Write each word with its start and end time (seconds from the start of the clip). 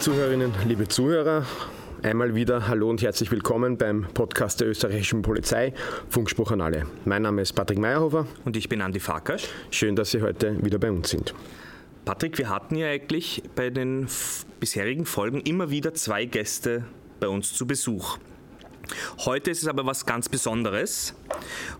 Liebe 0.00 0.12
Zuhörerinnen, 0.12 0.54
liebe 0.66 0.88
Zuhörer, 0.88 1.46
einmal 2.02 2.34
wieder 2.34 2.66
hallo 2.68 2.88
und 2.88 3.02
herzlich 3.02 3.30
willkommen 3.30 3.76
beim 3.76 4.06
Podcast 4.14 4.58
der 4.58 4.68
österreichischen 4.68 5.20
Polizei, 5.20 5.74
Funkspruch 6.08 6.52
an 6.52 6.62
alle. 6.62 6.86
Mein 7.04 7.20
Name 7.20 7.42
ist 7.42 7.52
Patrick 7.52 7.78
Meyerhofer. 7.78 8.26
Und 8.46 8.56
ich 8.56 8.70
bin 8.70 8.80
Andi 8.80 8.98
Farkasch. 8.98 9.48
Schön, 9.70 9.96
dass 9.96 10.12
Sie 10.12 10.22
heute 10.22 10.56
wieder 10.64 10.78
bei 10.78 10.90
uns 10.90 11.10
sind. 11.10 11.34
Patrick, 12.06 12.38
wir 12.38 12.48
hatten 12.48 12.76
ja 12.76 12.86
eigentlich 12.86 13.42
bei 13.54 13.68
den 13.68 14.08
bisherigen 14.58 15.04
Folgen 15.04 15.42
immer 15.42 15.68
wieder 15.68 15.92
zwei 15.92 16.24
Gäste 16.24 16.86
bei 17.20 17.28
uns 17.28 17.52
zu 17.52 17.66
Besuch. 17.66 18.16
Heute 19.26 19.50
ist 19.50 19.60
es 19.60 19.68
aber 19.68 19.84
was 19.84 20.06
ganz 20.06 20.30
Besonderes. 20.30 21.12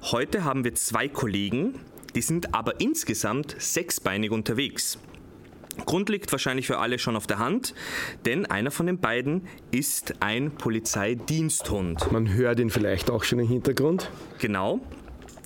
Heute 0.03 0.45
haben 0.45 0.63
wir 0.65 0.75
zwei 0.75 1.09
Kollegen, 1.09 1.81
die 2.15 2.21
sind 2.21 2.55
aber 2.55 2.83
insgesamt 2.83 3.57
sechsbeinig 3.59 4.31
unterwegs. 4.31 4.99
Grund 5.87 6.09
liegt 6.09 6.31
wahrscheinlich 6.33 6.67
für 6.67 6.79
alle 6.79 6.99
schon 6.99 7.17
auf 7.17 7.27
der 7.27 7.39
Hand, 7.39 7.75
denn 8.27 8.47
einer 8.47 8.71
von 8.71 8.87
den 8.87 8.99
beiden 8.99 9.43
ist 9.71 10.15
ein 10.21 10.51
Polizeidiensthund. 10.51 12.13
Man 12.13 12.33
hört 12.33 12.61
ihn 12.61 12.71
vielleicht 12.71 13.11
auch 13.11 13.25
schon 13.25 13.39
im 13.39 13.49
Hintergrund. 13.49 14.11
Genau. 14.39 14.81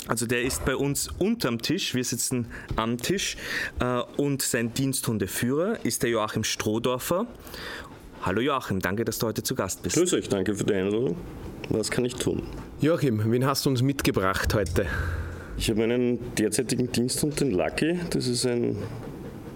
Also 0.06 0.26
der 0.26 0.42
ist 0.42 0.64
bei 0.66 0.76
uns 0.76 1.08
unterm 1.18 1.62
Tisch, 1.62 1.94
wir 1.94 2.04
sitzen 2.04 2.46
am 2.76 2.98
Tisch 2.98 3.38
äh, 3.80 4.00
und 4.18 4.42
sein 4.42 4.74
Diensthundeführer 4.74 5.84
ist 5.84 6.02
der 6.02 6.10
Joachim 6.10 6.44
Strohdorfer. 6.44 7.26
Hallo 8.20 8.40
Joachim, 8.42 8.80
danke, 8.80 9.04
dass 9.04 9.18
du 9.18 9.26
heute 9.26 9.42
zu 9.42 9.54
Gast 9.54 9.82
bist. 9.82 9.96
Grüß 9.96 10.12
euch, 10.12 10.28
danke 10.28 10.54
für 10.54 10.64
die 10.64 10.74
Einladung. 10.74 11.16
Was 11.70 11.90
kann 11.90 12.04
ich 12.04 12.14
tun? 12.16 12.42
Joachim, 12.82 13.22
wen 13.24 13.46
hast 13.46 13.64
du 13.64 13.70
uns 13.70 13.80
mitgebracht 13.80 14.52
heute? 14.52 14.86
Ich 15.56 15.70
habe 15.70 15.84
einen 15.84 16.18
derzeitigen 16.34 16.90
Diensthund, 16.92 17.40
den 17.40 17.52
Lucky. 17.52 17.98
Das 18.10 18.26
ist 18.26 18.44
ein 18.44 18.76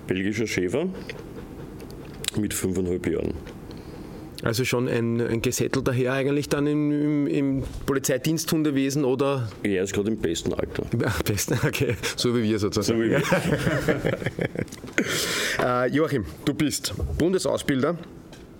belgischer 0.08 0.48
Schäfer 0.48 0.88
mit 2.36 2.52
fünfeinhalb 2.52 3.06
Jahren. 3.06 3.34
Also 4.42 4.64
schon 4.64 4.88
ein, 4.88 5.20
ein 5.20 5.42
gesättelter 5.42 5.92
Herr 5.92 6.12
eigentlich 6.12 6.48
dann 6.48 6.66
im, 6.66 6.92
im, 6.92 7.26
im 7.26 7.62
Polizeidiensthundewesen 7.86 9.04
oder? 9.04 9.48
Er 9.64 9.82
ist 9.82 9.92
gerade 9.92 10.10
im 10.10 10.18
besten 10.18 10.54
Alter. 10.54 10.84
Im 10.92 11.00
besten, 11.24 11.58
okay. 11.66 11.96
So 12.16 12.36
wie 12.36 12.44
wir 12.44 12.58
sozusagen. 12.58 12.98
So 12.98 13.04
wie 13.04 13.10
wir. 13.10 13.22
äh, 15.64 15.90
Joachim, 15.90 16.24
du 16.44 16.54
bist 16.54 16.94
Bundesausbilder 17.18 17.98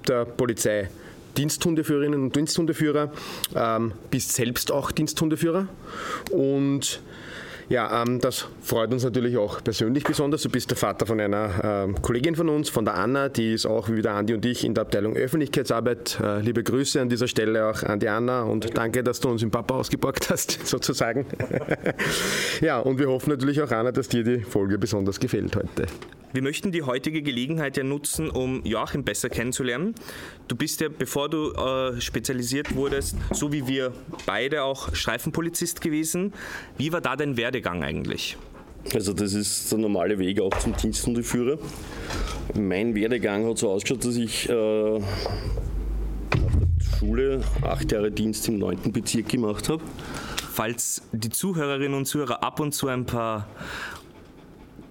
der 0.09 0.25
Polizei. 0.25 0.89
Diensthundeführerinnen 1.37 2.25
und 2.25 2.35
Diensthundeführer, 2.35 3.13
ähm, 3.55 3.93
bist 4.11 4.33
selbst 4.33 4.73
auch 4.73 4.91
Diensthundeführer 4.91 5.69
und 6.33 7.01
ja, 7.69 8.03
ähm, 8.03 8.21
das 8.21 8.47
freut 8.63 8.93
uns 8.93 9.05
natürlich 9.05 9.37
auch 9.37 9.63
persönlich 9.63 10.05
besonders. 10.05 10.43
Du 10.43 10.49
bist 10.49 10.71
der 10.71 10.77
Vater 10.77 11.05
von 11.05 11.21
einer 11.21 11.51
ähm, 11.63 12.01
Kollegin 12.01 12.35
von 12.35 12.49
uns, 12.49 12.71
von 12.71 12.85
der 12.85 12.95
Anna, 12.95 13.29
die 13.29 13.53
ist 13.53 13.67
auch 13.67 13.89
wie 13.89 14.01
der 14.01 14.15
Andi 14.15 14.35
und 14.35 14.45
ich 14.47 14.65
in 14.65 14.75
der 14.75 14.83
Abteilung 14.83 15.15
Öffentlichkeitsarbeit. 15.15 16.19
Äh, 16.23 16.41
liebe 16.41 16.63
Grüße 16.63 17.01
an 17.01 17.09
dieser 17.09 17.29
Stelle 17.29 17.69
auch 17.69 17.83
an 17.83 18.01
die 18.01 18.09
Anna 18.09 18.43
und 18.43 18.65
danke, 18.65 18.75
danke 18.75 19.03
dass 19.03 19.21
du 19.21 19.29
uns 19.29 19.43
im 19.43 19.51
Papa 19.51 19.75
ausgeborgt 19.75 20.31
hast, 20.31 20.59
sozusagen. 20.67 21.27
ja, 22.61 22.79
und 22.79 22.99
wir 22.99 23.09
hoffen 23.09 23.31
natürlich 23.31 23.61
auch, 23.61 23.71
Anna, 23.71 23.93
dass 23.93 24.09
dir 24.09 24.25
die 24.25 24.41
Folge 24.41 24.79
besonders 24.79 25.21
gefällt 25.21 25.55
heute. 25.55 25.87
Wir 26.31 26.43
möchten 26.43 26.73
die 26.73 26.83
heutige 26.83 27.23
Gelegenheit 27.23 27.79
ja 27.79 27.85
nutzen, 27.85 28.29
um 28.29 28.63
Joachim 28.65 29.03
besser 29.03 29.31
kennenzulernen. 29.31 29.95
Du 30.47 30.57
bist 30.57 30.81
ja, 30.83 30.89
bevor 30.91 31.31
du 31.31 31.53
äh, 31.53 32.01
spezialisiert 32.03 32.75
wurdest, 32.75 33.17
so 33.33 33.51
wie 33.51 33.67
wir 33.67 33.95
beide 34.27 34.63
auch 34.63 34.95
Streifenpolizist 34.95 35.81
gewesen. 35.81 36.35
Wie 36.77 36.93
war 36.93 37.01
da 37.01 37.17
dein 37.17 37.39
Werdegang 37.39 37.58
eigentlich? 37.67 38.37
Also 38.95 39.13
das 39.13 39.35
ist 39.35 39.71
der 39.71 39.79
normale 39.79 40.19
Weg 40.19 40.41
auch 40.41 40.57
zum 40.59 40.75
Diensthundeführer. 40.77 41.59
Mein 42.55 42.95
Werdegang 42.95 43.47
hat 43.47 43.59
so 43.59 43.71
ausgeschaut, 43.71 44.05
dass 44.05 44.17
ich 44.17 44.49
äh, 44.49 44.53
der 44.53 45.03
Schule 46.99 47.43
acht 47.63 47.93
Jahre 47.93 48.11
Dienst 48.11 48.49
im 48.49 48.59
9. 48.59 48.93
Bezirk 48.93 49.29
gemacht 49.29 49.69
habe. 49.69 49.83
Falls 50.53 51.03
die 51.13 51.29
Zuhörerinnen 51.31 51.97
und 51.97 52.07
Zuhörer 52.07 52.43
ab 52.43 52.61
und 52.61 52.73
zu 52.73 52.89
ein 52.89 53.05
paar 53.05 53.47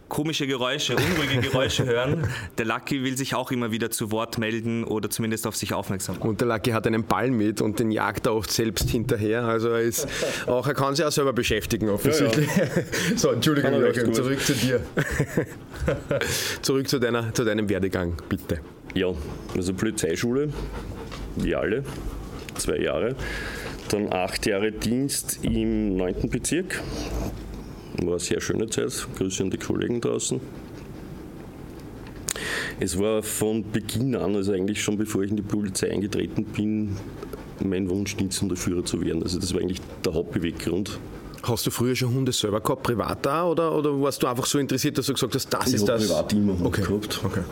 komische 0.09 0.47
Geräusche, 0.47 0.95
unruhige 0.95 1.41
Geräusche 1.50 1.85
hören. 1.85 2.28
Der 2.57 2.66
Lucky 2.66 3.03
will 3.03 3.18
sich 3.18 3.35
auch 3.35 3.51
immer 3.51 3.72
wieder 3.72 3.90
zu 3.91 4.12
Wort 4.12 4.38
melden 4.38 4.84
oder 4.84 5.09
zumindest 5.09 5.47
auf 5.47 5.56
sich 5.56 5.73
aufmerksam 5.73 6.18
machen. 6.18 6.29
Und 6.29 6.41
der 6.41 6.47
Lucky 6.47 6.72
hat 6.72 6.88
einen 6.88 7.03
Ball 7.03 7.29
mit 7.31 7.62
und 7.62 7.79
den 7.79 7.91
jagt 7.91 8.25
er 8.25 8.35
oft 8.35 8.51
selbst 8.51 8.90
hinterher. 8.90 9.44
Also 9.44 9.69
er 9.69 9.81
ist 9.81 10.07
auch, 10.45 10.68
er 10.68 10.73
kann 10.73 10.95
sich 10.95 11.06
auch 11.06 11.12
selber 11.12 11.34
beschäftigen 11.34 11.90
offensichtlich. 11.90 12.47
Ja, 12.56 12.63
ja. 12.63 12.69
So, 13.16 13.31
Entschuldigung, 13.31 13.73
Joachim, 13.73 14.13
zurück 14.13 14.40
zu 14.40 14.53
dir. 14.53 14.81
zurück 16.62 16.88
zu, 16.88 17.00
deiner, 17.00 17.34
zu 17.34 17.44
deinem 17.44 17.68
Werdegang, 17.69 18.13
bitte. 18.29 18.59
Ja, 18.94 19.07
also 19.56 19.74
Polizeischule, 19.74 20.50
wie 21.35 21.56
alle, 21.56 21.84
zwei 22.56 22.78
Jahre. 22.78 23.16
Dann 23.89 24.12
acht 24.12 24.45
Jahre 24.45 24.72
Dienst 24.72 25.39
im 25.44 25.95
9. 25.95 26.29
Bezirk 26.29 26.81
war 28.03 28.13
eine 28.13 28.19
sehr 28.19 28.41
schöne 28.41 28.69
Zeit. 28.69 29.07
Grüße 29.17 29.43
an 29.43 29.49
die 29.49 29.57
Kollegen 29.57 30.01
draußen. 30.01 30.39
Es 32.79 32.99
war 32.99 33.23
von 33.23 33.63
Beginn 33.71 34.15
an, 34.15 34.35
also 34.35 34.51
eigentlich 34.51 34.81
schon 34.81 34.97
bevor 34.97 35.23
ich 35.23 35.31
in 35.31 35.37
die 35.37 35.41
Polizei 35.41 35.91
eingetreten 35.91 36.45
bin, 36.45 36.95
mein 37.63 37.89
Wunsch, 37.89 38.15
Führer 38.55 38.85
zu 38.85 39.01
werden. 39.01 39.23
Also 39.23 39.39
das 39.39 39.53
war 39.53 39.61
eigentlich 39.61 39.81
der 40.05 40.13
Hauptbeweggrund. 40.13 40.99
Hast 41.41 41.65
du 41.65 41.71
früher 41.71 41.95
schon 41.95 42.13
Hunde 42.13 42.31
selber 42.31 42.61
gehabt, 42.61 42.83
privat 42.83 43.25
da, 43.25 43.45
oder, 43.45 43.75
oder 43.75 43.99
warst 44.01 44.21
du 44.21 44.27
einfach 44.27 44.45
so 44.45 44.59
interessiert, 44.59 44.97
dass 44.97 45.07
du 45.07 45.13
gesagt 45.13 45.33
hast, 45.33 45.51
das 45.51 45.67
ich 45.67 45.75
ist 45.75 45.87
das? 45.87 46.03
Ich 46.05 46.11
habe 46.11 46.27
privat 46.27 46.33
immer 46.33 46.53
Hund 46.53 46.65
okay. 46.67 46.81
gehabt. 46.81 47.21
Okay. 47.23 47.43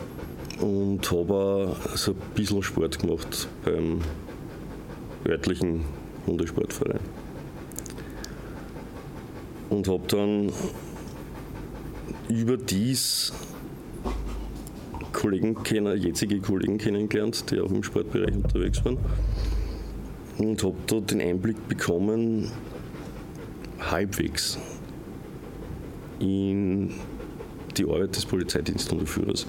Und 0.60 1.10
habe 1.10 1.76
so 1.94 2.12
ein 2.12 2.16
bisschen 2.34 2.62
Sport 2.62 2.98
gemacht 2.98 3.48
beim 3.64 4.00
örtlichen 5.26 5.82
Hundesportverein 6.26 7.00
und 9.70 9.88
habe 9.88 10.02
dann 10.08 10.52
überdies 12.28 13.32
Kollegen 15.12 15.62
kennen, 15.62 16.00
jetzige 16.00 16.40
Kollegen 16.40 16.78
kennengelernt, 16.78 17.50
die 17.50 17.60
auch 17.60 17.70
im 17.70 17.82
Sportbereich 17.82 18.34
unterwegs 18.34 18.84
waren 18.84 18.98
und 20.38 20.62
habe 20.62 20.76
da 20.86 21.00
den 21.00 21.20
Einblick 21.20 21.68
bekommen, 21.68 22.50
halbwegs 23.80 24.58
in 26.18 26.94
die 27.76 27.84
Arbeit 27.84 28.16
des 28.16 28.26
Polizeidienstunterführers. 28.26 29.46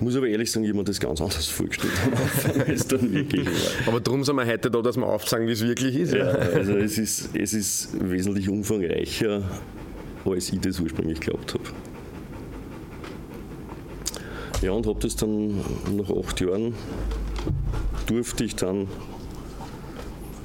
Ich 0.00 0.04
muss 0.04 0.16
aber 0.16 0.28
ehrlich 0.28 0.50
sagen, 0.50 0.64
jemand 0.64 0.88
das 0.88 0.98
ganz 0.98 1.20
anders 1.20 1.46
vorgestellt, 1.48 1.92
als 2.66 2.88
dann 2.88 3.12
wirklich 3.12 3.44
war. 3.44 3.88
Aber 3.88 4.00
darum 4.00 4.24
sind 4.24 4.34
wir 4.36 4.46
heute 4.46 4.70
da, 4.70 4.80
dass 4.80 4.96
wir 4.96 5.06
aufzeigen, 5.06 5.46
wie 5.46 5.52
es 5.52 5.60
wirklich 5.60 5.94
ist. 5.94 6.14
Ja, 6.14 6.24
also 6.24 6.72
es 6.72 6.96
ist, 6.96 7.36
es 7.36 7.52
ist 7.52 7.90
wesentlich 8.00 8.48
umfangreicher, 8.48 9.42
als 10.24 10.54
ich 10.54 10.60
das 10.60 10.80
ursprünglich 10.80 11.20
geglaubt 11.20 11.52
habe. 11.52 11.64
Ja, 14.62 14.72
und 14.72 14.86
habe 14.86 14.98
das 15.00 15.16
dann 15.16 15.58
nach 15.94 16.08
acht 16.08 16.40
Jahren, 16.40 16.72
durfte 18.06 18.44
ich 18.44 18.56
dann 18.56 18.88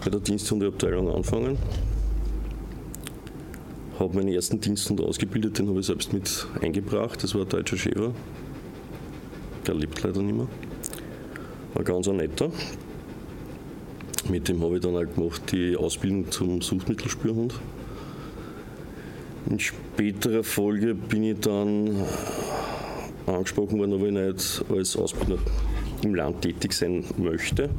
bei 0.03 0.09
der 0.09 0.19
Diensthundeabteilung 0.19 1.15
anfangen. 1.15 1.57
Habe 3.99 4.17
meinen 4.17 4.33
ersten 4.33 4.59
Diensthund 4.59 4.99
ausgebildet, 4.99 5.59
den 5.59 5.69
habe 5.69 5.79
ich 5.79 5.85
selbst 5.85 6.11
mit 6.11 6.45
eingebracht. 6.61 7.23
Das 7.23 7.33
war 7.33 7.43
ein 7.43 7.47
deutscher 7.47 7.77
Schäfer 7.77 8.11
der 9.67 9.75
lebt 9.75 10.01
leider 10.03 10.21
nicht 10.21 10.35
mehr. 10.35 10.47
War 11.73 11.83
ganz 11.83 12.07
ein 12.07 12.17
netter. 12.17 12.51
Mit 14.29 14.47
dem 14.47 14.63
habe 14.63 14.75
ich 14.75 14.81
dann 14.81 14.95
auch 14.95 15.13
gemacht 15.13 15.41
die 15.51 15.75
Ausbildung 15.75 16.31
zum 16.31 16.61
Suchtmittelspürhund. 16.61 17.53
In 19.49 19.59
späterer 19.59 20.43
Folge 20.43 20.95
bin 20.95 21.23
ich 21.23 21.39
dann 21.39 22.03
angesprochen 23.27 23.79
worden, 23.79 23.93
ob 23.93 24.03
ich 24.03 24.11
nicht 24.11 24.65
als 24.75 24.97
Ausbilder 24.97 25.37
im 26.01 26.15
Land 26.15 26.41
tätig 26.41 26.73
sein 26.73 27.03
möchte. 27.17 27.69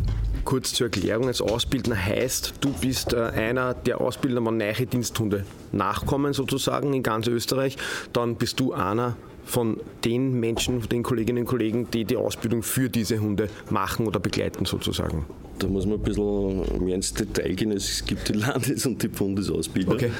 Kurz 0.45 0.73
zur 0.75 0.87
Erklärung, 0.87 1.27
als 1.27 1.41
Ausbildner 1.41 1.97
heißt, 1.97 2.55
du 2.61 2.73
bist 2.73 3.13
äh, 3.13 3.17
einer 3.17 3.75
der 3.75 4.01
Ausbilder, 4.01 4.41
man 4.41 4.57
neue 4.57 4.87
Diensthunde 4.87 5.45
nachkommen 5.73 6.33
sozusagen 6.33 6.95
in 6.95 7.03
ganz 7.03 7.27
Österreich. 7.27 7.77
Dann 8.13 8.37
bist 8.37 8.61
du 8.61 8.73
einer 8.73 9.17
von 9.47 9.81
den 10.05 10.39
Menschen, 10.39 10.87
den 10.89 11.03
Kolleginnen 11.03 11.45
und 11.45 11.49
Kollegen, 11.49 11.89
die 11.91 12.05
die 12.05 12.17
Ausbildung 12.17 12.63
für 12.63 12.91
diese 12.91 13.21
Hunde 13.21 13.49
machen 13.71 14.07
oder 14.07 14.21
begleiten 14.21 14.67
sozusagen? 14.67 15.25
Da 15.59 15.69
muss 15.69 15.87
man 15.87 15.99
ein 15.99 16.03
bisschen 16.03 16.85
mehr 16.85 16.97
ins 16.97 17.15
Detail 17.15 17.55
gehen. 17.55 17.71
Es 17.71 18.05
gibt 18.05 18.29
die 18.29 18.35
Landes- 18.35 18.85
und 18.85 19.03
die 19.03 19.09
Bundesausbilder. 19.09 19.95
Okay. 19.95 20.11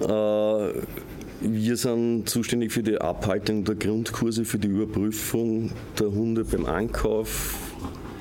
Äh, 0.00 0.72
wir 1.40 1.76
sind 1.76 2.28
zuständig 2.28 2.72
für 2.72 2.82
die 2.82 2.98
Abhaltung 2.98 3.64
der 3.64 3.74
Grundkurse, 3.74 4.44
für 4.44 4.58
die 4.58 4.68
Überprüfung 4.68 5.70
der 5.98 6.06
Hunde 6.06 6.44
beim 6.44 6.64
Ankauf, 6.64 7.54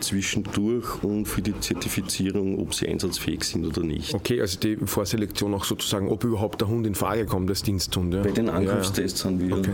zwischendurch 0.05 1.03
und 1.03 1.25
für 1.25 1.41
die 1.41 1.59
Zertifizierung, 1.59 2.59
ob 2.59 2.73
sie 2.73 2.87
einsatzfähig 2.87 3.43
sind 3.43 3.65
oder 3.65 3.83
nicht. 3.83 4.13
Okay, 4.13 4.39
also 4.41 4.59
die 4.59 4.77
Vorselektion 4.77 5.53
auch 5.53 5.65
sozusagen, 5.65 6.09
ob 6.09 6.23
überhaupt 6.23 6.61
der 6.61 6.67
Hund 6.67 6.85
in 6.87 6.95
Frage 6.95 7.25
kommt 7.25 7.49
als 7.49 7.63
Diensthund. 7.63 8.13
Ja. 8.13 8.21
Bei 8.21 8.31
den 8.31 8.49
Ankunftstests 8.49 9.23
ja, 9.23 9.29
ja. 9.29 9.35
haben 9.35 9.47
wir 9.47 9.57
okay. 9.57 9.73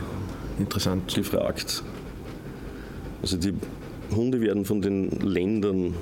Interessant. 0.59 1.13
gefragt. 1.13 1.83
Also 3.21 3.37
die 3.37 3.53
Hunde 4.15 4.41
werden 4.41 4.65
von 4.65 4.81
den 4.81 5.09
Ländern 5.21 5.93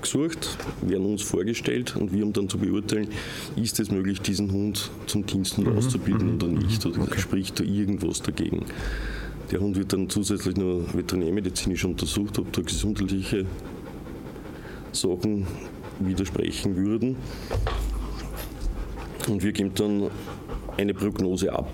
gesucht, 0.00 0.56
werden 0.82 1.06
uns 1.06 1.22
vorgestellt 1.22 1.96
und 1.96 2.12
wir 2.12 2.22
haben 2.22 2.32
dann 2.32 2.48
zu 2.48 2.58
beurteilen, 2.58 3.08
ist 3.56 3.80
es 3.80 3.90
möglich, 3.90 4.20
diesen 4.20 4.52
Hund 4.52 4.90
zum 5.06 5.26
Diensthund 5.26 5.68
mhm. 5.68 5.76
auszubilden 5.76 6.34
oder 6.36 6.46
mhm. 6.46 6.58
nicht, 6.58 6.84
oder 6.86 7.02
okay. 7.02 7.20
spricht 7.20 7.58
da 7.58 7.64
irgendwas 7.64 8.22
dagegen. 8.22 8.64
Der 9.50 9.60
Hund 9.60 9.76
wird 9.76 9.92
dann 9.92 10.08
zusätzlich 10.10 10.56
noch 10.56 10.82
veterinärmedizinisch 10.92 11.84
untersucht, 11.84 12.38
ob 12.38 12.52
da 12.52 12.62
gesundheitliche 12.62 13.46
Sachen 14.92 15.46
widersprechen 16.00 16.74
würden. 16.76 17.16
Und 19.28 19.42
wir 19.42 19.52
geben 19.52 19.72
dann 19.74 20.10
eine 20.76 20.94
Prognose 20.94 21.52
ab, 21.52 21.70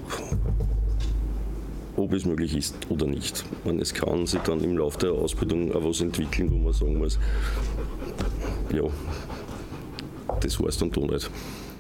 ob 1.96 2.12
es 2.12 2.26
möglich 2.26 2.56
ist 2.56 2.76
oder 2.90 3.06
nicht. 3.06 3.44
Man, 3.64 3.78
es 3.80 3.94
kann 3.94 4.26
sich 4.26 4.40
dann 4.40 4.60
im 4.60 4.76
Laufe 4.76 4.98
der 4.98 5.12
Ausbildung 5.12 5.72
auch 5.74 5.84
was 5.84 6.00
entwickeln, 6.02 6.50
wo 6.50 6.56
man 6.56 6.72
sagen 6.72 6.98
muss, 6.98 7.19
ja, 8.72 8.84
das 10.40 10.60
war 10.60 10.69
es 10.69 10.78
dann 10.78 10.90
doch 10.90 11.06
nicht. 11.08 11.30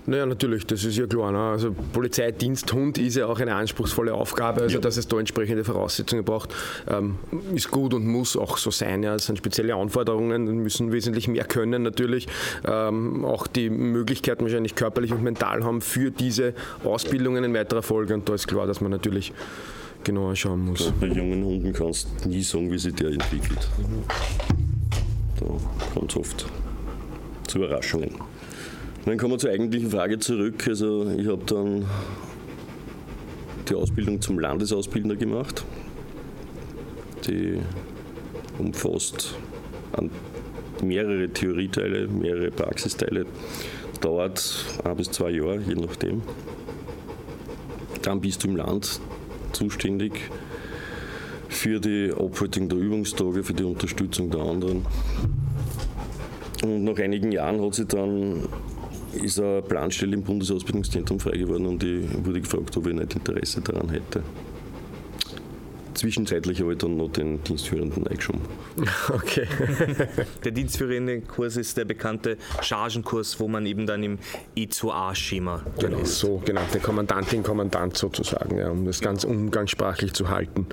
Naja, 0.04 0.26
natürlich, 0.26 0.66
das 0.66 0.84
ist 0.84 0.96
ja 0.96 1.06
klar. 1.06 1.30
Ne? 1.30 1.38
Also 1.38 1.74
Polizeidiensthund 1.92 2.98
ist 2.98 3.16
ja 3.16 3.26
auch 3.26 3.38
eine 3.38 3.54
anspruchsvolle 3.54 4.12
Aufgabe, 4.12 4.62
also 4.62 4.76
ja. 4.76 4.80
dass 4.80 4.96
es 4.96 5.06
da 5.06 5.18
entsprechende 5.18 5.62
Voraussetzungen 5.62 6.24
braucht, 6.24 6.52
ähm, 6.88 7.16
ist 7.54 7.70
gut 7.70 7.94
und 7.94 8.06
muss 8.06 8.36
auch 8.36 8.56
so 8.56 8.70
sein. 8.70 9.02
Ja. 9.04 9.14
Es 9.14 9.26
sind 9.26 9.38
spezielle 9.38 9.76
Anforderungen, 9.76 10.44
müssen 10.62 10.92
wesentlich 10.92 11.28
mehr 11.28 11.44
können 11.44 11.82
natürlich, 11.82 12.26
ähm, 12.66 13.24
auch 13.24 13.46
die 13.46 13.70
Möglichkeiten 13.70 14.44
wahrscheinlich 14.44 14.74
körperlich 14.74 15.12
und 15.12 15.22
mental 15.22 15.62
haben 15.62 15.80
für 15.80 16.10
diese 16.10 16.54
Ausbildungen 16.84 17.44
in 17.44 17.54
weiterer 17.54 17.82
Folge 17.82 18.14
und 18.14 18.28
da 18.28 18.34
ist 18.34 18.48
klar, 18.48 18.66
dass 18.66 18.80
man 18.80 18.90
natürlich 18.90 19.32
genauer 20.02 20.34
schauen 20.34 20.64
muss. 20.64 20.92
Bei 21.00 21.06
jungen 21.06 21.44
Hunden 21.44 21.72
kannst 21.72 22.08
du 22.24 22.28
nie 22.28 22.42
sagen, 22.42 22.72
wie 22.72 22.78
sich 22.78 22.94
der 22.94 23.10
entwickelt. 23.10 23.68
Da 25.38 25.46
kommt 25.94 26.10
es 26.10 26.16
oft 26.16 26.46
zu 27.46 27.58
Überraschungen. 27.58 28.31
Dann 29.04 29.18
kommen 29.18 29.34
wir 29.34 29.38
zur 29.38 29.50
eigentlichen 29.50 29.90
Frage 29.90 30.18
zurück. 30.18 30.66
Also 30.68 31.10
ich 31.18 31.26
habe 31.26 31.42
dann 31.46 31.86
die 33.68 33.74
Ausbildung 33.74 34.20
zum 34.20 34.38
Landesausbildner 34.38 35.16
gemacht. 35.16 35.64
Die 37.26 37.58
umfasst 38.58 39.34
mehrere 40.82 41.28
Theorieteile, 41.28 42.08
mehrere 42.08 42.50
Praxisteile. 42.50 43.26
Dauert 44.00 44.64
ein 44.84 44.96
bis 44.96 45.10
zwei 45.10 45.30
Jahre, 45.30 45.60
je 45.60 45.74
nachdem. 45.74 46.22
Dann 48.02 48.20
bist 48.20 48.42
du 48.42 48.48
im 48.48 48.56
Land 48.56 49.00
zuständig 49.52 50.12
für 51.48 51.78
die 51.78 52.12
Abhaltung 52.12 52.68
der 52.68 52.78
Übungstage, 52.78 53.44
für 53.44 53.52
die 53.52 53.64
Unterstützung 53.64 54.30
der 54.30 54.40
anderen. 54.40 54.84
Und 56.64 56.84
nach 56.84 56.98
einigen 56.98 57.30
Jahren 57.30 57.60
hat 57.60 57.74
sich 57.74 57.86
dann 57.86 58.48
ist 59.14 59.40
eine 59.40 59.62
Planstelle 59.62 60.14
im 60.14 60.22
Bundesausbildungszentrum 60.22 61.20
frei 61.20 61.36
geworden 61.36 61.66
und 61.66 61.82
ich 61.82 62.04
wurde 62.24 62.40
gefragt, 62.40 62.76
ob 62.76 62.86
ich 62.86 62.94
nicht 62.94 63.14
Interesse 63.14 63.60
daran 63.60 63.90
hätte. 63.90 64.22
Zwischenzeitlich 66.02 66.60
habe 66.60 66.72
ich 66.72 66.78
dann 66.78 66.96
noch 66.96 67.12
den 67.12 67.44
Dienstführenden 67.44 68.08
eingeschoben. 68.08 68.40
Okay. 69.12 69.46
der 70.44 70.50
dienstführende 70.50 71.20
Kurs 71.20 71.56
ist 71.56 71.76
der 71.76 71.84
bekannte 71.84 72.38
Chargenkurs, 72.60 73.38
wo 73.38 73.46
man 73.46 73.66
eben 73.66 73.86
dann 73.86 74.02
im 74.02 74.18
E2A-Schema 74.56 75.64
genau, 75.78 75.98
ist. 75.98 76.18
So, 76.18 76.42
genau, 76.44 76.62
der 76.72 76.80
Kommandantin, 76.80 77.44
Kommandant 77.44 77.96
sozusagen, 77.96 78.58
ja, 78.58 78.70
um 78.70 78.84
das 78.84 79.00
ganz 79.00 79.22
umgangssprachlich 79.22 80.12
zu 80.12 80.28
halten. 80.28 80.66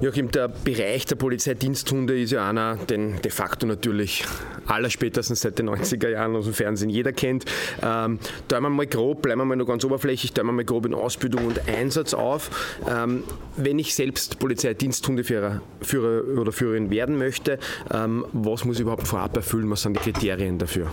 Joachim, 0.00 0.30
der 0.30 0.46
Bereich 0.46 1.04
der 1.06 1.16
Polizeidiensthunde 1.16 2.20
ist 2.20 2.30
ja 2.30 2.48
einer, 2.48 2.76
den 2.76 3.20
de 3.22 3.30
facto 3.30 3.66
natürlich 3.66 4.24
aller 4.66 4.90
spätestens 4.90 5.40
seit 5.40 5.58
den 5.58 5.68
90er 5.68 6.10
Jahren 6.10 6.36
aus 6.36 6.44
dem 6.44 6.54
Fernsehen 6.54 6.90
jeder 6.90 7.12
kennt. 7.12 7.44
Ähm, 7.82 8.20
teilen 8.46 8.62
wir 8.62 8.70
mal 8.70 8.86
grob, 8.86 9.22
bleiben 9.22 9.40
wir 9.40 9.44
mal 9.44 9.56
nur 9.56 9.66
ganz 9.66 9.84
oberflächlich, 9.84 10.32
teilen 10.32 10.46
wir 10.46 10.52
mal 10.52 10.64
grob 10.64 10.86
in 10.86 10.94
Ausbildung 10.94 11.46
und 11.46 11.68
Einsatz 11.68 12.14
auf. 12.14 12.50
Ähm, 12.88 13.24
wenn 13.56 13.78
ich 13.78 13.94
selbst 13.94 14.11
Polizeidiensthundeführer 14.38 15.62
Führer 15.80 16.38
oder 16.38 16.52
Führerin 16.52 16.90
werden 16.90 17.18
möchte, 17.18 17.58
ähm, 17.92 18.24
was 18.32 18.64
muss 18.64 18.76
ich 18.76 18.82
überhaupt 18.82 19.06
vorab 19.06 19.36
erfüllen? 19.36 19.70
Was 19.70 19.82
sind 19.82 19.96
die 19.96 20.00
Kriterien 20.00 20.58
dafür? 20.58 20.92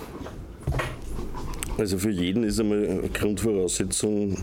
Also 1.77 1.97
für 1.97 2.09
jeden 2.09 2.43
ist 2.43 2.59
einmal 2.59 3.09
Grundvoraussetzung 3.13 4.37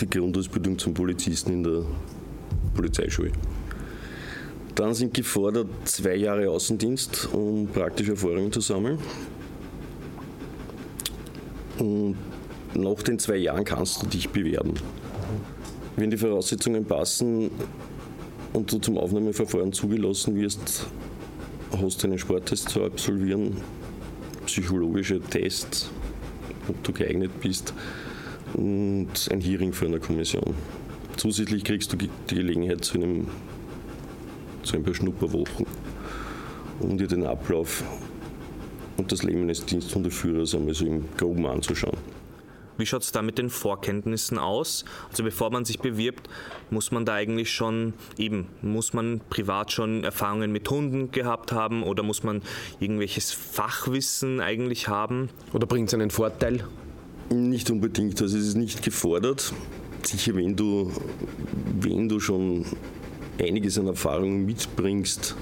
die 0.00 0.08
Grundausbildung 0.08 0.78
zum 0.78 0.94
Polizisten 0.94 1.52
in 1.52 1.62
der 1.62 1.84
Polizeischule. 2.74 3.32
Dann 4.74 4.94
sind 4.94 5.12
gefordert 5.12 5.68
zwei 5.84 6.14
Jahre 6.14 6.48
Außendienst, 6.48 7.28
um 7.32 7.66
praktische 7.68 8.12
Erfahrungen 8.12 8.50
zu 8.50 8.60
sammeln. 8.60 8.98
Und 11.78 12.16
nach 12.74 13.02
den 13.02 13.18
zwei 13.18 13.36
Jahren 13.36 13.64
kannst 13.64 14.02
du 14.02 14.06
dich 14.06 14.28
bewerben. 14.30 14.74
Wenn 15.96 16.10
die 16.10 16.16
Voraussetzungen 16.16 16.84
passen 16.84 17.50
und 18.52 18.72
du 18.72 18.78
zum 18.78 18.96
Aufnahmeverfahren 18.96 19.72
zugelassen 19.72 20.36
wirst, 20.36 20.86
hast 21.72 22.02
du 22.02 22.06
einen 22.06 22.18
Sporttest 22.18 22.68
zu 22.68 22.84
absolvieren, 22.84 23.56
psychologische 24.46 25.20
Tests, 25.20 25.90
ob 26.68 26.82
du 26.84 26.92
geeignet 26.92 27.32
bist 27.40 27.74
und 28.54 29.08
ein 29.30 29.40
Hearing 29.40 29.72
für 29.72 29.86
eine 29.86 30.00
Kommission. 30.00 30.54
Zusätzlich 31.16 31.64
kriegst 31.64 31.92
du 31.92 31.96
die 31.96 32.10
Gelegenheit 32.28 32.84
zu 32.84 32.94
einem 32.94 33.26
so 34.62 34.76
ein 34.76 34.82
paar 34.82 34.94
Schnupperwochen, 34.94 35.66
um 36.80 36.96
dir 36.96 37.06
den 37.06 37.24
Ablauf 37.24 37.82
und 38.96 39.10
das 39.10 39.22
Leben 39.22 39.42
eines 39.42 39.64
Diensthundeführers 39.64 40.54
einmal 40.54 40.74
so 40.74 40.86
im 40.86 41.04
Groben 41.16 41.46
anzuschauen. 41.46 41.96
Wie 42.80 42.86
schaut 42.86 43.02
es 43.02 43.12
da 43.12 43.20
mit 43.20 43.36
den 43.36 43.50
Vorkenntnissen 43.50 44.38
aus? 44.38 44.86
Also 45.10 45.22
bevor 45.22 45.50
man 45.50 45.66
sich 45.66 45.80
bewirbt, 45.80 46.30
muss 46.70 46.90
man 46.90 47.04
da 47.04 47.12
eigentlich 47.12 47.52
schon 47.52 47.92
eben, 48.16 48.46
muss 48.62 48.94
man 48.94 49.20
privat 49.28 49.70
schon 49.70 50.02
Erfahrungen 50.02 50.50
mit 50.50 50.68
Hunden 50.70 51.10
gehabt 51.10 51.52
haben 51.52 51.82
oder 51.82 52.02
muss 52.02 52.22
man 52.22 52.40
irgendwelches 52.80 53.32
Fachwissen 53.32 54.40
eigentlich 54.40 54.88
haben? 54.88 55.28
Oder 55.52 55.66
bringt 55.66 55.88
es 55.88 55.94
einen 55.94 56.10
Vorteil? 56.10 56.64
Nicht 57.28 57.70
unbedingt, 57.70 58.20
also 58.22 58.38
es 58.38 58.46
ist 58.46 58.56
nicht 58.56 58.82
gefordert. 58.82 59.52
Sicher, 60.02 60.34
wenn 60.34 60.56
du, 60.56 60.90
wenn 61.80 62.08
du 62.08 62.18
schon 62.18 62.64
einiges 63.38 63.78
an 63.78 63.88
Erfahrung 63.88 64.46
mitbringst, 64.46 65.36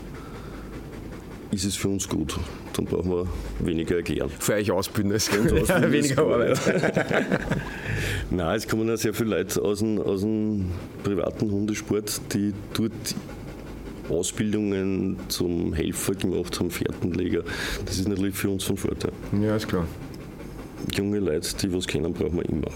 ist 1.50 1.64
es 1.64 1.76
für 1.76 1.88
uns 1.88 2.08
gut. 2.08 2.38
Dann 2.74 2.84
brauchen 2.84 3.10
wir 3.10 3.26
weniger 3.60 3.96
erklären. 3.96 4.30
Für 4.38 4.54
euch 4.54 4.70
ausbilden 4.70 5.12
ist 5.16 5.32
ja, 5.32 5.90
weniger 5.90 6.22
Arbeit. 6.22 6.60
Nein, 8.30 8.56
es 8.56 8.68
kommen 8.68 8.88
ja 8.88 8.96
sehr 8.96 9.14
viele 9.14 9.36
Leute 9.36 9.62
aus 9.62 9.78
dem, 9.78 10.00
aus 10.00 10.20
dem 10.20 10.70
privaten 11.02 11.50
Hundesport, 11.50 12.20
die 12.32 12.52
dort 12.74 12.92
Ausbildungen 14.08 15.18
zum 15.28 15.72
Helfer 15.74 16.14
gemacht 16.14 16.58
haben, 16.60 16.70
Fährtenleger. 16.70 17.42
Das 17.84 17.98
ist 17.98 18.08
natürlich 18.08 18.34
für 18.34 18.50
uns 18.50 18.64
von 18.64 18.76
Vorteil. 18.76 19.12
Ja, 19.40 19.56
ist 19.56 19.68
klar. 19.68 19.86
Junge 20.94 21.18
Leute, 21.18 21.48
die 21.56 21.72
was 21.72 21.86
kennen, 21.86 22.12
brauchen 22.12 22.36
wir 22.36 22.48
immer. 22.48 22.68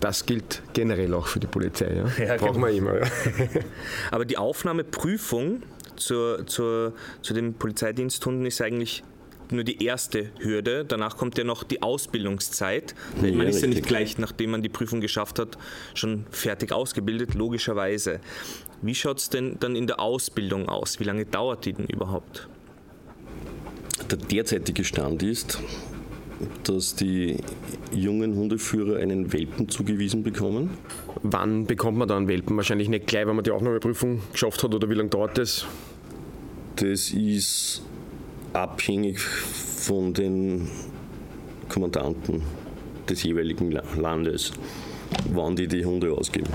Das 0.00 0.26
gilt 0.26 0.62
generell 0.74 1.12
auch 1.14 1.26
für 1.26 1.40
die 1.40 1.46
Polizei. 1.46 1.92
Ja? 1.92 2.24
ja 2.24 2.36
Brauchen 2.36 2.54
genau. 2.54 2.66
wir 2.66 2.72
immer. 2.72 2.98
Ja. 3.00 3.06
Aber 4.10 4.24
die 4.24 4.36
Aufnahmeprüfung 4.36 5.62
zur, 5.98 6.46
zur, 6.46 6.92
zu 7.22 7.34
den 7.34 7.54
Polizeidiensthunden 7.54 8.46
ist 8.46 8.60
eigentlich 8.60 9.02
nur 9.52 9.64
die 9.64 9.84
erste 9.84 10.30
Hürde. 10.40 10.84
Danach 10.84 11.16
kommt 11.16 11.38
ja 11.38 11.44
noch 11.44 11.64
die 11.64 11.82
Ausbildungszeit. 11.82 12.94
Ja, 13.22 13.32
man 13.32 13.46
ist 13.46 13.62
ja 13.62 13.68
nicht 13.68 13.86
gleich, 13.86 14.18
nachdem 14.18 14.50
man 14.50 14.62
die 14.62 14.68
Prüfung 14.68 15.00
geschafft 15.00 15.38
hat, 15.38 15.58
schon 15.94 16.26
fertig 16.30 16.72
ausgebildet, 16.72 17.34
logischerweise. 17.34 18.20
Wie 18.82 18.94
schaut 18.94 19.18
es 19.18 19.30
denn 19.30 19.56
dann 19.60 19.76
in 19.76 19.86
der 19.86 20.00
Ausbildung 20.00 20.68
aus? 20.68 21.00
Wie 21.00 21.04
lange 21.04 21.26
dauert 21.26 21.64
die 21.64 21.72
denn 21.72 21.86
überhaupt? 21.86 22.48
Der 24.10 24.18
derzeitige 24.18 24.84
Stand 24.84 25.22
ist, 25.22 25.58
dass 26.64 26.94
die 26.94 27.36
jungen 27.92 28.36
Hundeführer 28.36 28.98
einen 28.98 29.32
Welpen 29.32 29.68
zugewiesen 29.68 30.22
bekommen. 30.22 30.70
Wann 31.22 31.66
bekommt 31.66 31.98
man 31.98 32.08
dann 32.08 32.28
Welpen? 32.28 32.56
Wahrscheinlich 32.56 32.88
nicht 32.88 33.06
gleich, 33.06 33.26
wenn 33.26 33.36
man 33.36 33.44
die 33.44 33.50
Aufnahmeprüfung 33.50 34.20
geschafft 34.32 34.62
hat 34.62 34.74
oder 34.74 34.88
wie 34.88 34.94
lange 34.94 35.10
dauert 35.10 35.38
das? 35.38 35.66
Das 36.76 37.10
ist 37.10 37.82
abhängig 38.52 39.18
von 39.18 40.14
den 40.14 40.68
Kommandanten 41.68 42.42
des 43.08 43.22
jeweiligen 43.22 43.72
Landes, 43.96 44.52
wann 45.32 45.56
die 45.56 45.66
die 45.66 45.84
Hunde 45.84 46.12
ausgeben. 46.12 46.50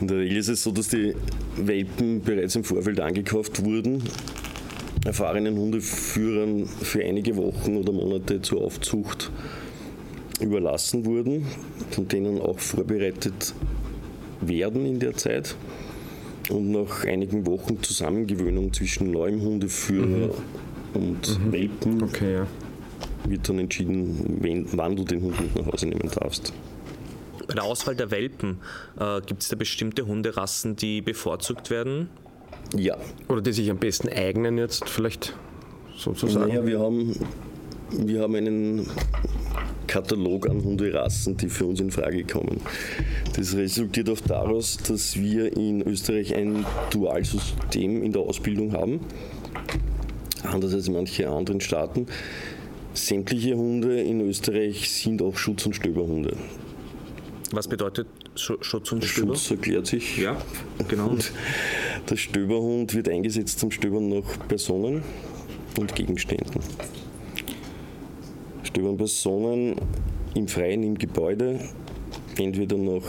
In 0.00 0.08
der 0.08 0.18
Regel 0.18 0.38
ist 0.38 0.48
es 0.48 0.62
so, 0.62 0.70
dass 0.70 0.88
die 0.88 1.14
Welpen 1.56 2.20
bereits 2.20 2.56
im 2.56 2.64
Vorfeld 2.64 3.00
angekauft 3.00 3.64
wurden 3.64 4.02
erfahrenen 5.04 5.56
Hundeführern 5.56 6.66
für 6.66 7.04
einige 7.04 7.36
Wochen 7.36 7.76
oder 7.76 7.92
Monate 7.92 8.40
zur 8.40 8.62
Aufzucht 8.62 9.30
überlassen 10.40 11.04
wurden, 11.04 11.46
von 11.90 12.08
denen 12.08 12.40
auch 12.40 12.58
vorbereitet 12.58 13.54
werden 14.40 14.86
in 14.86 14.98
der 14.98 15.14
Zeit. 15.14 15.56
Und 16.50 16.72
nach 16.72 17.04
einigen 17.04 17.46
Wochen 17.46 17.82
Zusammengewöhnung 17.82 18.72
zwischen 18.72 19.10
neuem 19.10 19.40
Hundeführer 19.40 20.06
mhm. 20.06 20.32
und 20.92 21.40
mhm. 21.40 21.52
Welpen 21.52 22.02
okay, 22.02 22.34
ja. 22.34 22.46
wird 23.26 23.48
dann 23.48 23.58
entschieden, 23.60 24.38
wen, 24.40 24.66
wann 24.72 24.94
du 24.94 25.04
den 25.04 25.22
Hund 25.22 25.40
mit 25.40 25.56
nach 25.56 25.72
Hause 25.72 25.86
nehmen 25.86 26.10
darfst. 26.20 26.52
Bei 27.46 27.54
der 27.54 27.64
Auswahl 27.64 27.96
der 27.96 28.10
Welpen 28.10 28.58
äh, 28.98 29.20
gibt 29.22 29.42
es 29.42 29.48
da 29.48 29.56
bestimmte 29.56 30.06
Hunderassen, 30.06 30.76
die 30.76 31.00
bevorzugt 31.00 31.70
werden? 31.70 32.08
Ja. 32.76 32.96
Oder 33.28 33.40
die 33.40 33.52
sich 33.52 33.70
am 33.70 33.78
besten 33.78 34.08
eignen 34.08 34.58
jetzt 34.58 34.88
vielleicht 34.88 35.34
sozusagen? 35.96 36.48
Naja, 36.48 36.66
wir 36.66 36.80
haben, 36.80 37.14
wir 37.90 38.20
haben 38.20 38.34
einen 38.34 38.86
Katalog 39.86 40.48
an 40.48 40.62
Hunderassen, 40.64 41.36
die 41.36 41.48
für 41.48 41.66
uns 41.66 41.80
in 41.80 41.90
Frage 41.90 42.24
kommen. 42.24 42.60
Das 43.36 43.54
resultiert 43.54 44.10
auch 44.10 44.20
daraus, 44.20 44.76
dass 44.76 45.16
wir 45.16 45.56
in 45.56 45.82
Österreich 45.82 46.34
ein 46.34 46.64
Dualsystem 46.90 48.02
in 48.02 48.12
der 48.12 48.22
Ausbildung 48.22 48.72
haben, 48.72 49.00
anders 50.42 50.74
als 50.74 50.88
in 50.88 50.94
manchen 50.94 51.26
anderen 51.26 51.60
Staaten. 51.60 52.06
Sämtliche 52.92 53.56
Hunde 53.56 54.00
in 54.00 54.20
Österreich 54.20 54.90
sind 54.90 55.20
auch 55.22 55.36
Schutz- 55.36 55.66
und 55.66 55.74
Stöberhunde. 55.74 56.36
Was 57.52 57.68
bedeutet 57.68 58.08
Schutz 58.34 58.90
und 58.90 59.04
Stöber? 59.04 59.34
Schutz 59.34 59.50
erklärt 59.50 59.86
sich. 59.86 60.18
Ja, 60.18 60.36
genau. 60.88 61.08
Und 61.08 61.30
der 62.10 62.16
Stöberhund 62.16 62.94
wird 62.94 63.08
eingesetzt 63.08 63.58
zum 63.58 63.70
Stöbern 63.70 64.08
nach 64.08 64.48
Personen 64.48 65.02
und 65.78 65.94
Gegenständen. 65.94 66.60
Stöbern 68.62 68.96
Personen 68.96 69.76
im 70.34 70.48
Freien, 70.48 70.82
im 70.82 70.98
Gebäude, 70.98 71.60
entweder 72.38 72.76
nach 72.76 73.02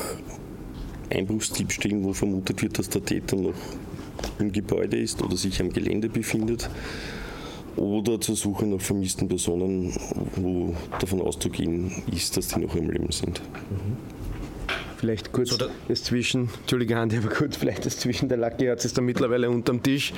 Einbruchsdiebstählen, 1.09 2.03
wo 2.03 2.13
vermutet 2.13 2.61
wird, 2.61 2.79
dass 2.79 2.89
der 2.89 3.03
Täter 3.03 3.35
noch 3.35 3.53
im 4.39 4.51
Gebäude 4.51 4.97
ist 4.97 5.21
oder 5.21 5.37
sich 5.37 5.61
am 5.61 5.71
Gelände 5.71 6.09
befindet, 6.09 6.69
oder 7.77 8.21
zur 8.21 8.35
Suche 8.35 8.65
nach 8.65 8.79
vermissten 8.79 9.27
Personen, 9.27 9.93
wo 10.35 10.73
davon 10.99 11.21
auszugehen 11.21 11.91
ist, 12.11 12.37
dass 12.37 12.49
die 12.49 12.59
noch 12.61 12.75
im 12.75 12.89
Leben 12.89 13.11
sind. 13.11 13.41
Mhm. 13.69 14.14
Vielleicht 15.05 15.31
kurz 15.31 15.49
so, 15.51 15.57
das 15.87 16.03
Zwischen, 16.03 16.49
Entschuldige 16.61 16.97
Andi, 16.97 17.17
aber 17.17 17.29
kurz 17.29 17.57
vielleicht 17.57 17.85
das 17.85 17.99
Zwischen. 17.99 18.27
Der 18.27 18.39
Lucky 18.39 18.65
hat 18.65 18.83
es 18.83 18.91
da 18.91 19.03
mittlerweile 19.03 19.51
unterm 19.51 19.83
Tisch 19.83 20.13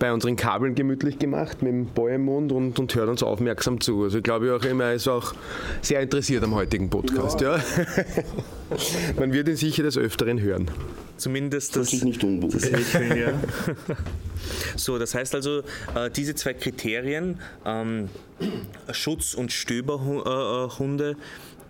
bei 0.00 0.12
unseren 0.12 0.34
Kabeln 0.34 0.74
gemütlich 0.74 1.20
gemacht 1.20 1.62
mit 1.62 1.70
dem 1.70 1.86
Boy 1.86 2.16
im 2.16 2.24
Mund 2.24 2.50
und, 2.50 2.76
und 2.76 2.92
hört 2.96 3.08
uns 3.08 3.22
aufmerksam 3.22 3.80
zu. 3.80 4.02
Also 4.02 4.18
ich 4.18 4.24
glaube 4.24 4.52
auch 4.52 4.64
immer, 4.64 4.86
er 4.86 4.94
ist 4.94 5.06
auch 5.06 5.32
sehr 5.80 6.00
interessiert 6.00 6.42
am 6.42 6.56
heutigen 6.56 6.90
Podcast. 6.90 7.40
Ja. 7.40 7.58
ja. 7.58 7.62
Man 9.20 9.32
wird 9.32 9.46
ihn 9.46 9.54
sicher 9.54 9.84
des 9.84 9.96
Öfteren 9.96 10.40
hören. 10.40 10.68
Zumindest 11.18 11.76
das, 11.76 11.92
das, 11.92 12.02
nicht 12.02 12.24
das 12.24 12.68
Lächeln, 12.68 13.16
ja. 13.16 13.32
So, 14.76 14.98
das 14.98 15.14
heißt 15.14 15.36
also, 15.36 15.60
äh, 15.94 16.10
diese 16.10 16.34
zwei 16.34 16.52
Kriterien, 16.54 17.38
ähm, 17.64 18.08
Schutz- 18.92 19.34
und 19.34 19.52
Stöberhunde, 19.52 21.16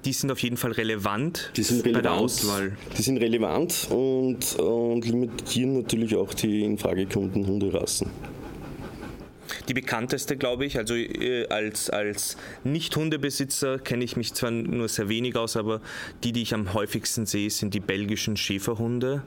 die 0.05 0.13
sind 0.13 0.31
auf 0.31 0.39
jeden 0.41 0.57
Fall 0.57 0.73
relevant, 0.73 1.53
die 1.57 1.63
sind 1.63 1.85
relevant 1.85 1.95
bei 1.95 2.03
der 2.03 2.13
Auswahl. 2.13 2.77
Die 2.97 3.03
sind 3.03 3.19
relevant 3.19 3.89
und, 3.91 4.59
und 4.59 5.07
limitieren 5.07 5.83
natürlich 5.83 6.17
auch 6.17 6.35
die 6.35 6.65
in 6.65 6.79
Frage 6.79 7.07
kommenden 7.07 7.47
Hunderassen. 7.47 8.11
Die 9.69 9.75
bekannteste, 9.75 10.37
glaube 10.37 10.65
ich, 10.65 10.77
also 10.77 10.95
äh, 10.95 11.47
als, 11.49 11.89
als 11.91 12.37
Nicht-Hundebesitzer 12.65 13.79
kenne 13.79 14.05
ich 14.05 14.17
mich 14.17 14.35
zwar 14.35 14.51
nur 14.51 14.89
sehr 14.89 15.09
wenig 15.09 15.37
aus, 15.37 15.57
aber 15.57 15.81
die, 16.25 16.33
die 16.33 16.43
ich 16.43 16.55
am 16.55 16.75
häufigsten 16.75 17.27
sehe, 17.27 17.49
sind 17.51 17.75
die 17.75 17.81
belgischen 17.81 18.37
Schäferhunde. 18.37 19.23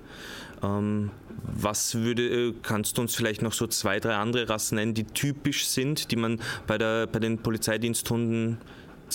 Ähm, 0.63 1.11
was 1.47 1.95
würde, 1.95 2.49
äh, 2.49 2.53
kannst 2.63 2.97
du 2.97 3.01
uns 3.01 3.15
vielleicht 3.15 3.41
noch 3.41 3.53
so 3.53 3.67
zwei, 3.67 3.99
drei 3.99 4.15
andere 4.15 4.49
Rassen 4.49 4.75
nennen, 4.75 4.93
die 4.93 5.05
typisch 5.05 5.67
sind, 5.67 6.11
die 6.11 6.15
man 6.15 6.39
bei, 6.67 6.77
der, 6.77 7.07
bei 7.07 7.19
den 7.19 7.37
Polizeidiensthunden 7.37 8.57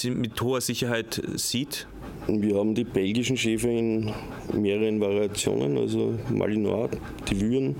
mit 0.05 0.41
hoher 0.41 0.61
Sicherheit 0.61 1.21
sieht? 1.35 1.87
Wir 2.29 2.57
haben 2.57 2.75
die 2.75 2.85
belgischen 2.85 3.37
Schäfer 3.37 3.69
in 3.69 4.13
mehreren 4.55 5.01
Variationen, 5.01 5.77
also 5.77 6.19
Malinois, 6.31 6.91
die 7.29 7.41
Würen, 7.41 7.77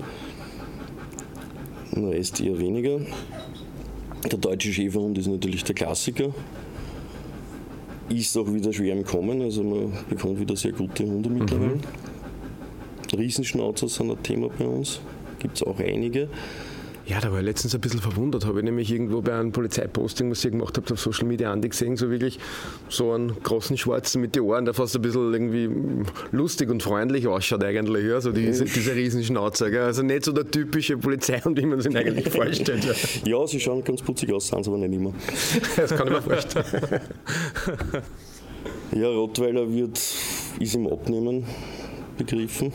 der 1.95 2.11
Rest 2.11 2.39
eher 2.39 2.57
weniger. 2.59 2.99
Der 4.29 4.37
deutsche 4.37 4.71
Schäferhund 4.71 5.17
ist 5.17 5.27
natürlich 5.27 5.63
der 5.63 5.75
Klassiker. 5.75 6.33
Ist 8.09 8.37
auch 8.37 8.51
wieder 8.53 8.73
schwer 8.73 8.93
im 8.93 9.05
Kommen, 9.05 9.41
also 9.41 9.63
man 9.63 9.93
bekommt 10.09 10.39
wieder 10.39 10.55
sehr 10.55 10.73
gute 10.73 11.05
Hunde 11.05 11.29
mittlerweile. 11.29 11.75
Mhm. 11.75 11.81
Riesenschnauzer 13.17 13.87
sind 13.87 14.11
ein 14.11 14.23
Thema 14.23 14.49
bei 14.49 14.65
uns, 14.65 15.01
gibt 15.39 15.57
es 15.57 15.63
auch 15.63 15.79
einige. 15.79 16.29
Ja, 17.11 17.19
da 17.19 17.29
war 17.29 17.39
ich 17.39 17.45
letztens 17.45 17.75
ein 17.75 17.81
bisschen 17.81 17.99
verwundert. 17.99 18.45
Habe 18.45 18.59
ich 18.59 18.63
nämlich 18.63 18.89
irgendwo 18.89 19.21
bei 19.21 19.37
einem 19.37 19.51
Polizeiposting, 19.51 20.31
was 20.31 20.45
ihr 20.45 20.51
gemacht 20.51 20.77
habt, 20.77 20.89
auf 20.93 20.99
Social 21.01 21.27
Media 21.27 21.53
gesehen, 21.55 21.97
so 21.97 22.09
wirklich 22.09 22.39
so 22.87 23.11
einen 23.11 23.35
großen 23.43 23.77
Schwarzen 23.77 24.21
mit 24.21 24.33
den 24.33 24.43
Ohren, 24.43 24.63
der 24.63 24.73
fast 24.73 24.95
ein 24.95 25.01
bisschen 25.01 25.33
irgendwie 25.33 25.69
lustig 26.31 26.69
und 26.69 26.81
freundlich 26.81 27.27
ausschaut 27.27 27.65
eigentlich. 27.65 28.05
Ja? 28.05 28.21
So 28.21 28.31
diese, 28.31 28.63
diese 28.63 28.95
Riesenschnauzer. 28.95 29.69
Gell? 29.69 29.83
Also 29.83 30.03
nicht 30.03 30.23
so 30.23 30.31
der 30.31 30.49
typische 30.49 30.97
Polizeihund, 30.97 31.61
wie 31.61 31.65
man 31.65 31.81
sich 31.81 31.93
eigentlich 31.97 32.29
vorstellt. 32.33 32.85
Ja. 33.25 33.39
ja, 33.39 33.45
sie 33.45 33.59
schauen 33.59 33.83
ganz 33.83 34.01
putzig 34.01 34.31
aus, 34.31 34.47
sind 34.47 34.63
sie 34.63 34.69
aber 34.69 34.79
nicht 34.79 34.93
immer. 34.93 35.13
das 35.75 35.93
kann 35.93 36.07
ich 36.07 36.13
mir 36.13 36.21
vorstellen. 36.21 36.65
ja, 38.95 39.07
Rottweiler 39.09 39.69
wird, 39.69 39.99
ist 40.61 40.75
im 40.75 40.87
Abnehmen 40.87 41.43
begriffen. 42.17 42.71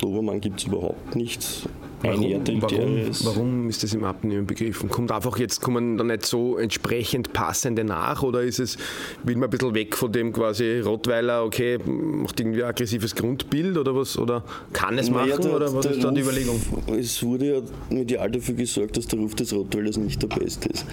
Dobermann 0.00 0.40
gibt 0.40 0.60
es 0.60 0.66
überhaupt 0.66 1.14
nicht. 1.14 1.68
Warum, 2.02 2.22
warum, 2.62 3.10
warum, 3.24 3.68
ist 3.68 3.82
das 3.82 3.92
im 3.92 4.04
Abnehmen 4.04 4.46
begriffen? 4.46 4.88
Kommt 4.88 5.12
einfach 5.12 5.38
jetzt, 5.38 5.60
kommen 5.60 5.98
da 5.98 6.04
nicht 6.04 6.24
so 6.24 6.56
entsprechend 6.56 7.34
passende 7.34 7.84
nach 7.84 8.22
oder 8.22 8.42
ist 8.42 8.58
es, 8.58 8.78
will 9.22 9.36
man 9.36 9.44
ein 9.44 9.50
bisschen 9.50 9.74
weg 9.74 9.94
von 9.96 10.10
dem 10.10 10.32
quasi 10.32 10.80
Rottweiler, 10.80 11.44
okay, 11.44 11.78
macht 11.84 12.40
irgendwie 12.40 12.62
ein 12.62 12.70
aggressives 12.70 13.14
Grundbild 13.14 13.76
oder 13.76 13.94
was, 13.94 14.16
oder 14.16 14.42
kann 14.72 14.96
es 14.98 15.10
naja, 15.10 15.34
machen 15.36 15.42
der, 15.42 15.56
oder 15.56 15.74
was 15.74 15.86
ist 15.86 16.02
da 16.02 16.10
die 16.10 16.22
Überlegung? 16.22 16.60
Es 16.98 17.22
wurde 17.22 17.54
ja 17.54 17.60
medial 17.90 18.30
dafür 18.30 18.54
gesorgt, 18.54 18.96
dass 18.96 19.06
der 19.06 19.18
Ruf 19.18 19.34
des 19.34 19.52
Rottweilers 19.52 19.98
nicht 19.98 20.22
der 20.22 20.28
beste 20.28 20.70
ist. 20.70 20.86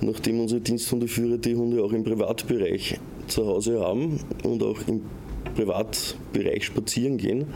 Nachdem 0.00 0.40
unsere 0.40 0.60
Diensthundeführer 0.60 1.38
die 1.38 1.56
Hunde 1.56 1.82
auch 1.82 1.92
im 1.92 2.04
Privatbereich 2.04 3.00
zu 3.26 3.46
Hause 3.46 3.80
haben 3.80 4.20
und 4.44 4.62
auch 4.62 4.78
im 4.86 5.00
Privatbereich 5.56 6.66
spazieren 6.66 7.18
gehen, 7.18 7.46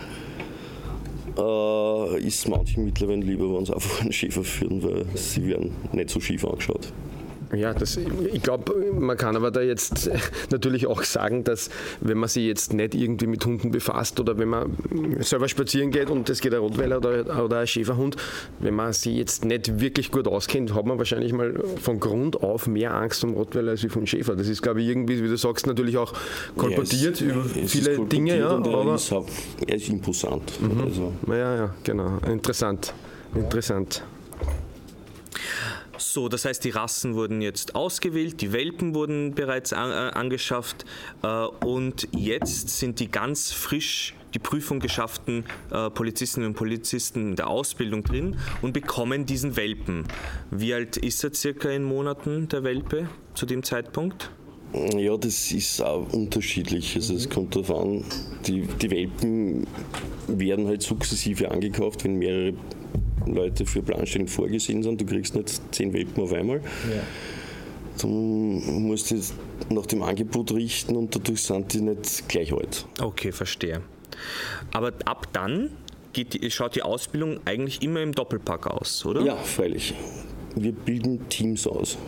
äh, 1.39 2.21
ist 2.21 2.49
manchen 2.49 2.85
mittlerweile 2.85 3.23
lieber, 3.23 3.55
wenn 3.55 3.65
sie 3.65 3.75
einfach 3.75 4.01
einen 4.01 4.13
Schäfer 4.13 4.45
führen, 4.45 4.83
weil 4.83 5.07
sie 5.15 5.47
werden 5.47 5.73
nicht 5.93 6.11
so 6.11 6.21
schief 6.21 6.45
angeschaut. 6.45 6.93
Ja, 7.55 7.73
das, 7.73 7.97
ich 7.97 8.43
glaube, 8.43 8.75
man 8.99 9.17
kann 9.17 9.37
aber 9.37 9.51
da 9.51 9.61
jetzt 9.61 10.11
natürlich 10.51 10.87
auch 10.87 11.03
sagen, 11.03 11.45
dass 11.45 11.71
wenn 12.01 12.19
man 12.19 12.29
sich 12.29 12.45
jetzt 12.45 12.73
nicht 12.73 12.95
irgendwie 12.95 13.27
mit 13.27 13.45
Hunden 13.47 13.71
befasst 13.71 14.19
oder 14.19 14.37
wenn 14.39 14.49
man 14.49 14.77
selber 15.21 15.49
spazieren 15.49 15.91
geht 15.91 16.11
und 16.11 16.29
es 16.29 16.41
geht 16.41 16.55
ein 16.55 16.61
Rottweiler 16.61 16.99
oder, 16.99 17.45
oder 17.45 17.59
ein 17.61 17.67
Schäferhund, 17.67 18.17
wenn 18.59 18.75
man 18.75 18.93
sich 18.93 19.17
jetzt 19.17 19.45
nicht 19.45 19.81
wirklich 19.81 20.11
gut 20.11 20.27
auskennt, 20.27 20.75
hat 20.75 20.87
man 20.87 20.99
wahrscheinlich 20.99 21.33
mal 21.33 21.55
von 21.81 22.01
Grund 22.01 22.43
auf 22.43 22.67
mehr 22.67 22.95
Angst 22.95 23.23
um 23.23 23.35
Rottweiler 23.35 23.73
als 23.73 23.87
vom 23.89 24.07
Schäfer. 24.07 24.35
Das 24.35 24.49
ist, 24.49 24.63
glaube 24.63 24.83
ich, 24.83 24.89
irgendwie, 24.89 25.23
wie 25.23 25.29
du 25.29 25.37
sagst, 25.37 25.67
natürlich 25.67 25.97
auch 25.97 26.13
kolportiert 26.57 27.21
ja, 27.21 27.27
es, 27.29 27.35
über 27.35 27.45
viele 27.69 27.99
Dinge. 28.07 28.39
Ja, 28.39 28.51
aber 28.51 28.85
er, 28.85 28.95
ist, 28.95 29.13
er 29.13 29.77
ist 29.77 29.89
imposant. 29.89 30.53
Mhm. 30.61 30.81
Also. 30.83 31.13
Ja, 31.29 31.57
ja, 31.57 31.75
genau. 31.85 32.19
Interessant. 32.27 32.93
Interessant. 33.35 34.03
So, 35.99 36.29
das 36.29 36.45
heißt, 36.45 36.65
die 36.65 36.71
Rassen 36.71 37.15
wurden 37.15 37.41
jetzt 37.41 37.75
ausgewählt, 37.75 38.41
die 38.41 38.53
Welpen 38.53 38.95
wurden 38.95 39.35
bereits 39.35 39.73
an, 39.73 39.91
äh, 39.91 40.13
angeschafft 40.17 40.85
äh, 41.23 41.47
und 41.65 42.09
jetzt 42.13 42.69
sind 42.79 43.01
die 43.01 43.09
ganz 43.09 43.53
frisch 43.53 44.15
die 44.35 44.39
Prüfung 44.39 44.81
geschafften 44.81 45.45
äh, 45.71 45.89
Polizistinnen 45.89 46.51
und 46.51 46.55
Polizisten 46.57 47.31
in 47.31 47.37
der 47.37 47.49
Ausbildung 47.49 48.05
drin 48.05 48.37
und 48.61 48.75
bekommen 48.75 49.25
diesen 49.25 49.57
Welpen. 49.57 50.05
Wie 50.51 50.75
alt 50.75 50.99
ist 50.99 51.25
er 51.25 51.33
circa 51.33 51.71
in 51.71 51.85
Monaten, 51.85 52.47
der 52.49 52.63
Welpe, 52.63 53.09
zu 53.35 53.47
dem 53.47 53.63
Zeitpunkt? 53.63 54.31
Ja, 54.75 55.17
das 55.17 55.53
ist 55.53 55.81
auch 55.81 56.13
unterschiedlich. 56.13 56.97
Also 56.97 57.15
es 57.15 57.31
kommt 57.31 57.55
darauf 57.55 57.71
an, 57.71 58.05
die, 58.47 58.63
die 58.63 58.91
Welpen 58.91 59.67
werden 60.27 60.67
halt 60.67 60.83
sukzessive 60.83 61.51
angekauft, 61.51 62.05
wenn 62.05 62.17
mehrere 62.17 62.53
Leute 63.27 63.67
für 63.67 63.83
Planstellen 63.83 64.29
vorgesehen 64.29 64.83
sind. 64.83 65.01
Du 65.01 65.07
kriegst 65.07 65.35
nicht 65.35 65.61
zehn 65.73 65.93
Welpen 65.93 66.23
auf 66.23 66.33
einmal. 66.33 66.59
Ja. 66.59 67.03
Du 68.01 68.09
musst 68.09 69.11
dich 69.11 69.33
nach 69.71 69.87
dem 69.87 70.03
Angebot 70.03 70.53
richten 70.53 70.97
und 70.97 71.15
dadurch 71.15 71.43
sind 71.43 71.73
die 71.73 71.81
nicht 71.81 72.29
gleich 72.29 72.53
alt. 72.53 72.87
Okay, 73.01 73.33
verstehe. 73.33 73.81
Aber 74.73 74.93
ab 75.05 75.29
dann 75.33 75.71
die, 76.15 76.51
schaut 76.51 76.75
die 76.75 76.83
Ausbildung 76.83 77.41
eigentlich 77.45 77.83
immer 77.83 78.01
im 78.01 78.13
Doppelpack 78.13 78.67
aus, 78.67 79.05
oder? 79.05 79.23
Ja, 79.23 79.37
freilich. 79.37 79.95
Wir 80.55 80.73
bilden 80.73 81.29
Teams 81.29 81.67
aus. 81.67 81.99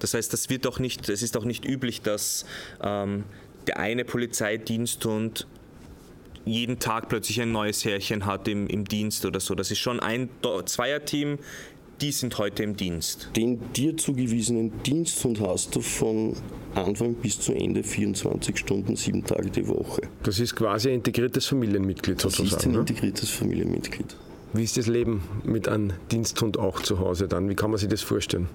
Das 0.00 0.14
heißt, 0.14 0.32
das 0.32 0.48
wird 0.48 0.64
doch 0.64 0.78
nicht, 0.78 1.08
es 1.08 1.22
ist 1.22 1.34
doch 1.34 1.44
nicht 1.44 1.64
üblich, 1.64 2.02
dass 2.02 2.46
ähm, 2.82 3.24
der 3.66 3.78
eine 3.78 4.04
Polizeidiensthund 4.04 5.46
jeden 6.48 6.78
Tag 6.78 7.08
plötzlich 7.08 7.40
ein 7.40 7.52
neues 7.52 7.84
Härchen 7.84 8.26
hat 8.26 8.48
im, 8.48 8.66
im 8.66 8.84
Dienst 8.84 9.24
oder 9.24 9.40
so. 9.40 9.54
Das 9.54 9.70
ist 9.70 9.78
schon 9.78 10.00
ein 10.00 10.28
Zweierteam, 10.64 11.38
die 12.00 12.12
sind 12.12 12.38
heute 12.38 12.62
im 12.62 12.76
Dienst. 12.76 13.30
Den 13.36 13.72
dir 13.72 13.96
zugewiesenen 13.96 14.72
Diensthund 14.84 15.40
hast 15.40 15.74
du 15.74 15.80
von 15.80 16.34
Anfang 16.74 17.14
bis 17.14 17.40
zu 17.40 17.52
Ende 17.52 17.82
24 17.82 18.56
Stunden, 18.56 18.96
sieben 18.96 19.24
Tage 19.24 19.50
die 19.50 19.66
Woche. 19.66 20.02
Das 20.22 20.38
ist 20.38 20.54
quasi 20.54 20.90
ein 20.90 20.96
integriertes 20.96 21.46
Familienmitglied 21.46 22.20
sozusagen. 22.20 22.50
Das 22.50 22.58
ist 22.58 22.66
ein 22.66 22.72
ne? 22.72 22.80
integriertes 22.80 23.30
Familienmitglied. 23.30 24.16
Wie 24.52 24.64
ist 24.64 24.76
das 24.76 24.86
Leben 24.86 25.22
mit 25.44 25.68
einem 25.68 25.92
Diensthund 26.10 26.58
auch 26.58 26.80
zu 26.80 27.00
Hause 27.00 27.28
dann? 27.28 27.48
Wie 27.48 27.54
kann 27.54 27.70
man 27.70 27.78
sich 27.78 27.88
das 27.88 28.02
vorstellen? 28.02 28.48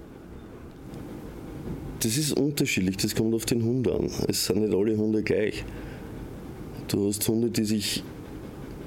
Das 2.00 2.16
ist 2.16 2.32
unterschiedlich, 2.32 2.96
das 2.96 3.14
kommt 3.14 3.34
auf 3.34 3.46
den 3.46 3.62
Hund 3.62 3.88
an. 3.88 4.10
Es 4.28 4.46
sind 4.46 4.60
nicht 4.60 4.74
alle 4.74 4.96
Hunde 4.96 5.22
gleich. 5.22 5.64
Du 6.88 7.08
hast 7.08 7.26
Hunde, 7.28 7.50
die 7.50 7.64
sich 7.64 8.02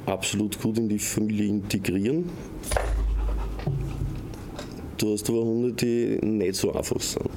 absolut 0.05 0.61
gut 0.61 0.77
in 0.77 0.89
die 0.89 0.99
Familie 0.99 1.47
integrieren. 1.47 2.29
Du 4.97 5.13
hast 5.13 5.29
aber 5.29 5.41
Hunde, 5.41 5.73
die 5.73 6.25
nicht 6.25 6.55
so 6.55 6.73
einfach 6.73 6.99
sind. 6.99 7.29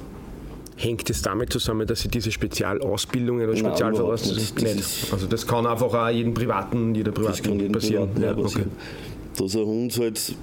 Hängt 0.77 1.07
es 1.09 1.21
damit 1.21 1.53
zusammen, 1.53 1.85
dass 1.85 2.01
sie 2.01 2.07
diese 2.07 2.31
Spezialausbildungen 2.31 3.47
oder 3.47 3.55
Spezialvoraussetzungen 3.55 4.37
nicht? 4.37 4.77
nicht? 4.77 5.13
Also 5.13 5.27
das 5.27 5.45
kann 5.45 5.67
einfach 5.67 5.93
auch 5.93 6.09
jeden 6.09 6.33
Privaten, 6.33 6.95
jeder 6.95 7.11
Privaten 7.11 7.71
passieren. 7.71 8.11
Privaten 8.11 8.21
ja, 8.23 8.33
passieren. 8.33 8.71
Okay. 8.71 9.43
Dass 9.43 9.55
ein 9.55 9.65
Hund 9.65 9.99
halt 9.99 10.35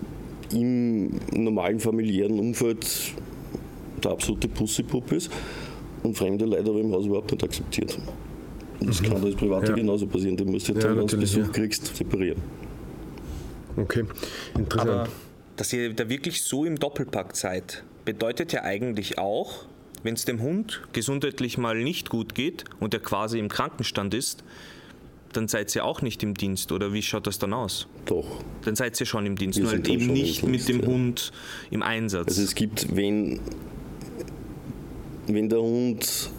im 0.53 1.21
normalen 1.33 1.81
familiären 1.81 2.39
Umfeld 2.39 2.87
der 4.05 4.13
absolute 4.13 4.47
Pussypuppe 4.47 5.17
ist 5.17 5.31
und 6.05 6.17
fremde 6.17 6.45
Leute 6.45 6.71
aber 6.71 6.81
im 6.81 6.93
Haus 6.93 7.07
überhaupt 7.07 7.33
nicht 7.33 7.43
akzeptiert. 7.43 7.99
Das 8.81 9.01
mhm. 9.01 9.07
kann 9.07 9.25
als 9.25 9.35
Private 9.35 9.71
ja. 9.71 9.77
genauso 9.77 10.07
passieren. 10.07 10.37
Du 10.37 10.45
musst 10.45 10.69
jetzt 10.69 10.83
ja, 10.83 10.89
dann, 10.89 10.99
wenn 10.99 11.07
du 11.07 11.17
Besuch 11.17 11.47
ja. 11.47 11.49
kriegst, 11.49 11.97
separieren. 11.97 12.41
Okay, 13.77 14.05
interessant. 14.57 14.91
Aber 14.91 15.09
dass 15.57 15.73
ihr 15.73 15.93
da 15.93 16.09
wirklich 16.09 16.43
so 16.43 16.65
im 16.65 16.79
Doppelpakt 16.79 17.37
seid, 17.37 17.85
bedeutet 18.05 18.53
ja 18.53 18.63
eigentlich 18.63 19.19
auch, 19.19 19.67
wenn 20.03 20.15
es 20.15 20.25
dem 20.25 20.41
Hund 20.41 20.83
gesundheitlich 20.93 21.59
mal 21.59 21.83
nicht 21.83 22.11
gut 22.11 22.35
geht 22.35 22.65
und 22.81 22.95
er 22.95 23.01
quasi 23.01 23.39
im 23.39 23.49
Krankenstand 23.49 24.15
ist, 24.15 24.45
dann 25.33 25.49
seid 25.49 25.75
ihr 25.75 25.85
auch 25.85 26.01
nicht 26.01 26.23
im 26.23 26.35
Dienst 26.35 26.73
oder 26.73 26.93
wie 26.93 27.03
schaut 27.03 27.27
das 27.27 27.39
dann 27.39 27.53
aus? 27.53 27.87
Doch. 28.07 28.43
Dann 28.65 28.77
seid 28.77 28.99
ihr 28.99 29.07
schon 29.07 29.27
im 29.27 29.37
Dienst, 29.37 29.59
Wir 29.59 29.65
nur 29.65 29.73
halt 29.73 29.89
eben 29.89 30.07
nicht 30.07 30.43
mit 30.45 30.69
dem 30.69 30.81
ja. 30.81 30.87
Hund 30.87 31.33
im 31.71 31.83
Einsatz. 31.83 32.29
Also 32.29 32.43
es 32.43 32.55
gibt, 32.55 32.97
wenn, 32.97 33.41
wenn 35.27 35.49
der 35.49 35.61
Hund 35.61 36.31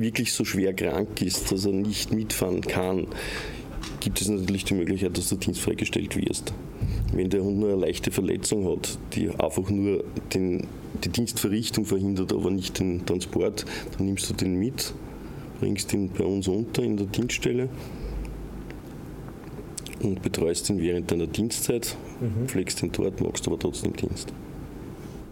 wirklich 0.00 0.32
so 0.32 0.44
schwer 0.44 0.74
krank 0.74 1.20
ist, 1.22 1.50
dass 1.52 1.64
er 1.64 1.72
nicht 1.72 2.12
mitfahren 2.12 2.60
kann, 2.60 3.08
gibt 4.00 4.20
es 4.20 4.28
natürlich 4.28 4.64
die 4.64 4.74
Möglichkeit, 4.74 5.16
dass 5.16 5.28
du 5.28 5.36
dienstfrei 5.36 5.74
gestellt 5.74 6.16
wirst. 6.16 6.52
Wenn 7.12 7.30
der 7.30 7.42
Hund 7.42 7.58
nur 7.58 7.72
eine 7.72 7.80
leichte 7.80 8.10
Verletzung 8.10 8.70
hat, 8.70 8.98
die 9.14 9.30
einfach 9.30 9.68
nur 9.70 10.04
den, 10.34 10.66
die 11.04 11.08
Dienstverrichtung 11.08 11.84
verhindert, 11.84 12.32
aber 12.32 12.50
nicht 12.50 12.78
den 12.78 13.04
Transport, 13.06 13.64
dann 13.96 14.06
nimmst 14.06 14.28
du 14.30 14.34
den 14.34 14.54
mit, 14.54 14.94
bringst 15.60 15.92
ihn 15.92 16.10
bei 16.10 16.24
uns 16.24 16.48
unter 16.48 16.82
in 16.82 16.96
der 16.96 17.06
Dienststelle 17.06 17.68
und 20.02 20.22
betreust 20.22 20.70
ihn 20.70 20.80
während 20.80 21.10
deiner 21.10 21.26
Dienstzeit, 21.26 21.96
mhm. 22.20 22.46
pflegst 22.46 22.82
ihn 22.82 22.92
dort, 22.92 23.20
machst 23.20 23.46
aber 23.46 23.58
trotzdem 23.58 23.94
Dienst. 23.94 24.32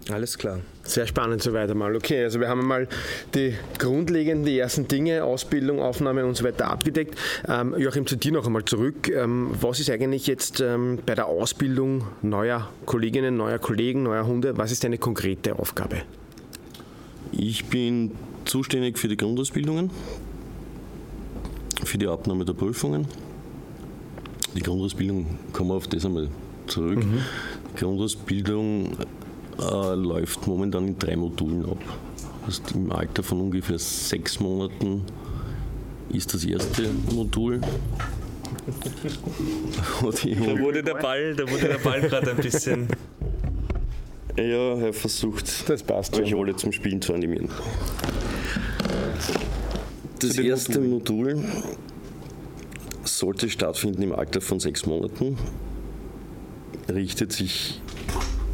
Alles 0.09 0.37
klar. 0.39 0.61
Sehr 0.87 1.07
spannend 1.07 1.43
so 1.43 1.53
weiter 1.53 1.75
mal. 1.75 1.95
Okay, 1.97 2.23
also 2.23 2.41
wir 2.41 2.49
haben 2.49 2.67
mal 2.67 2.89
die 3.35 3.55
grundlegenden, 3.79 4.47
die 4.47 4.59
ersten 4.59 4.87
Dinge, 4.87 5.25
Ausbildung, 5.25 5.81
Aufnahme 5.81 6.25
und 6.25 6.37
so 6.37 6.45
weiter 6.45 6.69
abgedeckt. 6.71 7.19
Ähm, 7.49 7.75
Joachim, 7.77 8.07
zu 8.07 8.17
dir 8.17 8.33
noch 8.33 8.47
einmal 8.47 8.65
zurück. 8.65 9.09
Ähm, 9.09 9.51
was 9.61 9.81
ist 9.81 9.91
eigentlich 9.91 10.27
jetzt 10.27 10.61
ähm, 10.61 10.99
bei 11.05 11.15
der 11.15 11.27
Ausbildung 11.27 12.05
neuer 12.23 12.69
Kolleginnen, 12.87 13.37
neuer 13.37 13.59
Kollegen, 13.59 14.05
neuer 14.05 14.27
Hunde, 14.27 14.57
was 14.57 14.71
ist 14.71 14.85
deine 14.85 14.99
konkrete 14.99 15.59
Aufgabe? 15.59 16.03
Ich 17.33 17.65
bin 17.67 18.13
zuständig 18.45 18.99
für 18.99 19.09
die 19.09 19.17
Grundausbildungen, 19.17 19.91
für 21.85 21.99
die 21.99 22.07
Abnahme 22.07 22.45
der 22.45 22.55
Prüfungen. 22.55 23.09
Die 24.55 24.63
Grundausbildung, 24.63 25.27
kommen 25.53 25.71
wir 25.71 25.75
auf 25.75 25.89
das 25.89 26.07
einmal 26.07 26.29
zurück. 26.67 27.05
Mhm. 27.05 27.21
Grundausbildung 27.77 28.97
äh, 29.59 29.95
läuft 29.95 30.47
momentan 30.47 30.89
in 30.89 30.99
drei 30.99 31.17
Modulen 31.17 31.65
ab. 31.65 31.79
Also 32.47 32.63
Im 32.75 32.93
Alter 32.93 33.23
von 33.23 33.41
ungefähr 33.41 33.79
sechs 33.79 34.41
Monaten 34.41 35.03
ist 36.11 36.33
das 36.33 36.45
erste 36.45 36.89
Modul. 37.13 37.61
da 37.61 37.69
wurde 40.61 40.83
der 40.83 40.95
Ball, 40.95 41.35
da 41.35 41.51
wurde 41.51 41.69
der 41.69 41.79
Ball 41.79 42.01
gerade 42.01 42.31
ein 42.31 42.37
bisschen. 42.37 42.89
Ja, 44.37 44.79
er 44.79 44.93
versucht, 44.93 45.69
das 45.69 45.83
passt 45.83 46.17
euch 46.19 46.29
schon. 46.29 46.41
alle 46.41 46.55
zum 46.55 46.71
Spielen 46.71 47.01
zu 47.01 47.15
animieren. 47.15 47.49
Das 50.19 50.39
erste 50.39 50.81
Modul 50.81 51.45
sollte 53.05 53.49
stattfinden 53.49 54.03
im 54.03 54.13
Alter 54.13 54.41
von 54.41 54.61
sechs 54.61 54.87
Monaten. 54.87 55.37
Richtet 56.89 57.33
sich 57.33 57.81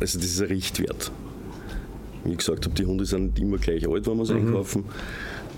also 0.03 0.19
das 0.19 0.27
ist 0.27 0.41
ein 0.41 0.49
Richtwert. 0.49 1.13
Wie 2.25 2.33
ich 2.33 2.39
gesagt 2.39 2.65
habe, 2.65 2.75
die 2.75 2.85
Hunde 2.85 3.05
sind 3.05 3.35
nicht 3.35 3.39
immer 3.39 3.57
gleich 3.57 3.89
alt, 3.89 4.05
wenn 4.07 4.17
wir 4.17 4.27
sie 4.27 4.35
mhm. 4.35 4.49
einkaufen. 4.49 4.85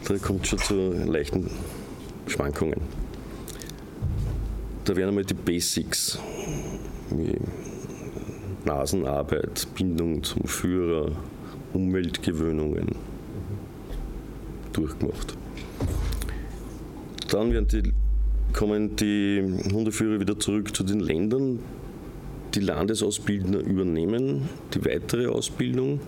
Da 0.06 0.18
kommt 0.18 0.42
es 0.42 0.50
schon 0.50 0.58
zu 0.58 0.92
leichten 1.10 1.50
Schwankungen. 2.26 2.80
Da 4.84 4.94
werden 4.94 5.08
einmal 5.08 5.24
die 5.24 5.32
Basics 5.32 6.18
wie 7.10 7.38
Nasenarbeit, 8.66 9.66
Bindung 9.74 10.22
zum 10.22 10.44
Führer, 10.44 11.12
Umweltgewöhnungen 11.72 12.88
durchgemacht. 14.74 15.38
Dann 17.30 17.50
werden 17.50 17.68
die, 17.68 17.92
kommen 18.52 18.94
die 18.96 19.42
Hundeführer 19.72 20.20
wieder 20.20 20.38
zurück 20.38 20.76
zu 20.76 20.84
den 20.84 21.00
Ländern, 21.00 21.60
die 22.54 22.60
Landesausbildner 22.60 23.58
übernehmen 23.58 24.48
die 24.74 24.84
weitere 24.84 25.26
Ausbildung, 25.26 26.00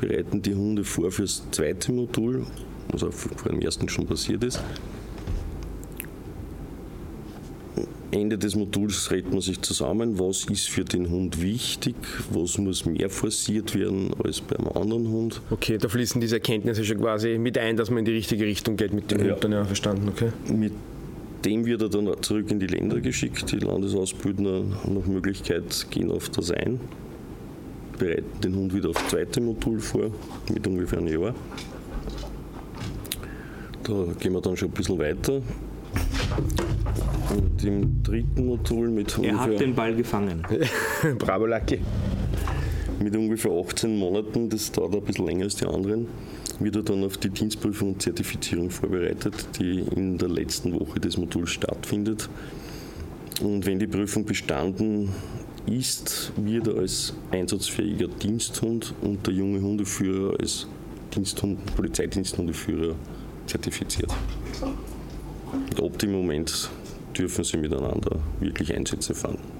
bereiten 0.00 0.42
die 0.42 0.54
Hunde 0.54 0.84
vor 0.84 1.10
fürs 1.10 1.42
zweite 1.50 1.92
Modul, 1.92 2.46
was 2.88 3.02
auch 3.02 3.12
vor 3.12 3.50
dem 3.50 3.60
ersten 3.60 3.88
schon 3.88 4.06
passiert 4.06 4.44
ist. 4.44 4.60
Ende 8.14 8.38
des 8.38 8.54
Moduls 8.54 9.10
redet 9.10 9.32
man 9.32 9.40
sich 9.40 9.60
zusammen, 9.60 10.20
was 10.20 10.44
ist 10.44 10.68
für 10.68 10.84
den 10.84 11.10
Hund 11.10 11.42
wichtig, 11.42 11.96
was 12.30 12.58
muss 12.58 12.84
mehr 12.84 13.10
forciert 13.10 13.74
werden 13.74 14.14
als 14.22 14.40
beim 14.40 14.68
anderen 14.68 15.08
Hund. 15.08 15.40
Okay, 15.50 15.78
da 15.78 15.88
fließen 15.88 16.20
diese 16.20 16.36
Erkenntnisse 16.36 16.84
schon 16.84 16.98
quasi 17.00 17.38
mit 17.38 17.58
ein, 17.58 17.76
dass 17.76 17.90
man 17.90 18.00
in 18.00 18.04
die 18.04 18.12
richtige 18.12 18.44
Richtung 18.44 18.76
geht 18.76 18.92
mit 18.92 19.10
dem 19.10 19.24
ja. 19.24 19.32
Hund, 19.32 19.42
dann 19.42 19.52
ja 19.52 19.64
verstanden, 19.64 20.08
okay? 20.08 20.28
Mit 20.48 20.72
dem 21.44 21.66
wird 21.66 21.82
er 21.82 21.88
dann 21.88 22.10
zurück 22.22 22.50
in 22.50 22.58
die 22.58 22.66
Länder 22.66 23.00
geschickt. 23.00 23.50
Die 23.52 23.58
Landesausbildner 23.58 24.64
haben 24.82 24.94
noch 24.94 25.06
Möglichkeit, 25.06 25.86
gehen 25.90 26.10
auf 26.10 26.28
das 26.30 26.50
ein, 26.50 26.80
bereiten 27.98 28.40
den 28.42 28.56
Hund 28.56 28.74
wieder 28.74 28.90
auf 28.90 28.96
das 28.96 29.08
zweite 29.08 29.40
Modul 29.40 29.80
vor, 29.80 30.10
mit 30.52 30.66
ungefähr 30.66 30.98
einem 30.98 31.08
Jahr. 31.08 31.34
Da 33.82 34.06
gehen 34.18 34.32
wir 34.32 34.40
dann 34.40 34.56
schon 34.56 34.68
ein 34.68 34.74
bisschen 34.74 34.98
weiter. 34.98 35.42
Und 37.30 37.64
im 37.64 38.02
dritten 38.02 38.46
Modul 38.46 38.88
mit 38.88 39.12
er 39.12 39.18
ungefähr... 39.18 39.38
Er 39.38 39.52
hat 39.52 39.60
den 39.60 39.74
Ball 39.74 39.94
gefangen. 39.94 40.42
Bravo, 41.18 41.46
Lucky. 41.46 41.80
Mit 43.04 43.14
ungefähr 43.16 43.50
18 43.50 43.98
Monaten, 43.98 44.48
das 44.48 44.72
dauert 44.72 44.94
ein 44.94 45.02
bisschen 45.02 45.26
länger 45.26 45.44
als 45.44 45.56
die 45.56 45.66
anderen, 45.66 46.08
wird 46.58 46.76
er 46.76 46.82
dann 46.84 47.04
auf 47.04 47.18
die 47.18 47.28
Dienstprüfung 47.28 47.92
und 47.92 48.00
Zertifizierung 48.00 48.70
vorbereitet, 48.70 49.34
die 49.58 49.80
in 49.94 50.16
der 50.16 50.30
letzten 50.30 50.72
Woche 50.72 51.00
des 51.00 51.18
Moduls 51.18 51.50
stattfindet. 51.50 52.30
Und 53.42 53.66
wenn 53.66 53.78
die 53.78 53.86
Prüfung 53.86 54.24
bestanden 54.24 55.10
ist, 55.66 56.32
wird 56.36 56.68
er 56.68 56.78
als 56.78 57.12
einsatzfähiger 57.30 58.08
Diensthund 58.08 58.94
und 59.02 59.26
der 59.26 59.34
junge 59.34 59.60
Hundeführer 59.60 60.40
als 60.40 60.66
Diensthund, 61.14 61.76
Polizeidiensthundeführer 61.76 62.94
zertifiziert. 63.46 64.14
Und 65.52 65.82
ab 65.82 65.98
dem 65.98 66.12
Moment 66.12 66.70
dürfen 67.18 67.44
sie 67.44 67.58
miteinander 67.58 68.18
wirklich 68.40 68.74
Einsätze 68.74 69.14
fahren. 69.14 69.53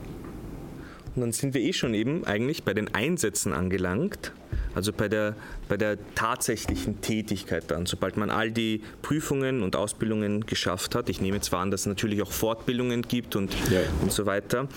Und 1.15 1.21
dann 1.21 1.33
sind 1.33 1.55
wir 1.55 1.61
eh 1.61 1.73
schon 1.73 1.95
eben 1.95 2.25
eigentlich 2.25 2.65
bei 2.65 2.75
den 2.75 2.93
Einsätzen 2.93 3.53
angelangt, 3.53 4.33
also 4.75 4.93
bei 4.93 5.09
der, 5.09 5.37
bei 5.69 5.77
der 5.77 5.97
tatsächlichen 6.17 7.01
Tätigkeit 7.01 7.71
dann, 7.71 7.87
sobald 7.87 8.17
man 8.17 8.31
all 8.31 8.51
die 8.51 8.83
Prüfungen 9.03 9.63
und 9.63 9.77
Ausbildungen 9.77 10.45
geschafft 10.45 10.97
hat. 10.97 11.09
Ich 11.09 11.21
nehme 11.21 11.41
zwar 11.41 11.61
an, 11.61 11.71
dass 11.71 11.83
es 11.83 11.87
natürlich 11.87 12.21
auch 12.23 12.33
Fortbildungen 12.33 13.03
gibt 13.03 13.37
und, 13.37 13.55
ja. 13.71 13.81
und 14.03 14.11
so 14.11 14.27
weiter, 14.27 14.69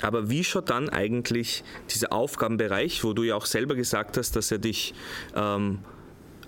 aber 0.00 0.30
wie 0.30 0.44
schaut 0.44 0.70
dann 0.70 0.88
eigentlich 0.88 1.64
dieser 1.90 2.12
Aufgabenbereich, 2.12 3.02
wo 3.02 3.12
du 3.12 3.24
ja 3.24 3.34
auch 3.34 3.46
selber 3.46 3.74
gesagt 3.74 4.16
hast, 4.16 4.36
dass 4.36 4.52
er 4.52 4.58
dich 4.58 4.94
ähm, 5.34 5.80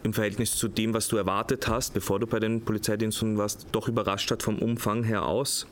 im 0.04 0.12
Verhältnis 0.12 0.56
zu 0.56 0.68
dem, 0.68 0.94
was 0.94 1.08
du 1.08 1.16
erwartet 1.16 1.66
hast, 1.66 1.94
bevor 1.94 2.20
du 2.20 2.26
bei 2.26 2.38
den 2.38 2.64
Polizeidiensten 2.64 3.38
warst, 3.38 3.66
doch 3.72 3.88
überrascht 3.88 4.30
hat 4.30 4.42
vom 4.42 4.58
Umfang 4.58 5.02
her 5.02 5.24
aus? 5.26 5.66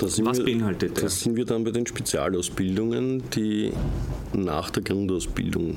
Was 0.00 0.18
wir, 0.18 0.44
beinhaltet 0.44 0.96
der? 0.96 1.04
Da 1.04 1.08
sind 1.08 1.36
wir 1.36 1.44
dann 1.44 1.64
bei 1.64 1.70
den 1.70 1.86
Spezialausbildungen, 1.86 3.22
die 3.30 3.72
nach 4.32 4.70
der 4.70 4.82
Grundausbildung 4.82 5.76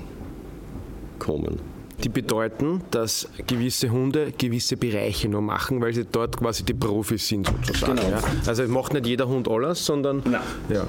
kommen. 1.19 1.59
Die 2.03 2.09
bedeuten, 2.09 2.81
dass 2.91 3.27
gewisse 3.47 3.89
Hunde 3.89 4.33
gewisse 4.37 4.75
Bereiche 4.75 5.29
nur 5.29 5.41
machen, 5.41 5.79
weil 5.81 5.93
sie 5.93 6.05
dort 6.05 6.37
quasi 6.37 6.63
die 6.63 6.73
Profis 6.73 7.27
sind 7.27 7.47
sozusagen. 7.47 7.95
Genau. 7.95 8.09
Ja. 8.09 8.21
Also 8.45 8.67
macht 8.67 8.93
nicht 8.93 9.07
jeder 9.07 9.27
Hund 9.27 9.47
alles, 9.47 9.85
sondern. 9.85 10.21
Nein. 10.25 10.41
Ja. 10.69 10.85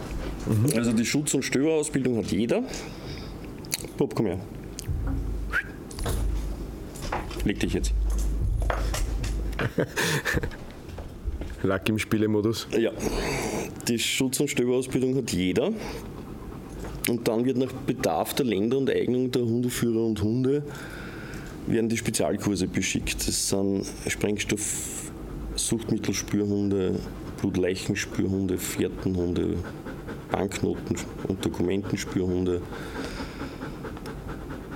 Mhm. 0.47 0.77
Also 0.77 0.93
die 0.93 1.07
Schutz- 1.07 1.33
und 1.35 1.45
Stöberausbildung 1.45 2.19
hat 2.19 2.33
jeder. 2.33 2.63
Bob, 3.97 4.15
komm 4.15 4.27
her. 4.27 4.41
Leg 7.45 7.61
dich 7.61 7.73
jetzt. 7.75 7.93
Lack 11.63 11.89
im 11.89 11.99
Spielemodus. 11.99 12.67
Ja. 12.77 12.91
Die 13.89 13.99
Schutz- 13.99 14.41
und 14.41 14.49
Stöberausbildung 14.49 15.17
hat 15.17 15.33
jeder. 15.33 15.73
Und 17.09 17.29
dann 17.29 17.45
wird 17.45 17.57
nach 17.57 17.73
Bedarf 17.73 18.35
der 18.35 18.47
Länder 18.47 18.79
und 18.79 18.91
Eignung 18.91 19.31
der 19.31 19.43
Hundeführer 19.43 20.05
und 20.05 20.23
Hunde 20.23 20.65
werden 21.67 21.89
die 21.89 21.97
Spezialkurse 21.97 22.67
beschickt. 22.67 23.27
Das 23.27 23.49
sind 23.49 23.87
Sprengstoff, 24.09 25.13
Suchtmittelspürhunde, 25.55 26.99
Blutleichenspürhunde, 27.41 28.59
Fährtenhunde, 28.59 29.57
Banknoten- 30.31 30.99
und 31.29 31.45
Dokumentenspürhunde, 31.45 32.61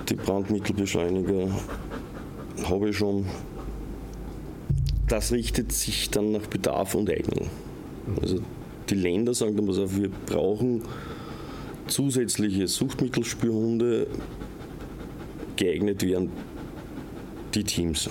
die 0.09 0.15
Brandmittelbeschleuniger 0.15 1.47
habe 2.65 2.89
ich 2.89 2.97
schon. 2.97 3.25
Das 5.11 5.33
richtet 5.33 5.73
sich 5.73 6.09
dann 6.09 6.31
nach 6.31 6.47
Bedarf 6.47 6.95
und 6.95 7.09
Eignung. 7.09 7.49
Also 8.21 8.41
die 8.89 8.95
Länder 8.95 9.33
sagen 9.33 9.57
dann, 9.57 9.67
also 9.67 9.97
wir 9.97 10.07
brauchen 10.07 10.83
zusätzliche 11.87 12.65
Suchtmittelspürhunde, 12.69 14.07
geeignet 15.57 16.01
wären 16.03 16.29
die 17.53 17.65
Teams. 17.65 18.09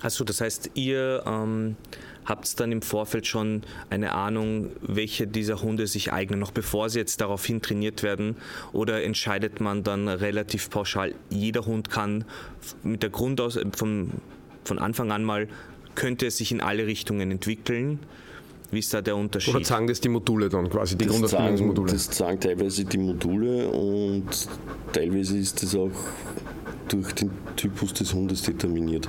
Also 0.00 0.24
das 0.24 0.40
heißt, 0.40 0.70
ihr 0.72 1.22
ähm, 1.26 1.76
habt 2.24 2.58
dann 2.58 2.72
im 2.72 2.80
Vorfeld 2.80 3.26
schon 3.26 3.60
eine 3.90 4.12
Ahnung, 4.12 4.70
welche 4.80 5.26
dieser 5.26 5.60
Hunde 5.60 5.86
sich 5.86 6.14
eignen, 6.14 6.40
noch 6.40 6.52
bevor 6.52 6.88
sie 6.88 6.98
jetzt 6.98 7.20
daraufhin 7.20 7.60
trainiert 7.60 8.02
werden? 8.02 8.36
Oder 8.72 9.04
entscheidet 9.04 9.60
man 9.60 9.82
dann 9.82 10.08
relativ 10.08 10.70
pauschal, 10.70 11.14
jeder 11.28 11.66
Hund 11.66 11.90
kann 11.90 12.24
mit 12.82 13.02
der 13.02 13.10
Grundaus 13.10 13.58
vom, 13.76 14.12
von 14.64 14.78
Anfang 14.78 15.10
an 15.12 15.24
mal, 15.24 15.48
könnte 15.94 16.26
es 16.26 16.36
sich 16.36 16.52
in 16.52 16.60
alle 16.60 16.86
Richtungen 16.86 17.30
entwickeln? 17.30 17.98
Wie 18.70 18.78
ist 18.78 18.94
da 18.94 19.02
der 19.02 19.16
Unterschied? 19.16 19.54
Oder 19.54 19.64
sagen 19.64 19.88
das 19.88 20.00
die 20.00 20.08
Module 20.08 20.48
dann 20.48 20.70
quasi, 20.70 20.96
die 20.96 21.06
Grundausbildungsmodule? 21.06 21.92
Das 21.92 22.16
sagen 22.16 22.38
teilweise 22.38 22.84
die 22.84 22.98
Module 22.98 23.68
und 23.68 24.26
teilweise 24.92 25.38
ist 25.38 25.62
das 25.62 25.74
auch 25.74 25.90
durch 26.88 27.12
den 27.12 27.30
Typus 27.56 27.92
des 27.94 28.14
Hundes 28.14 28.42
determiniert. 28.42 29.08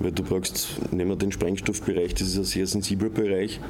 Weil 0.00 0.12
du 0.12 0.22
brauchst, 0.22 0.78
nehmen 0.92 1.10
wir 1.10 1.16
den 1.16 1.30
Sprengstoffbereich, 1.30 2.14
das 2.14 2.28
ist 2.28 2.38
ein 2.38 2.44
sehr 2.44 2.66
sensibler 2.66 3.10
Bereich. 3.10 3.60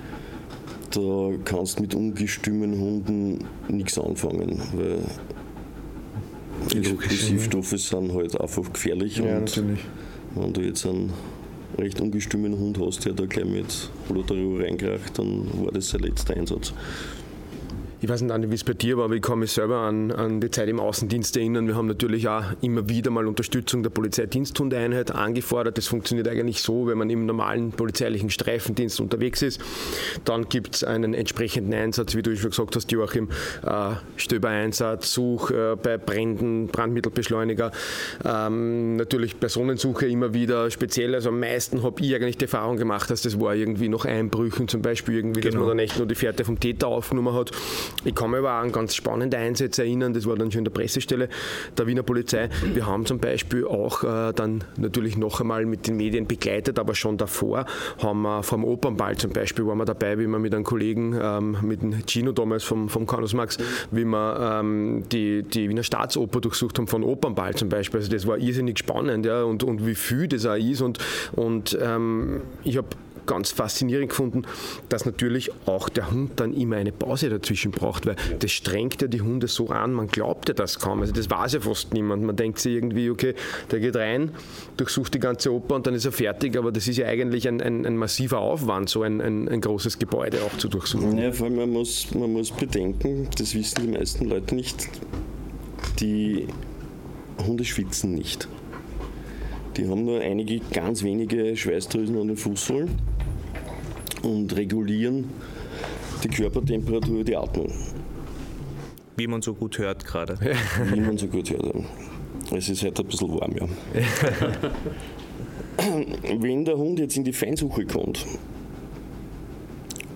Da 0.91 1.33
kannst 1.45 1.79
du 1.79 1.83
mit 1.83 1.95
ungestümen 1.95 2.79
Hunden 2.79 3.45
nichts 3.69 3.99
anfangen, 3.99 4.63
weil 4.75 5.01
Explosivstoffe 6.73 7.75
sind 7.77 8.15
halt 8.15 8.41
einfach 8.41 8.73
gefährlich. 8.73 9.17
Ja, 9.19 9.41
natürlich. 9.41 9.81
Wenn 10.35 10.53
du 10.53 10.63
jetzt 10.63 10.85
einen 10.87 11.13
recht 11.79 12.01
ungestümen 12.01 12.59
Hund 12.59 12.79
hast, 12.81 13.05
der 13.05 13.13
da 13.13 13.27
gleich 13.27 13.45
mit 13.45 13.91
Blutterruhe 14.09 14.65
reinkracht, 14.65 15.19
dann 15.19 15.49
war 15.65 15.73
das 15.73 15.91
sein 15.91 16.01
letzter 16.01 16.35
Einsatz. 16.35 16.73
Ich 18.05 18.11
weiß 18.11 18.21
nicht, 18.21 18.51
wie 18.51 18.55
es 18.55 18.65
bei 18.65 18.75
dir 18.75 18.99
war, 18.99 19.07
aber 19.07 19.15
ich 19.15 19.23
kann 19.23 19.39
mich 19.39 19.53
selber 19.53 19.79
an, 19.79 20.13
an 20.13 20.39
die 20.39 20.51
Zeit 20.51 20.69
im 20.69 20.79
Außendienst 20.79 21.39
erinnern. 21.39 21.67
Wir 21.67 21.75
haben 21.75 21.87
natürlich 21.87 22.29
auch 22.29 22.45
immer 22.61 22.87
wieder 22.87 23.11
mal 23.11 23.27
Unterstützung 23.27 23.83
der 23.83 23.89
Polizeidiensthundeeinheit 23.89 25.11
angefordert. 25.11 25.79
Das 25.79 25.87
funktioniert 25.87 26.29
eigentlich 26.29 26.61
so, 26.61 26.87
wenn 26.87 26.99
man 26.99 27.09
im 27.09 27.25
normalen 27.25 27.73
polizeilichen 27.73 28.29
Streifendienst 28.29 29.01
unterwegs 29.01 29.41
ist. 29.41 29.59
Dann 30.27 30.51
gibt 30.51 30.75
es 30.75 30.85
einen 30.85 31.15
entsprechenden 31.15 31.73
Einsatz, 31.73 32.15
wie 32.15 32.21
du 32.21 32.37
schon 32.37 32.51
gesagt 32.51 32.77
hast, 32.77 32.93
Joachim, 32.93 33.31
äh, 33.65 33.93
Stöbereinsatz, 34.19 35.15
Such 35.15 35.51
äh, 35.53 35.75
bei 35.83 35.97
Bränden, 35.97 36.67
Brandmittelbeschleuniger, 36.67 37.73
ähm, 38.23 38.97
natürlich 38.97 39.41
Personensuche 39.41 40.09
immer 40.09 40.35
wieder 40.35 40.71
speziell. 40.71 41.15
Also 41.15 41.31
am 41.31 41.41
meisten 41.41 41.83
habe 41.83 42.03
ich 42.03 42.15
eigentlich 42.15 42.37
die 42.37 42.45
Erfahrung 42.45 42.77
gemacht, 42.77 43.09
dass 43.09 43.23
das 43.23 43.41
war 43.41 43.55
irgendwie 43.55 43.89
noch 43.89 44.05
Einbrüchen 44.05 44.69
zum 44.69 44.83
Beispiel, 44.83 45.15
irgendwie, 45.15 45.41
genau. 45.41 45.53
dass 45.53 45.61
man 45.61 45.69
dann 45.69 45.79
echt 45.79 45.97
nur 45.97 46.07
die 46.07 46.15
Fährte 46.15 46.45
vom 46.45 46.61
Täter 46.61 46.89
aufgenommen 46.89 47.33
hat. 47.33 47.51
Ich 48.05 48.15
kann 48.15 48.31
mich 48.31 48.39
aber 48.39 48.59
auch 48.59 48.63
an 48.63 48.73
ganz 48.73 48.95
spannende 48.95 49.39
Einsätze 49.39 49.83
erinnern, 49.83 50.13
das 50.13 50.27
war 50.27 50.37
dann 50.37 50.51
schon 50.51 50.61
in 50.61 50.65
der 50.65 50.73
Pressestelle 50.73 51.29
der 51.77 51.87
Wiener 51.87 52.03
Polizei. 52.03 52.49
Wir 52.75 52.87
haben 52.87 53.07
zum 53.07 53.19
Beispiel 53.19 53.67
auch 53.67 54.05
äh, 54.05 54.33
dann 54.33 54.65
natürlich 54.77 55.17
noch 55.17 55.41
einmal 55.41 55.65
mit 55.67 55.87
den 55.87 55.97
Medien 55.97 56.27
begleitet, 56.27 56.79
aber 56.79 56.95
schon 56.95 57.17
davor 57.17 57.67
haben 58.03 58.23
wir 58.23 58.43
vom 58.43 58.65
Opernball 58.65 59.17
zum 59.17 59.33
Beispiel, 59.33 59.67
waren 59.67 59.79
wir 59.79 59.85
dabei, 59.85 60.19
wie 60.19 60.27
wir 60.27 60.39
mit 60.39 60.55
einem 60.55 60.65
Kollegen, 60.65 61.19
ähm, 61.21 61.57
mit 61.63 61.83
dem 61.83 62.07
Gino 62.07 62.33
damals 62.33 62.65
vom, 62.65 62.89
vom 62.89 63.07
Canus 63.07 63.35
Max, 63.35 63.59
wie 63.91 64.05
wir 64.05 64.61
ähm, 64.61 65.05
die, 65.11 65.43
die 65.43 65.69
Wiener 65.69 65.83
Staatsoper 65.83 66.41
durchsucht 66.41 66.79
haben 66.79 66.87
von 66.87 67.05
Opernball 67.05 67.55
zum 67.55 67.69
Beispiel. 67.69 68.01
Also 68.01 68.11
das 68.11 68.27
war 68.27 68.39
irrsinnig 68.39 68.79
spannend 68.79 69.27
ja, 69.27 69.43
und, 69.43 69.63
und 69.63 69.87
wie 69.87 69.95
viel 69.95 70.29
das 70.29 70.47
auch 70.47 70.55
ist 70.57 70.81
und, 70.81 70.99
und 71.33 71.79
ähm, 71.81 72.43
ich 72.65 72.77
habe 72.77 72.89
ganz 73.27 73.51
faszinierend 73.51 74.11
gefunden, 74.11 74.43
dass 74.89 75.05
natürlich 75.05 75.51
auch 75.67 75.89
der 75.89 76.11
Hund 76.11 76.33
dann 76.37 76.55
immer 76.55 76.77
eine 76.77 76.93
Pause 76.93 77.31
dazwischen 77.31 77.71
braucht, 77.71 78.07
weil 78.07 78.17
das 78.39 78.53
strengt 78.53 79.03
ja 79.03 79.09
die 79.09 79.21
Hunde 79.21 79.49
so 79.49 79.69
an, 79.69 79.93
man 79.93 80.09
glaubt 80.09 80.49
ja 80.49 80.55
das 80.55 80.79
kaum. 80.79 81.01
Also 81.01 81.13
das 81.13 81.31
weiß 81.31 81.55
ja 81.55 81.61
fast 81.61 81.93
niemand. 81.93 82.23
Man 82.23 82.37
denkt 82.37 82.59
sich 82.59 82.75
irgendwie, 82.75 83.11
okay, 83.11 83.35
der 83.71 83.81
geht 83.81 83.97
rein, 83.97 84.31
durchsucht 84.77 85.15
die 85.15 85.19
ganze 85.19 85.53
Oper 85.53 85.77
und 85.77 85.87
dann 85.87 85.95
ist 85.95 86.05
er 86.05 86.13
fertig, 86.13 86.57
aber 86.57 86.73
das 86.73 86.89
ist 86.89 86.97
ja 86.97 87.07
eigentlich 87.07 87.49
ein, 87.49 87.61
ein, 87.61 87.87
ein 87.87 87.97
massiver 87.97 88.39
Aufwand, 88.39 88.89
so 88.89 89.03
ein, 89.03 89.21
ein, 89.21 89.49
ein, 89.49 89.61
großes 89.61 89.99
Gebäude 89.99 90.39
auch 90.43 90.57
zu 90.59 90.69
durchsuchen. 90.69 91.19
Ja, 91.19 91.33
vor 91.33 91.47
allem 91.47 91.57
man 91.57 91.71
muss, 91.71 92.15
man 92.15 92.33
muss 92.33 92.51
bedenken, 92.51 93.29
das 93.39 93.55
wissen 93.55 93.83
die 93.83 93.99
meisten 93.99 94.29
Leute 94.29 94.55
nicht, 94.55 94.89
die 96.01 96.47
Hunde 97.47 97.65
schwitzen 97.65 98.15
nicht. 98.15 98.49
Die 99.77 99.89
haben 99.89 100.05
nur 100.05 100.21
einige 100.21 100.61
ganz 100.73 101.03
wenige 101.03 101.57
Schweißdrüsen 101.57 102.17
an 102.21 102.29
den 102.29 102.37
Fußsohlen 102.37 103.14
und 104.25 104.57
regulieren 104.57 105.27
die 106.23 106.29
Körpertemperatur, 106.29 107.25
die 107.25 107.37
Atmung. 107.37 107.73
Wie 109.17 109.27
man 109.27 109.43
so 109.43 109.55
gut 109.55 109.79
hört 109.79 110.05
gerade. 110.05 110.39
Wie 110.93 111.01
man 111.01 111.17
so 111.19 111.29
gut 111.29 111.51
hört. 111.51 111.85
Es 112.53 112.69
ist 112.69 112.83
halt 112.83 112.99
ein 112.99 113.07
bisschen 113.07 113.31
warm, 113.31 113.57
ja. 113.57 113.69
Wenn 116.41 116.65
der 116.65 116.77
Hund 116.77 116.99
jetzt 116.99 117.17
in 117.17 117.25
die 117.25 117.33
Feinsuche 117.33 117.85
kommt 117.85 118.27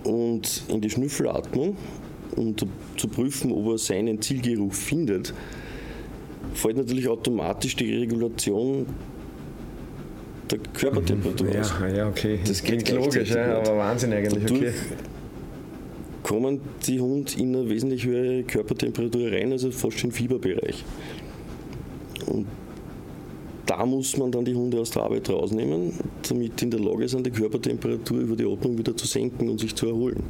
und 0.05 0.63
in 0.69 0.81
die 0.81 0.91
Schnüffelatmung, 0.91 1.77
um 2.37 2.57
zu 2.97 3.09
prüfen, 3.09 3.53
ob 3.53 3.73
er 3.73 3.79
seinen 3.79 4.21
Zielgeruch 4.21 4.73
findet, 4.73 5.35
fällt 6.55 6.77
natürlich 6.77 7.09
automatisch 7.09 7.77
die 7.77 7.95
Regulation 7.95 8.87
der 10.51 10.59
Körpertemperatur 10.59 11.49
ja, 11.53 11.61
aus. 11.61 11.75
Ja, 11.95 12.09
okay. 12.09 12.41
Das 12.47 12.63
klingt 12.63 12.91
logisch, 12.91 13.31
ja, 13.31 13.59
aber 13.59 13.77
Wahnsinn 13.77 14.13
eigentlich. 14.13 14.51
okay. 14.51 14.73
kommen 16.23 16.61
die 16.87 17.01
Hund 17.01 17.39
in 17.39 17.55
eine 17.55 17.69
wesentlich 17.69 18.05
höhere 18.05 18.43
Körpertemperatur 18.43 19.33
rein, 19.33 19.53
also 19.53 19.71
fast 19.71 19.99
schon 19.99 20.13
Fieberbereich. 20.13 20.85
Und 22.27 22.47
da 23.67 23.85
muss 23.85 24.17
man 24.17 24.33
dann 24.33 24.45
die 24.45 24.55
Hunde 24.55 24.81
aus 24.81 24.91
der 24.91 25.03
Arbeit 25.03 25.29
rausnehmen, 25.29 25.93
damit 26.29 26.61
die 26.61 26.65
in 26.65 26.71
der 26.71 26.81
Lage 26.81 27.09
sind, 27.09 27.27
die 27.27 27.31
Körpertemperatur 27.31 28.19
über 28.19 28.37
die 28.37 28.47
Atmung 28.47 28.79
wieder 28.79 28.97
zu 28.97 29.07
senken 29.07 29.49
und 29.49 29.61
sich 29.61 29.75
zu 29.75 29.89
erholen. 29.89 30.23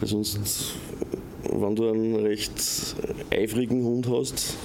Weil 0.00 0.08
sonst, 0.08 0.74
wenn 1.50 1.74
du 1.74 1.88
einen 1.88 2.16
recht 2.16 2.52
eifrigen 3.30 3.82
Hund 3.84 4.08
hast, 4.08 4.56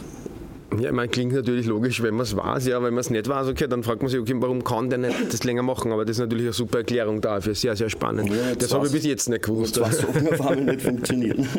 ja, 0.78 0.92
man 0.92 1.10
klingt 1.10 1.34
natürlich 1.34 1.66
logisch, 1.66 2.04
wenn 2.04 2.14
man 2.14 2.24
es 2.24 2.36
weiß, 2.36 2.68
ja, 2.68 2.82
wenn 2.84 2.94
man 2.94 3.02
es 3.02 3.10
nicht 3.10 3.28
weiß, 3.28 3.48
okay, 3.48 3.68
dann 3.68 3.82
fragt 3.84 4.02
man 4.02 4.12
sich, 4.12 4.20
okay, 4.20 4.36
warum 4.38 4.64
kann 4.64 4.90
der 4.90 5.00
nicht 5.00 5.34
das 5.34 5.44
länger 5.44 5.64
machen? 5.64 5.92
Aber 5.92 6.06
das 6.06 6.18
ist 6.18 6.20
natürlich 6.20 6.46
eine 6.46 6.54
super 6.54 6.80
Erklärung 6.80 7.22
dafür, 7.22 7.56
sehr, 7.56 7.76
sehr 7.76 7.90
spannend. 7.90 8.30
Ja, 8.30 8.56
das 8.56 8.74
habe 8.74 8.86
ich 8.86 8.92
bis 8.92 9.04
jetzt 9.06 9.30
nicht 9.30 9.44
gewusst. 9.44 9.78
Das 9.78 10.06
auf 10.06 10.56
nicht 10.56 10.82
funktionieren. 10.82 11.48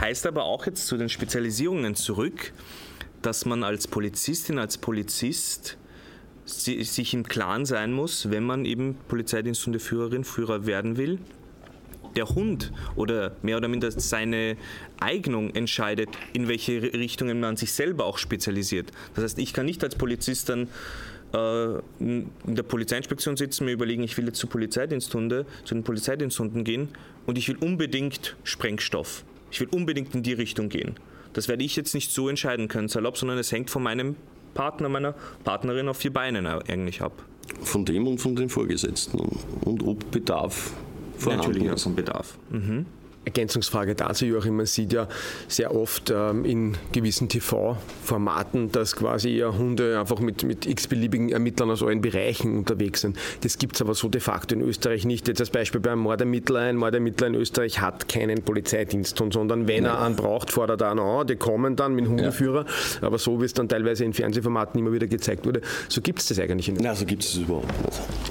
Heißt 0.00 0.26
aber 0.26 0.44
auch 0.44 0.66
jetzt 0.66 0.86
zu 0.86 0.96
den 0.96 1.08
Spezialisierungen 1.08 1.94
zurück, 1.94 2.52
dass 3.22 3.46
man 3.46 3.64
als 3.64 3.86
Polizistin, 3.86 4.58
als 4.58 4.76
Polizist 4.76 5.78
sich 6.44 7.14
im 7.14 7.24
Klaren 7.24 7.64
sein 7.64 7.92
muss, 7.92 8.30
wenn 8.30 8.44
man 8.44 8.64
eben 8.64 8.96
Polizeidiensthundeführerin, 9.08 10.24
Führer 10.24 10.66
werden 10.66 10.96
will, 10.96 11.18
der 12.14 12.28
Hund 12.28 12.72
oder 12.94 13.36
mehr 13.42 13.56
oder 13.56 13.68
minder 13.68 13.90
seine 13.90 14.56
Eignung 15.00 15.54
entscheidet, 15.54 16.08
in 16.32 16.48
welche 16.48 16.82
Richtungen 16.82 17.40
man 17.40 17.56
sich 17.56 17.72
selber 17.72 18.04
auch 18.04 18.18
spezialisiert. 18.18 18.92
Das 19.14 19.24
heißt, 19.24 19.38
ich 19.38 19.52
kann 19.52 19.66
nicht 19.66 19.82
als 19.82 19.94
Polizist 19.96 20.48
dann 20.48 20.68
äh, 21.32 21.78
in 21.98 22.30
der 22.44 22.62
Polizeiinspektion 22.62 23.36
sitzen, 23.36 23.64
mir 23.64 23.72
überlegen, 23.72 24.02
ich 24.02 24.16
will 24.16 24.26
jetzt 24.26 24.38
zu 24.38 24.46
Polizeidiensthunde, 24.46 25.46
zu 25.64 25.74
den 25.74 25.84
Polizeidiensthunden 25.84 26.64
gehen 26.64 26.88
und 27.26 27.38
ich 27.38 27.48
will 27.48 27.56
unbedingt 27.56 28.36
Sprengstoff. 28.44 29.24
Ich 29.50 29.60
will 29.60 29.68
unbedingt 29.70 30.14
in 30.14 30.22
die 30.22 30.32
Richtung 30.32 30.68
gehen. 30.68 30.96
Das 31.32 31.48
werde 31.48 31.64
ich 31.64 31.76
jetzt 31.76 31.94
nicht 31.94 32.12
so 32.12 32.28
entscheiden 32.28 32.68
können, 32.68 32.88
salopp, 32.88 33.18
sondern 33.18 33.38
es 33.38 33.52
hängt 33.52 33.70
von 33.70 33.82
meinem 33.82 34.16
Partner, 34.54 34.88
meiner 34.88 35.14
Partnerin 35.44 35.88
auf 35.88 35.98
vier 35.98 36.12
Beinen 36.12 36.46
eigentlich 36.46 37.02
ab. 37.02 37.12
Von 37.62 37.84
dem 37.84 38.06
und 38.06 38.18
von 38.18 38.34
den 38.34 38.48
Vorgesetzten. 38.48 39.18
Und 39.18 39.82
ob 39.82 40.10
Bedarf 40.10 40.72
vorhanden 41.18 41.46
Natürlich 41.46 41.72
ist. 41.72 41.82
von 41.82 41.94
Bedarf. 41.94 42.38
Mhm. 42.50 42.86
Ergänzungsfrage 43.26 43.94
dazu, 43.94 44.24
Joachim, 44.24 44.56
man 44.56 44.66
sieht 44.66 44.92
ja 44.92 45.08
sehr 45.48 45.74
oft 45.74 46.12
ähm, 46.14 46.44
in 46.44 46.76
gewissen 46.92 47.28
TV-Formaten, 47.28 48.72
dass 48.72 48.96
quasi 48.96 49.30
ja 49.30 49.52
Hunde 49.52 49.98
einfach 50.00 50.20
mit, 50.20 50.44
mit 50.44 50.64
x-beliebigen 50.64 51.30
Ermittlern 51.30 51.70
aus 51.70 51.82
allen 51.82 52.00
Bereichen 52.00 52.56
unterwegs 52.56 53.02
sind. 53.02 53.18
Das 53.42 53.58
gibt 53.58 53.74
es 53.74 53.82
aber 53.82 53.94
so 53.94 54.08
de 54.08 54.20
facto 54.20 54.54
in 54.54 54.62
Österreich 54.62 55.04
nicht. 55.04 55.28
Jetzt 55.28 55.40
als 55.40 55.50
Beispiel 55.50 55.80
beim 55.80 55.98
Mordermittler, 55.98 56.60
ein 56.60 56.76
Mordermittler 56.76 57.26
in 57.26 57.34
Österreich 57.34 57.80
hat 57.80 58.08
keinen 58.08 58.42
Polizeidiensthund, 58.42 59.34
sondern 59.34 59.68
wenn 59.68 59.84
er 59.84 60.00
einen 60.00 60.16
braucht, 60.16 60.50
fordert 60.50 60.80
er 60.80 60.92
einen 60.92 61.00
an, 61.00 61.26
die 61.26 61.36
kommen 61.36 61.76
dann 61.76 61.94
mit 61.94 62.06
dem 62.06 62.12
Hundeführer, 62.12 62.64
aber 63.02 63.18
so 63.18 63.40
wie 63.40 63.44
es 63.44 63.52
dann 63.52 63.68
teilweise 63.68 64.04
in 64.04 64.14
Fernsehformaten 64.14 64.78
immer 64.78 64.92
wieder 64.92 65.08
gezeigt 65.08 65.44
wurde, 65.46 65.60
so 65.88 66.00
gibt 66.00 66.20
es 66.20 66.26
das 66.26 66.38
eigentlich 66.38 66.68
nicht. 66.68 66.80
Nein, 66.80 66.94
so 66.96 67.04
gibt 67.04 67.24
es 67.24 67.34
es 67.34 67.42
überhaupt 67.42 67.66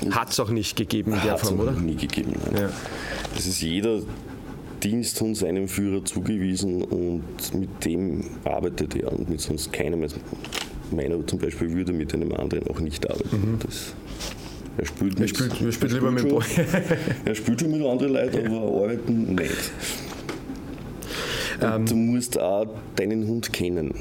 nicht. 0.01 0.15
Hat 0.15 0.31
es 0.31 0.39
auch 0.39 0.49
nicht 0.49 0.75
gegeben 0.75 1.13
in 1.13 1.21
der 1.21 1.33
Hat 1.33 1.43
es 1.43 1.49
Form, 1.49 1.59
oder? 1.59 1.71
nie 1.71 1.95
gegeben. 1.95 2.33
Ja. 2.55 2.69
Das 3.35 3.45
ist 3.45 3.61
jeder 3.61 4.01
Diensthund 4.85 5.35
seinem 5.35 5.67
Führer 5.67 6.05
zugewiesen 6.05 6.83
und 6.83 7.23
mit 7.53 7.83
dem 7.83 8.23
arbeitet 8.43 8.95
er 8.95 9.11
und 9.11 9.29
mit 9.29 9.41
sonst 9.41 9.73
keinem. 9.73 10.03
Also 10.03 10.17
Meiner 10.91 11.25
zum 11.25 11.39
Beispiel 11.39 11.73
würde 11.73 11.91
mit 11.93 12.13
einem 12.13 12.31
anderen 12.33 12.67
auch 12.67 12.79
nicht 12.79 13.09
arbeiten. 13.09 13.57
Das, 13.65 13.93
er 14.77 14.85
spielt, 14.85 15.19
Er 15.19 15.27
spielt, 15.27 15.61
er 15.61 15.71
spielt 15.71 15.91
er 15.91 15.97
lieber 15.97 16.11
mit 16.11 16.29
Boy. 16.29 16.43
Er 17.25 17.35
spielt 17.35 17.61
schon 17.61 17.71
mit 17.71 17.81
anderen 17.81 18.13
Leuten, 18.13 18.47
aber 18.47 18.83
arbeiten 18.83 19.35
nicht. 19.35 19.71
Und 21.61 21.89
du 21.89 21.95
musst 21.95 22.39
auch 22.39 22.67
deinen 22.95 23.25
Hund 23.27 23.51
kennen. 23.51 23.93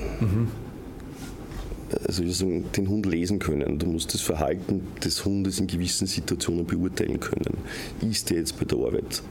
Also 2.06 2.22
ich 2.22 2.28
würde 2.28 2.32
sagen, 2.34 2.64
den 2.76 2.88
Hund 2.88 3.06
lesen 3.06 3.38
können. 3.38 3.78
Du 3.78 3.86
musst 3.86 4.12
das 4.12 4.20
Verhalten 4.20 4.82
des 5.02 5.24
Hundes 5.24 5.60
in 5.60 5.66
gewissen 5.66 6.06
Situationen 6.06 6.66
beurteilen 6.66 7.20
können. 7.20 7.56
Ist 8.02 8.30
er 8.30 8.38
jetzt 8.38 8.58
bei 8.58 8.64
der 8.64 8.78
Arbeit? 8.78 9.22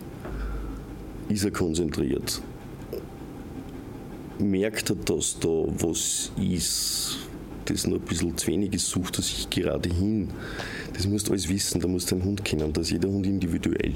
Ist 1.29 1.45
er 1.45 1.51
konzentriert? 1.51 2.41
Merkt 4.39 4.89
er, 4.89 4.95
dass 4.95 5.39
da 5.39 5.47
was 5.47 6.31
ist, 6.39 7.17
das 7.65 7.87
noch 7.87 7.97
ein 7.97 8.01
bisschen 8.01 8.37
zu 8.37 8.47
wenig 8.47 8.73
ist, 8.73 8.89
sucht 8.89 9.17
er 9.17 9.23
sich 9.23 9.49
gerade 9.49 9.89
hin. 9.89 10.29
Das 10.93 11.07
musst 11.07 11.27
du 11.27 11.31
alles 11.31 11.49
wissen, 11.49 11.81
da 11.81 11.87
musst 11.87 12.11
du 12.11 12.15
den 12.15 12.23
Hund 12.23 12.45
kennen. 12.45 12.71
Da 12.71 12.81
ist 12.81 12.91
jeder 12.91 13.09
Hund 13.09 13.25
individuell. 13.25 13.93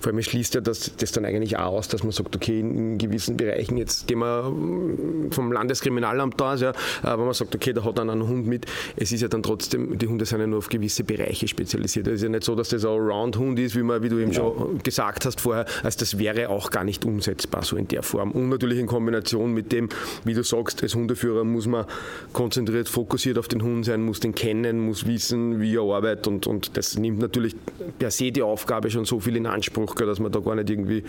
Vor 0.00 0.12
allem 0.12 0.22
schließt 0.22 0.54
ja 0.54 0.60
das, 0.60 0.92
das 0.96 1.12
dann 1.12 1.24
eigentlich 1.24 1.56
auch 1.56 1.74
aus, 1.74 1.88
dass 1.88 2.02
man 2.02 2.12
sagt, 2.12 2.34
okay, 2.34 2.60
in 2.60 2.98
gewissen 2.98 3.36
Bereichen, 3.36 3.76
jetzt 3.76 4.06
gehen 4.06 4.18
wir 4.18 4.50
mm, 4.50 5.30
vom 5.30 5.52
Landeskriminalamt 5.52 6.40
aus, 6.42 6.60
ja, 6.60 6.70
äh, 6.70 6.74
wenn 7.02 7.24
man 7.24 7.34
sagt, 7.34 7.54
okay, 7.54 7.72
da 7.72 7.84
hat 7.84 8.00
einer 8.00 8.12
einen 8.12 8.28
Hund 8.28 8.46
mit, 8.46 8.66
es 8.96 9.12
ist 9.12 9.20
ja 9.20 9.28
dann 9.28 9.42
trotzdem, 9.42 9.96
die 9.98 10.06
Hunde 10.06 10.26
sind 10.26 10.40
ja 10.40 10.46
nur 10.46 10.58
auf 10.58 10.68
gewisse 10.68 11.04
Bereiche 11.04 11.46
spezialisiert. 11.48 12.06
Es 12.08 12.14
ist 12.14 12.22
ja 12.22 12.28
nicht 12.28 12.44
so, 12.44 12.54
dass 12.54 12.68
das 12.68 12.84
ein 12.84 12.90
Allround-Hund 12.90 13.58
ist, 13.58 13.76
wie, 13.76 13.82
man, 13.82 14.02
wie 14.02 14.08
du 14.08 14.18
eben 14.18 14.32
schon 14.32 14.78
gesagt 14.82 15.24
hast 15.26 15.40
vorher, 15.40 15.66
also 15.82 15.98
das 15.98 16.18
wäre 16.18 16.48
auch 16.48 16.70
gar 16.70 16.84
nicht 16.84 17.04
umsetzbar 17.04 17.62
so 17.62 17.76
in 17.76 17.88
der 17.88 18.02
Form. 18.02 18.32
Und 18.32 18.48
natürlich 18.48 18.78
in 18.78 18.86
Kombination 18.86 19.52
mit 19.52 19.72
dem, 19.72 19.88
wie 20.24 20.34
du 20.34 20.42
sagst, 20.42 20.82
als 20.82 20.94
Hundeführer 20.94 21.44
muss 21.44 21.66
man 21.66 21.86
konzentriert, 22.32 22.88
fokussiert 22.88 23.38
auf 23.38 23.48
den 23.48 23.62
Hund 23.62 23.84
sein, 23.84 24.02
muss 24.02 24.20
den 24.20 24.34
kennen, 24.34 24.80
muss 24.80 25.06
wissen, 25.06 25.60
wie 25.60 25.76
er 25.76 25.82
arbeitet 25.82 26.23
und, 26.26 26.46
und 26.46 26.76
das 26.76 26.98
nimmt 26.98 27.18
natürlich 27.18 27.54
per 27.98 28.10
se 28.10 28.32
die 28.32 28.42
Aufgabe 28.42 28.90
schon 28.90 29.04
so 29.04 29.20
viel 29.20 29.36
in 29.36 29.46
Anspruch, 29.46 29.94
dass 29.94 30.18
man 30.20 30.30
da 30.32 30.40
gar 30.40 30.54
nicht 30.54 30.70
irgendwie 30.70 31.04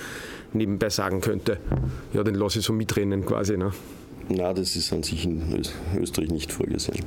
nebenbei 0.53 0.89
sagen 0.89 1.21
könnte, 1.21 1.57
ja, 2.13 2.23
den 2.23 2.35
lasse 2.35 2.59
ich 2.59 2.65
so 2.65 2.73
mitrennen 2.73 3.25
quasi. 3.25 3.57
Ne? 3.57 3.71
Na, 4.29 4.53
das 4.53 4.75
ist 4.75 4.91
an 4.93 5.03
sich 5.03 5.25
in 5.25 5.41
Ös- 5.59 5.71
Österreich 5.99 6.29
nicht 6.29 6.51
vorgesehen. 6.51 7.03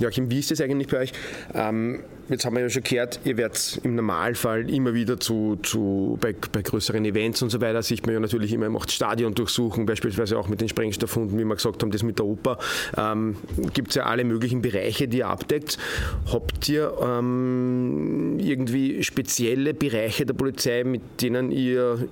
Joachim, 0.00 0.30
wie 0.30 0.38
ist 0.38 0.50
das 0.50 0.60
eigentlich 0.60 0.88
bei 0.88 0.98
euch? 0.98 1.12
Ähm, 1.54 2.00
jetzt 2.28 2.44
haben 2.44 2.56
wir 2.56 2.62
ja 2.62 2.70
schon 2.70 2.82
gehört, 2.82 3.20
ihr 3.24 3.36
werdet 3.36 3.80
im 3.82 3.94
Normalfall 3.94 4.70
immer 4.70 4.94
wieder 4.94 5.20
zu, 5.20 5.56
zu 5.62 6.18
bei, 6.20 6.34
bei 6.52 6.62
größeren 6.62 7.04
Events 7.04 7.42
und 7.42 7.50
so 7.50 7.60
weiter, 7.60 7.82
sieht 7.82 8.06
man 8.06 8.14
ja 8.14 8.20
natürlich 8.20 8.52
immer, 8.52 8.66
ihr 8.66 8.70
macht 8.70 8.90
Stadion 8.90 9.34
durchsuchen, 9.34 9.84
beispielsweise 9.86 10.38
auch 10.38 10.48
mit 10.48 10.60
den 10.60 10.68
Sprengstoffhunden, 10.68 11.38
wie 11.38 11.44
wir 11.44 11.54
gesagt 11.54 11.82
haben, 11.82 11.90
das 11.90 12.02
mit 12.02 12.18
der 12.18 12.26
Oper. 12.26 12.58
Ähm, 12.96 13.36
Gibt 13.74 13.90
es 13.90 13.96
ja 13.96 14.04
alle 14.04 14.24
möglichen 14.24 14.62
Bereiche, 14.62 15.06
die 15.06 15.18
ihr 15.18 15.28
abdeckt. 15.28 15.78
Habt 16.32 16.68
ihr 16.68 16.92
ähm, 17.02 18.38
irgendwie 18.38 19.02
spezielle 19.04 19.74
Bereiche 19.74 20.24
der 20.24 20.34
Polizei, 20.34 20.84
mit 20.84 21.20
denen 21.20 21.52
ihr 21.52 22.08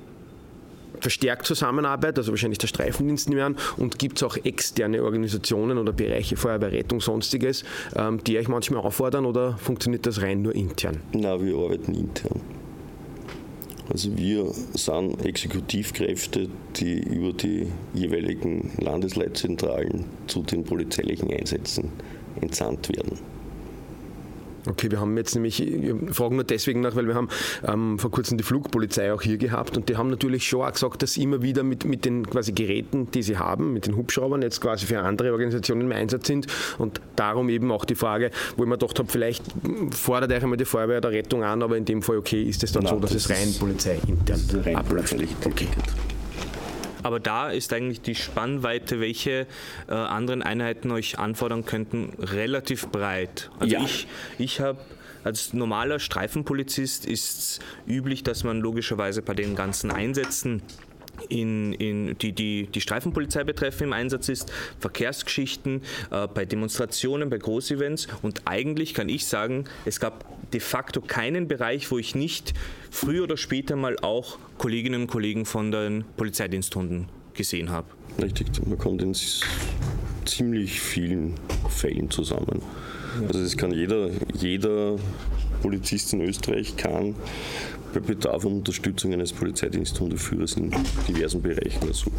verstärkt 1.01 1.47
zusammenarbeitet, 1.47 2.19
also 2.19 2.33
wahrscheinlich 2.33 2.59
der 2.59 2.69
Streifendienst 2.69 3.29
nehme 3.29 3.41
ich 3.41 3.47
an, 3.47 3.57
und 3.77 3.99
gibt 3.99 4.19
es 4.19 4.23
auch 4.23 4.37
externe 4.37 5.03
Organisationen 5.03 5.79
oder 5.79 5.93
Bereiche, 5.93 6.37
Feuerwehr, 6.37 6.73
Rettung, 6.73 7.01
sonstiges, 7.01 7.65
ähm, 7.97 8.23
die 8.25 8.39
euch 8.39 8.49
manchmal 8.49 8.81
auffordern 8.81 9.27
oder 9.27 9.57
funktioniert 9.59 10.07
das 10.07 10.23
rein 10.23 10.43
nur 10.43 10.55
intern? 10.55 11.01
Na, 11.13 11.41
wir 11.41 11.57
arbeiten 11.57 11.95
intern. 11.95 12.41
Also 13.91 14.15
wir 14.19 14.53
sind 14.75 15.25
Exekutivkräfte, 15.25 16.49
die 16.77 16.99
über 16.99 17.33
die 17.33 17.69
jeweiligen 17.95 18.73
Landesleitzentralen 18.79 20.05
zu 20.27 20.43
den 20.43 20.65
polizeilichen 20.65 21.33
Einsätzen 21.33 21.91
entsandt 22.41 22.91
werden. 22.91 23.19
Okay, 24.67 24.91
wir 24.91 25.01
haben 25.01 25.17
jetzt 25.17 25.35
nämlich, 25.35 25.61
wir 25.61 26.15
fragen 26.15 26.37
nur 26.37 26.45
deswegen 26.45 26.81
nach, 26.81 26.97
weil 26.97 27.07
wir 27.07 27.15
haben 27.15 27.29
ähm, 27.67 27.99
vor 27.99 28.11
kurzem 28.11 28.39
die 28.39 28.45
Flugpolizei 28.45 29.13
auch 29.13 29.23
hier 29.23 29.39
gehabt 29.39 29.77
und 29.77 29.89
die 29.89 29.97
haben 29.97 30.11
natürlich 30.11 30.47
schon 30.47 30.63
auch 30.63 30.73
gesagt, 30.73 31.03
dass 31.03 31.15
sie 31.15 31.23
immer 31.23 31.43
wieder 31.43 31.63
mit, 31.63 31.85
mit 31.85 32.05
den 32.05 32.29
quasi 32.29 32.53
Geräten, 32.53 33.11
die 33.11 33.23
sie 33.23 33.39
haben, 33.39 33.73
mit 33.73 33.87
den 33.87 33.97
Hubschraubern 33.97 34.43
jetzt 34.43 34.61
quasi 34.61 34.87
für 34.87 35.01
andere 35.01 35.33
Organisationen 35.33 35.83
im 35.83 35.93
Einsatz 35.93 36.27
sind 36.27 36.47
und 36.79 37.01
darum 37.17 37.49
eben 37.49 37.71
auch 37.71 37.85
die 37.85 37.95
Frage, 37.95 38.31
wo 38.57 38.65
ich 38.65 38.69
mir 38.69 38.79
gedacht 38.79 38.99
habe, 38.99 39.11
vielleicht 39.11 39.45
fordert 39.91 40.33
euch 40.33 40.43
einmal 40.43 40.57
die 40.57 40.65
Feuerwehr 40.65 41.01
der 41.01 41.13
Rettung 41.13 41.43
an, 41.43 41.63
aber 41.63 41.77
in 41.77 41.85
dem 41.85 42.03
Fall, 42.03 42.19
okay, 42.19 42.43
ist 42.43 42.63
es 42.63 42.73
dann 42.73 42.85
Nein, 42.85 42.95
so, 42.95 43.01
dass 43.01 43.13
das 43.13 43.25
es 43.25 43.31
rein 43.31 43.55
polizeiintern 43.59 44.77
abläuft? 44.77 45.17
Okay. 45.45 45.69
Aber 47.03 47.21
da 47.21 47.51
ist 47.51 47.73
eigentlich 47.73 48.01
die 48.01 48.15
Spannweite, 48.15 49.01
welche 49.01 49.47
äh, 49.89 49.93
anderen 49.93 50.43
Einheiten 50.43 50.91
euch 50.91 51.19
anfordern 51.19 51.65
könnten, 51.65 52.13
relativ 52.19 52.89
breit. 52.89 53.51
Also 53.59 53.75
Ja. 53.75 53.83
ich, 53.83 54.07
ich 54.39 54.61
habe 54.61 54.79
als 55.25 55.53
normaler 55.53 55.99
Streifenpolizist 55.99 57.05
ist 57.05 57.39
es 57.39 57.59
üblich, 57.87 58.23
dass 58.23 58.45
man 58.45 58.61
logischerweise 58.61 59.21
bei 59.21 59.35
den 59.35 59.57
ganzen 59.57 59.91
Einsätzen 59.91 60.63
in, 61.29 61.73
in 61.75 62.17
die, 62.19 62.33
die 62.33 62.67
die 62.67 62.81
Streifenpolizei 62.81 63.45
betreffen 63.45 63.85
im 63.85 63.93
Einsatz 63.93 64.29
ist, 64.29 64.53
Verkehrsgeschichten, 64.79 65.83
äh, 66.11 66.29
bei 66.29 66.45
Demonstrationen, 66.45 67.29
bei 67.31 67.39
Großevents 67.39 68.09
und 68.23 68.43
eigentlich 68.45 68.95
kann 68.95 69.09
ich 69.09 69.27
sagen, 69.27 69.65
es 69.85 70.01
gab 70.01 70.25
de 70.53 70.61
facto 70.61 71.01
keinen 71.01 71.49
Bereich, 71.49 71.91
wo 71.91 71.99
ich 71.99 72.15
nicht 72.15 72.55
früher 72.91 73.25
oder 73.25 73.37
später 73.37 73.77
mal 73.77 73.97
auch 74.01 74.39
Kolleginnen 74.59 75.03
und 75.03 75.07
Kollegen 75.09 75.45
von 75.45 75.71
den 75.71 76.05
Polizeidiensthunden 76.17 77.09
gesehen 77.35 77.71
habe. 77.71 77.87
Richtig, 78.21 78.49
man 78.67 78.79
kommt 78.79 79.03
in 79.03 79.15
ziemlich 80.25 80.81
vielen 80.81 81.35
Fällen 81.69 82.11
zusammen. 82.11 82.63
Also 83.27 83.43
das 83.43 83.57
kann 83.57 83.73
jeder, 83.73 84.11
jeder 84.35 84.97
Polizist 85.63 86.13
in 86.13 86.21
Österreich 86.21 86.77
kann 86.77 87.15
bei 87.93 88.01
Bedarf 88.01 88.45
und 88.45 88.53
Unterstützung 88.59 89.13
eines 89.13 89.33
Polizeidiensthundeführers 89.33 90.55
in 90.55 90.71
diversen 91.09 91.41
Bereichen 91.43 91.89
ersuchen. 91.89 92.17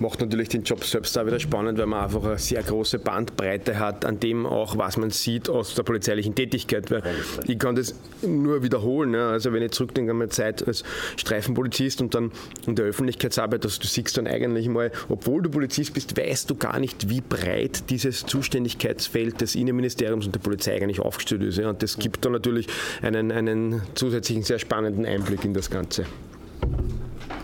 Macht 0.00 0.20
natürlich 0.20 0.48
den 0.48 0.62
Job 0.62 0.84
selbst 0.84 1.18
auch 1.18 1.26
wieder 1.26 1.40
spannend, 1.40 1.78
weil 1.78 1.86
man 1.86 2.04
einfach 2.04 2.22
eine 2.22 2.38
sehr 2.38 2.62
große 2.62 3.00
Bandbreite 3.00 3.78
hat, 3.78 4.04
an 4.04 4.20
dem 4.20 4.46
auch, 4.46 4.78
was 4.78 4.96
man 4.96 5.10
sieht 5.10 5.48
aus 5.48 5.74
der 5.74 5.82
polizeilichen 5.82 6.34
Tätigkeit. 6.34 6.90
Weil 6.90 7.02
ich 7.46 7.58
kann 7.58 7.74
das 7.74 7.94
nur 8.22 8.62
wiederholen. 8.62 9.14
Ja. 9.14 9.30
Also 9.30 9.52
wenn 9.52 9.62
ich 9.62 9.72
zurückdenke 9.72 10.12
an 10.12 10.18
meine 10.18 10.30
Zeit 10.30 10.66
als 10.66 10.84
Streifenpolizist 11.16 12.00
und 12.00 12.14
dann 12.14 12.30
in 12.66 12.76
der 12.76 12.86
Öffentlichkeitsarbeit, 12.86 13.64
also 13.64 13.80
du 13.80 13.86
siehst 13.86 14.16
dann 14.16 14.26
eigentlich 14.26 14.68
mal, 14.68 14.92
obwohl 15.08 15.42
du 15.42 15.50
Polizist 15.50 15.94
bist, 15.94 16.16
weißt 16.16 16.48
du 16.50 16.54
gar 16.54 16.78
nicht, 16.78 17.08
wie 17.08 17.20
breit 17.20 17.90
dieses 17.90 18.24
Zuständigkeitsfeld 18.24 19.40
des 19.40 19.54
Innenministeriums 19.54 20.26
und 20.26 20.34
der 20.34 20.40
Polizei 20.40 20.76
eigentlich 20.76 21.00
aufgestellt 21.00 21.42
ist. 21.42 21.58
Ja. 21.58 21.70
Und 21.70 21.82
das 21.82 21.98
gibt 21.98 22.24
dann 22.24 22.32
natürlich 22.32 22.68
einen, 23.02 23.32
einen 23.32 23.82
zusätzlichen, 23.94 24.44
sehr 24.44 24.58
spannenden 24.58 25.06
Einblick 25.06 25.44
in 25.44 25.54
das 25.54 25.70
Ganze. 25.70 26.06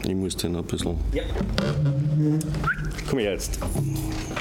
Ich 0.07 0.15
muss 0.15 0.37
den 0.37 0.55
ein 0.55 0.65
bisschen. 0.65 0.97
Komm 3.09 3.19
her 3.19 3.33
jetzt. 3.33 3.59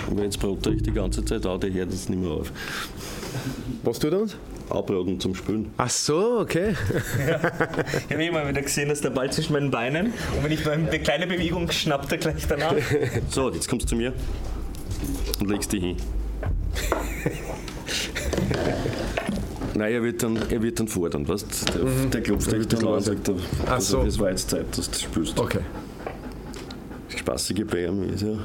Weil 0.10 0.26
jetzt 0.26 0.40
braucht 0.40 0.68
ich 0.68 0.84
die 0.84 0.92
ganze 0.92 1.24
Zeit 1.24 1.46
auch, 1.46 1.58
der 1.58 1.72
hört 1.72 1.92
jetzt 1.92 2.10
nicht 2.10 2.22
mehr 2.22 2.32
auf. 2.32 2.52
Was 3.84 4.00
tut 4.00 4.12
er 4.14 4.22
uns? 4.22 4.36
Abbraten 4.70 5.20
zum 5.20 5.36
Spülen. 5.36 5.72
Ach 5.78 5.90
so, 5.90 6.40
okay. 6.40 6.76
Ich 8.08 8.14
habe 8.14 8.26
immer 8.26 8.48
wieder 8.48 8.62
gesehen, 8.62 8.90
dass 8.90 9.02
der 9.02 9.10
Ball 9.12 9.32
zwischen 9.32 9.54
meinen 9.54 9.72
Beinen 9.72 10.08
und 10.08 10.44
wenn 10.44 10.52
ich 10.52 10.68
eine 10.68 11.00
kleine 11.00 11.28
Bewegung 11.28 11.70
schnappt 11.72 12.12
er 12.12 12.18
gleich 12.18 12.48
danach. 12.48 12.76
So, 13.30 13.52
jetzt 13.52 13.68
kommst 13.70 13.86
du 13.86 13.90
zu 13.90 13.96
mir 13.96 14.14
und 15.40 15.50
legst 15.50 15.72
dich 15.72 15.84
hin. 15.84 15.98
Nein, 19.76 19.94
er 19.94 20.04
wird 20.04 20.22
dann, 20.22 20.38
er 20.50 20.62
wird 20.62 20.80
dann 20.80 20.88
fordern, 20.88 21.28
weißt 21.28 21.74
Der, 21.76 22.10
der 22.10 22.22
klopft 22.22 22.52
dich 22.52 22.68
dann 22.68 22.80
an 22.82 22.88
und 22.88 22.96
das 22.96 23.06
sagt, 23.06 23.32
also, 23.68 24.02
so. 24.02 24.08
es 24.08 24.20
war 24.20 24.30
jetzt 24.30 24.50
Zeit, 24.50 24.66
dass 24.78 24.86
du 24.86 24.92
das 24.92 25.02
spielst. 25.02 25.40
Okay. 25.40 25.62
Das 27.10 27.20
Spaßige 27.20 27.66
bei 27.66 27.86
ihm 27.86 28.04
ist 28.14 28.22
ja, 28.22 28.38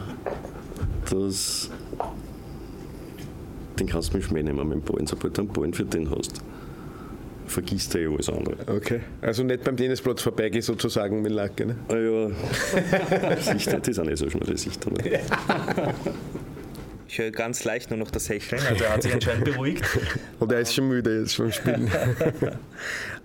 dass 1.10 1.70
den 3.78 3.86
kannst 3.86 4.12
du 4.12 4.16
mit 4.16 4.26
Schmäh 4.26 4.42
nehmen 4.42 4.68
mit 4.68 4.78
dem 4.78 4.82
Ballen. 4.82 5.06
Sobald 5.06 5.36
du 5.36 5.42
einen 5.42 5.52
Ballen 5.52 5.72
für 5.72 5.84
den 5.84 6.10
hast, 6.10 6.40
vergisst 7.46 7.94
er 7.94 8.02
ja 8.02 8.10
alles 8.10 8.28
andere. 8.28 8.56
Okay. 8.66 9.00
Also 9.20 9.42
nicht 9.44 9.62
beim 9.62 9.76
Tennisplatz 9.76 10.22
vorbeigehen 10.22 10.62
sozusagen 10.62 11.22
mit 11.22 11.32
Lacke, 11.32 11.66
ne? 11.66 11.76
Ah 11.88 11.96
ja, 11.96 12.28
das 13.34 13.88
ist 13.88 13.98
auch 14.00 14.04
nicht 14.04 14.18
so 14.18 14.28
schnell, 14.28 14.46
das 14.46 14.62
Sichter. 14.62 14.90
Ich 17.08 17.18
höre 17.18 17.30
ganz 17.30 17.64
leicht 17.64 17.90
nur 17.90 17.98
noch 17.98 18.10
das 18.10 18.28
Hecheln, 18.28 18.60
also 18.68 18.84
er 18.84 18.92
hat 18.92 19.02
sich 19.02 19.14
anscheinend 19.14 19.46
beruhigt. 19.46 19.82
Und 20.38 20.52
er 20.52 20.60
ist 20.60 20.74
schon 20.74 20.88
müde 20.88 21.20
jetzt 21.20 21.34
vom 21.34 21.50
Spielen. 21.50 21.90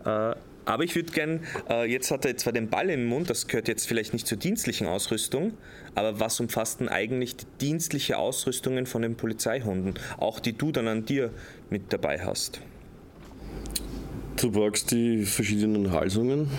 Äh, 0.05 0.35
aber 0.65 0.83
ich 0.83 0.95
würde 0.95 1.13
gern, 1.13 1.39
äh, 1.69 1.89
jetzt 1.89 2.11
hat 2.11 2.25
er 2.25 2.35
zwar 2.35 2.51
den 2.51 2.69
Ball 2.69 2.89
im 2.89 3.05
Mund, 3.05 3.29
das 3.29 3.47
gehört 3.47 3.69
jetzt 3.69 3.87
vielleicht 3.87 4.11
nicht 4.11 4.27
zur 4.27 4.37
dienstlichen 4.37 4.85
Ausrüstung, 4.85 5.53
aber 5.95 6.19
was 6.19 6.41
umfasst 6.41 6.81
denn 6.81 6.89
eigentlich 6.89 7.37
die 7.37 7.45
dienstliche 7.61 8.17
Ausrüstungen 8.17 8.85
von 8.85 9.01
den 9.01 9.15
Polizeihunden, 9.15 9.93
auch 10.17 10.41
die 10.41 10.51
du 10.51 10.73
dann 10.73 10.89
an 10.89 11.05
dir 11.05 11.29
mit 11.69 11.93
dabei 11.93 12.19
hast? 12.19 12.59
Du 14.35 14.51
brauchst 14.51 14.91
die 14.91 15.23
verschiedenen 15.23 15.91
Halsungen, 15.91 16.49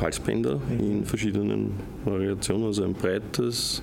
Halsbänder 0.00 0.60
in 0.70 1.04
verschiedenen 1.04 1.74
Variationen, 2.04 2.66
also 2.66 2.82
ein 2.82 2.94
breites, 2.94 3.82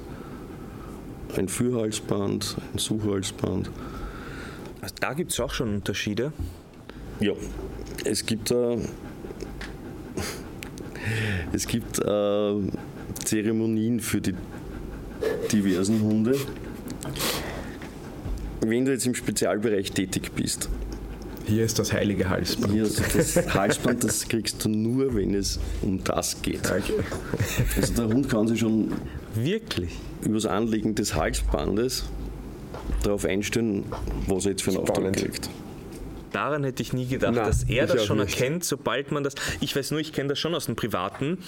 ein 1.35 1.47
Führhalsband, 1.47 2.57
ein 2.73 2.77
Suchhalsband. 2.77 3.69
Also 4.81 4.95
da 4.99 5.13
gibt 5.13 5.31
es 5.31 5.39
auch 5.39 5.53
schon 5.53 5.75
Unterschiede. 5.75 6.31
Ja, 7.19 7.33
es 8.05 8.25
gibt 8.25 8.51
da 8.51 8.77
es 11.53 11.67
gibt 11.67 11.99
äh, 11.99 12.53
Zeremonien 13.23 13.99
für 13.99 14.21
die 14.21 14.35
diversen 15.51 16.01
Hunde. 16.01 16.35
Wenn 18.61 18.85
du 18.85 18.91
jetzt 18.91 19.05
im 19.05 19.15
Spezialbereich 19.15 19.91
tätig 19.91 20.31
bist, 20.35 20.69
Hier 21.47 21.63
ist 21.63 21.79
das 21.79 21.93
heilige 21.93 22.29
Halsband. 22.29 22.73
hier 22.73 22.83
du 22.83 23.01
das 23.17 23.53
Halsband, 23.53 24.03
das 24.03 24.27
kriegst 24.27 24.63
du 24.65 24.69
nur, 24.69 25.15
wenn 25.15 25.33
es 25.33 25.59
um 25.81 26.03
das 26.03 26.41
geht. 26.41 26.69
Okay. 26.69 26.93
Also 27.75 27.93
der 27.93 28.13
Hund 28.13 28.29
kann 28.29 28.47
sich 28.47 28.59
schon 28.59 28.91
Wirklich? 29.33 29.91
über 30.21 30.35
das 30.35 30.45
Anlegen 30.45 30.93
des 30.93 31.15
Halsbandes 31.15 32.03
darauf 33.03 33.23
einstellen, 33.23 33.85
was 34.27 34.45
er 34.45 34.51
jetzt 34.51 34.63
für 34.63 34.71
einen 34.71 34.79
Auftrag 34.79 35.13
kriegt. 35.13 35.49
Daran 36.31 36.63
hätte 36.63 36.83
ich 36.83 36.93
nie 36.93 37.05
gedacht, 37.07 37.33
Na, 37.35 37.45
dass 37.45 37.63
er 37.63 37.87
das 37.87 38.05
schon 38.05 38.17
nicht. 38.19 38.39
erkennt, 38.39 38.63
sobald 38.65 39.11
man 39.11 39.23
das. 39.23 39.35
Ich 39.61 39.75
weiß 39.75 39.91
nur, 39.91 39.99
ich 39.99 40.13
kenne 40.13 40.29
das 40.29 40.39
schon 40.39 40.53
aus 40.55 40.65
dem 40.65 40.75
Privaten, 40.75 41.39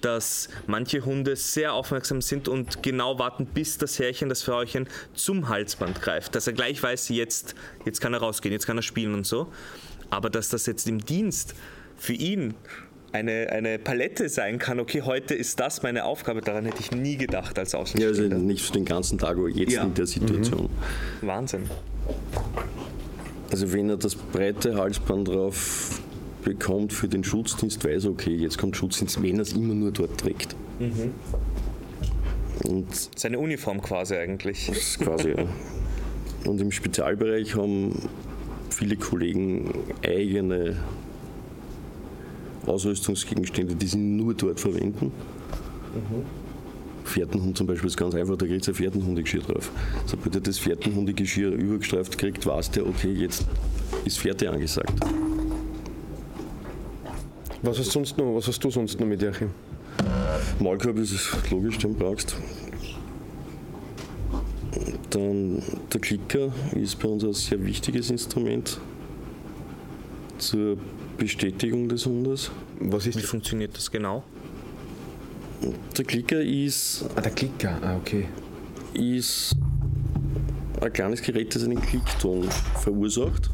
dass 0.00 0.48
manche 0.66 1.04
Hunde 1.04 1.36
sehr 1.36 1.72
aufmerksam 1.72 2.20
sind 2.20 2.48
und 2.48 2.82
genau 2.82 3.18
warten, 3.18 3.46
bis 3.46 3.78
das 3.78 3.98
Herrchen, 3.98 4.28
das 4.28 4.42
Frauchen 4.42 4.88
zum 5.14 5.48
Halsband 5.48 6.02
greift. 6.02 6.34
Dass 6.34 6.46
er 6.46 6.52
gleich 6.52 6.82
weiß, 6.82 7.08
jetzt, 7.10 7.54
jetzt 7.84 8.00
kann 8.00 8.12
er 8.12 8.20
rausgehen, 8.20 8.52
jetzt 8.52 8.66
kann 8.66 8.76
er 8.76 8.82
spielen 8.82 9.14
und 9.14 9.26
so. 9.26 9.46
Aber 10.10 10.30
dass 10.30 10.48
das 10.48 10.66
jetzt 10.66 10.88
im 10.88 10.98
Dienst 11.04 11.54
für 11.96 12.12
ihn 12.12 12.54
eine, 13.12 13.48
eine 13.50 13.78
Palette 13.78 14.28
sein 14.28 14.58
kann, 14.58 14.80
okay, 14.80 15.02
heute 15.02 15.34
ist 15.34 15.60
das 15.60 15.82
meine 15.84 16.04
Aufgabe, 16.04 16.40
daran 16.40 16.64
hätte 16.64 16.80
ich 16.80 16.90
nie 16.90 17.16
gedacht 17.16 17.56
als 17.58 17.70
Ja, 17.72 17.78
also 17.78 17.92
Außenstehender. 17.98 18.38
nicht 18.38 18.64
für 18.66 18.72
den 18.72 18.84
ganzen 18.84 19.18
Tag, 19.18 19.36
aber 19.38 19.48
jetzt 19.48 19.72
Ja. 19.72 19.84
in 19.84 19.94
der 19.94 20.06
Situation. 20.06 20.68
Wahnsinn. 21.22 21.70
Also 23.54 23.72
wenn 23.72 23.88
er 23.88 23.96
das 23.96 24.16
breite 24.16 24.74
Halsband 24.74 25.28
drauf 25.28 26.00
bekommt 26.42 26.92
für 26.92 27.06
den 27.06 27.22
Schutzdienst, 27.22 27.84
weiß 27.84 28.06
er, 28.06 28.10
okay, 28.10 28.34
jetzt 28.34 28.58
kommt 28.58 28.76
Schutzdienst, 28.76 29.22
wenn 29.22 29.36
er 29.36 29.42
es 29.42 29.52
immer 29.52 29.74
nur 29.74 29.92
dort 29.92 30.18
trägt. 30.18 30.56
Und 32.64 32.86
Seine 33.14 33.38
Uniform 33.38 33.80
quasi 33.80 34.16
eigentlich. 34.16 34.72
quasi, 34.98 35.34
ja. 35.36 35.46
Und 36.44 36.60
im 36.60 36.72
Spezialbereich 36.72 37.54
haben 37.54 37.96
viele 38.70 38.96
Kollegen 38.96 39.72
eigene 40.02 40.74
Ausrüstungsgegenstände, 42.66 43.76
die 43.76 43.86
sie 43.86 43.98
nur 43.98 44.34
dort 44.34 44.58
verwenden. 44.58 45.12
Pferdenhund 47.04 47.56
zum 47.56 47.66
Beispiel 47.66 47.88
ist 47.88 47.96
ganz 47.96 48.14
einfach, 48.14 48.36
da 48.36 48.46
kriegt 48.46 48.66
er 48.66 48.72
ein 48.72 48.74
Pferdenhundegeschirr 48.74 49.42
drauf. 49.42 49.70
Sobald 50.06 50.34
er 50.34 50.40
das 50.40 50.58
Pferdenhundegeschirr 50.58 51.52
übergestreift 51.52 52.18
kriegt, 52.18 52.46
weiß 52.46 52.70
der, 52.72 52.86
okay, 52.86 53.12
jetzt 53.12 53.46
ist 54.04 54.18
Pferde 54.18 54.50
angesagt. 54.50 54.94
Was 57.62 57.78
hast, 57.78 57.92
sonst 57.92 58.18
noch, 58.18 58.34
was 58.34 58.46
hast 58.48 58.62
du 58.62 58.70
sonst 58.70 58.98
noch 59.00 59.06
mit 59.06 59.22
Joachim? 59.22 59.50
Maulkorb 60.58 60.98
ist 60.98 61.36
logisch, 61.50 61.78
den 61.78 61.94
brauchst. 61.94 62.36
Dann 65.10 65.62
der 65.92 66.00
Klicker 66.00 66.52
ist 66.74 66.98
bei 66.98 67.08
uns 67.08 67.24
ein 67.24 67.32
sehr 67.32 67.64
wichtiges 67.64 68.10
Instrument 68.10 68.78
zur 70.38 70.76
Bestätigung 71.16 71.88
des 71.88 72.04
Hundes. 72.06 72.50
Was 72.80 73.06
ist 73.06 73.18
Wie 73.18 73.22
funktioniert 73.22 73.76
das 73.76 73.90
genau? 73.90 74.24
Der 75.96 76.04
Klicker 76.04 76.40
ist, 76.40 77.04
Ah, 77.16 77.20
der 77.20 77.32
Klicker. 77.32 77.78
Ah, 77.82 77.96
okay. 77.96 78.26
ist 78.94 79.54
ein 80.80 80.92
kleines 80.92 81.22
Gerät, 81.22 81.54
das 81.54 81.64
einen 81.64 81.80
Klickton 81.80 82.48
verursacht, 82.82 83.50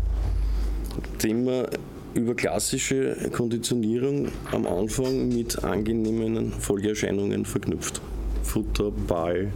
den 1.22 1.44
man 1.44 1.66
über 2.14 2.34
klassische 2.34 3.14
Konditionierung 3.32 4.28
am 4.50 4.66
Anfang 4.66 5.28
mit 5.28 5.62
angenehmen 5.62 6.52
Folgeerscheinungen 6.52 7.44
verknüpft. 7.44 8.00
Futter, 8.42 8.90
Ball, 8.90 9.52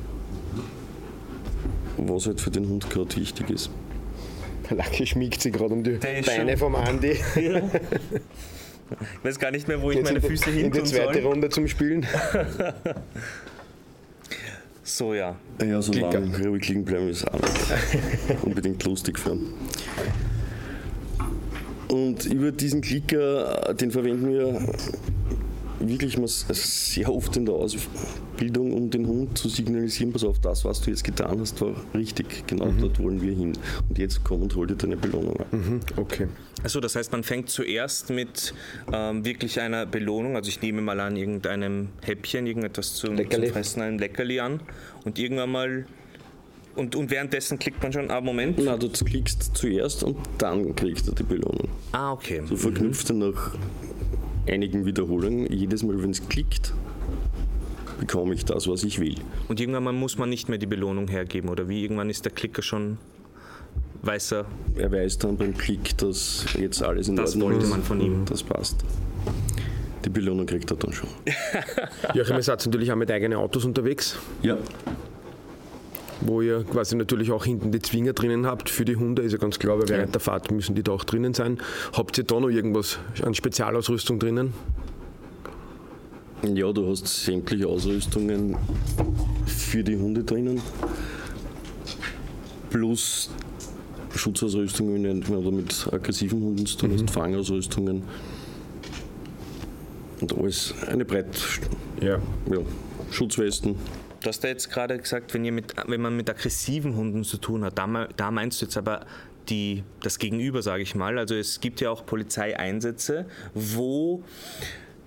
was 1.97 2.27
halt 2.27 2.41
für 2.41 2.51
den 2.51 2.69
Hund 2.69 2.89
gerade 2.91 3.17
wichtig 3.17 3.51
ist. 3.51 3.71
Der 4.71 4.77
Lacke 4.77 5.05
schmiegt 5.07 5.41
sich 5.43 5.53
gerade 5.53 5.75
um 5.75 5.83
die 5.83 5.93
Beine 5.93 6.23
schon- 6.23 6.57
vom 6.59 6.75
Andi. 6.77 7.17
Ich 8.91 9.25
weiß 9.25 9.39
gar 9.39 9.51
nicht 9.51 9.67
mehr, 9.69 9.81
wo 9.81 9.91
ich 9.91 9.97
Jetzt 9.97 10.07
meine 10.07 10.19
in 10.19 10.23
die- 10.23 10.29
Füße 10.29 10.51
In 10.51 10.57
hin 10.57 10.71
die 10.73 10.79
tun 10.79 10.87
zweite 10.87 11.15
soll. 11.23 11.31
Runde 11.33 11.49
zum 11.49 11.67
Spielen. 11.69 12.07
So, 14.87 15.15
ja. 15.15 15.35
Ja, 15.65 15.81
so 15.81 15.93
Klicker. 15.93 16.21
lange 16.21 16.47
ruhig 16.47 16.69
liegen 16.69 16.85
bleiben 16.85 17.09
ist 17.09 17.27
auch 17.27 17.41
nicht 17.41 18.43
unbedingt 18.43 18.85
lustig 18.85 19.19
für 19.19 19.31
ihn. 19.33 19.55
Und 21.89 22.27
über 22.27 22.53
diesen 22.53 22.83
Klicker, 22.83 23.73
den 23.81 23.91
verwenden 23.91 24.29
wir 24.29 24.61
wirklich 25.89 26.19
mal 26.19 26.29
sehr 26.29 27.13
oft 27.13 27.37
in 27.37 27.47
der 27.47 27.55
Ausbildung, 27.55 28.73
um 28.73 28.91
den 28.91 29.07
Hund 29.07 29.39
zu 29.39 29.49
signalisieren, 29.49 30.13
pass 30.13 30.25
auf, 30.25 30.39
das, 30.39 30.65
was 30.65 30.81
du 30.81 30.91
jetzt 30.91 31.05
getan 31.05 31.41
hast, 31.41 31.61
war 31.61 31.75
richtig. 31.95 32.47
Genau 32.47 32.73
dort 32.81 32.99
wollen 32.99 33.21
wir 33.21 33.33
hin. 33.33 33.53
Und 33.89 33.99
jetzt 33.99 34.23
komm 34.25 34.43
und 34.43 34.55
hol 34.57 34.67
dir 34.67 34.77
deine 34.77 34.97
Belohnung 34.97 35.39
ab. 35.41 35.47
Okay. 35.97 36.29
Also 36.63 36.81
das 36.81 36.97
heißt, 36.97 37.13
man 37.13 37.23
fängt 37.23 37.51
zuerst 37.51 38.11
mit 38.11 38.55
ähm, 38.93 39.25
wirklich 39.25 39.61
einer 39.61 39.87
Belohnung, 39.87 40.37
also 40.37 40.49
ich 40.49 40.63
nehme 40.63 40.81
mal 40.81 40.99
an 41.01 41.17
irgendeinem 41.17 41.89
Häppchen, 42.03 42.47
irgendetwas 42.47 42.95
zum, 42.95 43.17
zum. 43.17 43.45
Fressen, 43.45 43.83
ein 43.83 43.99
Leckerli 43.99 44.41
an 44.41 44.61
und 45.05 45.19
irgendwann 45.19 45.51
mal 45.51 45.87
und, 46.77 46.97
und 46.97 47.11
währenddessen 47.11 47.59
klickt 47.59 47.83
man 47.83 47.93
schon, 47.93 48.11
ah 48.11 48.21
Moment, 48.21 48.59
Na, 48.63 48.77
du 48.77 48.89
klickst 48.89 49.57
zuerst 49.57 50.03
und 50.03 50.17
dann 50.39 50.75
kriegst 50.75 51.07
du 51.07 51.13
die 51.13 51.23
Belohnung. 51.23 51.69
ah 51.93 52.13
okay. 52.13 52.43
Du 52.49 52.57
verknüpfst 52.57 53.05
dann 53.09 53.19
nach 53.19 53.53
einigen 54.49 54.85
Wiederholungen, 54.87 55.51
jedes 55.53 55.83
Mal, 55.83 56.03
wenn 56.03 56.11
es 56.11 56.29
klickt, 56.29 56.73
bekomme 58.01 58.35
ich 58.35 58.45
das, 58.45 58.69
was 58.69 58.83
ich 58.85 59.01
will. 59.01 59.17
Und 59.49 59.61
irgendwann 59.61 59.85
mal 59.85 59.93
muss 59.93 60.19
man 60.19 60.29
nicht 60.29 60.49
mehr 60.49 60.59
die 60.59 60.67
Belohnung 60.67 61.09
hergeben 61.09 61.49
oder 61.49 61.69
wie? 61.69 61.83
Irgendwann 61.83 62.11
ist 62.11 62.25
der 62.25 62.33
Klicker 62.33 62.63
schon 62.63 62.99
weißer. 64.03 64.45
Er 64.77 64.93
weiß 64.93 65.19
dann 65.19 65.37
beim 65.37 65.57
Klick, 65.57 65.97
dass 65.99 66.45
jetzt 66.59 66.83
alles 66.83 67.09
in 67.09 67.17
Das 67.17 67.31
Ordnung 67.33 67.51
wollte 67.53 67.65
ist. 67.65 67.71
man 67.71 67.83
von 67.83 68.01
ihm. 68.01 68.25
Das 68.27 68.43
passt. 68.43 68.85
Die 70.05 70.11
Belohnung 70.11 70.45
kriegt 70.45 70.71
er 70.71 70.77
dann 70.77 70.93
schon. 70.93 71.09
Joachim, 72.15 72.37
ihr 72.37 72.43
seid 72.43 72.65
natürlich 72.67 72.93
auch 72.93 72.97
mit 72.97 73.11
eigenen 73.11 73.39
Autos 73.39 73.65
unterwegs, 73.65 74.17
Ja. 74.43 74.59
Wo 76.25 76.41
ihr 76.41 76.65
quasi 76.65 76.97
natürlich 76.97 77.31
auch 77.31 77.45
hinten 77.45 77.71
die 77.71 77.81
Zwinger 77.81 78.13
drinnen 78.13 78.47
habt. 78.47 78.69
Für 78.71 78.85
die 78.85 78.97
Hunde 78.97 79.23
ist 79.23 79.33
ja 79.33 79.39
ganz 79.39 79.59
klar, 79.59 79.79
weil 79.79 79.89
während 79.89 80.15
der 80.15 80.21
Fahrt 80.21 80.51
müssen 80.51 80.75
die 80.75 80.83
da 80.83 80.93
auch 80.93 81.05
drinnen 81.05 81.35
sein. 81.35 81.59
Habt 81.93 82.19
ihr 82.19 82.25
da 82.25 82.41
noch 82.41 82.49
irgendwas 82.49 82.99
an 83.23 83.35
Spezialausrüstung 83.35 84.19
drinnen? 84.19 84.55
Ja, 86.43 86.73
du 86.73 86.89
hast 86.89 87.07
sämtliche 87.07 87.67
Ausrüstungen 87.69 88.57
für 89.47 89.83
die 89.83 89.97
Hunde 89.97 90.25
drinnen. 90.25 90.61
Plus 92.71 93.31
Schutzausrüstungen, 94.15 95.05
wenn 95.05 95.21
du 95.21 95.51
mit 95.51 95.89
aggressiven 95.93 96.43
Hunden 96.43 96.67
zu 96.67 96.79
tun 96.79 96.93
hast, 96.93 97.11
Fangausrüstungen. 97.11 98.03
Und 100.21 100.39
alles 100.39 100.75
eine 100.87 101.05
breit, 101.05 101.37
Ja. 102.01 102.19
ja, 102.51 102.59
Schutzwesten. 103.11 103.77
Du 104.25 104.29
hast 104.29 104.43
ja 104.43 104.49
jetzt 104.49 104.71
gerade 104.71 104.97
gesagt, 104.97 105.35
wenn, 105.35 105.45
ihr 105.45 105.53
mit, 105.53 105.75
wenn 105.87 106.01
man 106.01 106.17
mit 106.17 106.31
aggressiven 106.31 106.97
Hunden 106.97 107.25
zu 107.25 107.37
tun 107.37 107.63
hat, 107.63 107.77
da, 107.77 108.09
da 108.17 108.31
meinst 108.31 108.63
du 108.63 108.65
jetzt 108.65 108.79
aber 108.79 109.05
die, 109.51 109.85
das 110.01 110.19
Gegenüber, 110.19 110.63
sage 110.63 110.83
ich 110.83 110.95
mal. 110.95 111.19
Also 111.19 111.35
es 111.35 111.61
gibt 111.61 111.83
ja 111.83 111.91
auch 111.91 112.07
Polizeieinsätze, 112.07 113.27
wo 113.53 114.25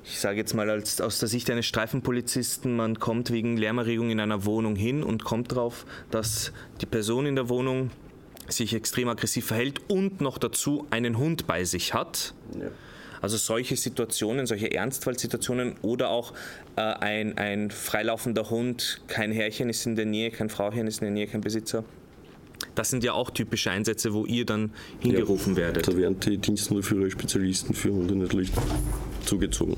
ich 0.03 0.19
sage 0.19 0.37
jetzt 0.37 0.53
mal 0.53 0.69
als, 0.69 1.01
aus 1.01 1.17
der 1.17 1.27
Sicht 1.29 1.49
eines 1.49 1.65
Streifenpolizisten, 1.65 2.75
man 2.75 2.99
kommt 2.99 3.31
wegen 3.31 3.57
Lärmerregung 3.57 4.11
in 4.11 4.19
einer 4.19 4.45
Wohnung 4.45 4.75
hin 4.75 5.01
und 5.01 5.23
kommt 5.23 5.51
darauf, 5.51 5.87
dass 6.11 6.53
die 6.81 6.85
Person 6.85 7.25
in 7.25 7.35
der 7.35 7.49
Wohnung 7.49 7.89
sich 8.47 8.75
extrem 8.75 9.09
aggressiv 9.09 9.47
verhält 9.47 9.81
und 9.89 10.21
noch 10.21 10.37
dazu 10.37 10.85
einen 10.91 11.17
Hund 11.17 11.47
bei 11.47 11.63
sich 11.63 11.95
hat. 11.95 12.35
Ja. 12.53 12.67
Also 13.19 13.37
solche 13.37 13.75
Situationen, 13.75 14.45
solche 14.45 14.71
Ernstfallsituationen 14.71 15.75
oder 15.81 16.09
auch 16.09 16.33
äh, 16.77 16.81
ein, 16.81 17.37
ein 17.37 17.71
freilaufender 17.71 18.49
Hund, 18.49 19.01
kein 19.07 19.31
Herrchen 19.31 19.69
ist 19.69 19.85
in 19.85 19.95
der 19.95 20.05
Nähe, 20.05 20.29
kein 20.31 20.49
Frauchen 20.49 20.87
ist 20.87 21.01
in 21.01 21.05
der 21.05 21.11
Nähe, 21.11 21.27
kein 21.27 21.41
Besitzer. 21.41 21.83
Das 22.75 22.89
sind 22.91 23.03
ja 23.03 23.13
auch 23.13 23.31
typische 23.31 23.71
Einsätze, 23.71 24.13
wo 24.13 24.25
ihr 24.25 24.45
dann 24.45 24.71
hingerufen 24.99 25.53
ja, 25.53 25.61
werdet. 25.61 25.87
Da 25.87 25.97
werden 25.97 26.19
die 26.19 26.37
Dienstnotführer 26.37 27.09
Spezialisten 27.09 27.73
für 27.73 27.91
Hunde 27.91 28.15
natürlich 28.15 28.51
zugezogen. 29.25 29.75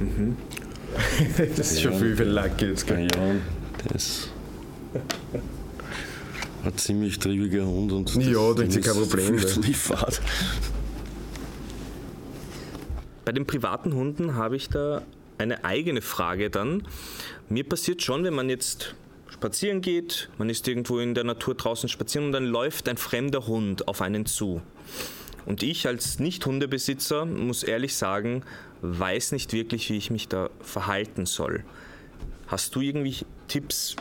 Mhm. 0.00 0.36
das 1.56 1.72
ist 1.72 1.82
ja, 1.82 1.90
schon 1.90 2.00
viel 2.00 2.16
für 2.16 2.24
Lucky 2.24 2.66
jetzt. 2.66 2.86
Gell? 2.86 3.08
Ja, 3.14 3.34
das 3.92 4.28
ein 6.64 6.76
ziemlich 6.76 7.18
triebiger 7.18 7.64
Hund 7.64 7.92
und 7.92 8.14
ja, 8.16 8.52
das 8.54 8.76
ist 8.76 8.84
kein 8.84 8.94
Problem. 8.94 9.36
Die 9.64 9.74
Fahrt. 9.74 10.20
Bei 13.24 13.32
den 13.32 13.46
privaten 13.46 13.94
Hunden 13.94 14.34
habe 14.34 14.56
ich 14.56 14.68
da 14.68 15.02
eine 15.42 15.64
eigene 15.64 16.00
Frage 16.00 16.50
dann. 16.50 16.86
Mir 17.48 17.64
passiert 17.64 18.02
schon, 18.02 18.24
wenn 18.24 18.34
man 18.34 18.48
jetzt 18.48 18.94
spazieren 19.30 19.80
geht, 19.80 20.30
man 20.38 20.48
ist 20.48 20.66
irgendwo 20.68 20.98
in 20.98 21.14
der 21.14 21.24
Natur 21.24 21.54
draußen 21.54 21.88
spazieren 21.88 22.26
und 22.26 22.32
dann 22.32 22.46
läuft 22.46 22.88
ein 22.88 22.96
fremder 22.96 23.46
Hund 23.46 23.88
auf 23.88 24.00
einen 24.00 24.24
zu. 24.24 24.62
Und 25.44 25.62
ich 25.62 25.88
als 25.88 26.20
Nicht-Hundebesitzer 26.20 27.24
muss 27.24 27.64
ehrlich 27.64 27.96
sagen, 27.96 28.44
weiß 28.82 29.32
nicht 29.32 29.52
wirklich, 29.52 29.90
wie 29.90 29.96
ich 29.96 30.10
mich 30.10 30.28
da 30.28 30.50
verhalten 30.60 31.26
soll. 31.26 31.64
Hast 32.46 32.74
du 32.76 32.80
irgendwie 32.80 33.16
Tipps, 33.48 33.96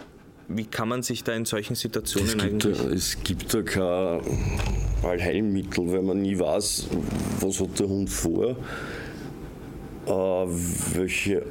wie 0.48 0.66
kann 0.66 0.90
man 0.90 1.02
sich 1.02 1.24
da 1.24 1.34
in 1.34 1.46
solchen 1.46 1.76
Situationen 1.76 2.38
es 2.38 2.44
eigentlich... 2.44 2.78
Da, 2.78 2.90
es 2.90 3.24
gibt 3.24 3.54
da 3.54 3.62
kein 3.64 4.22
Allheilmittel, 5.04 5.92
weil 5.92 6.02
man 6.04 6.22
nie 6.22 6.38
weiß, 6.38 6.88
was 7.40 7.60
hat 7.60 7.80
der 7.80 7.88
Hund 7.88 8.10
vor, 8.10 8.56
welche 10.94 11.44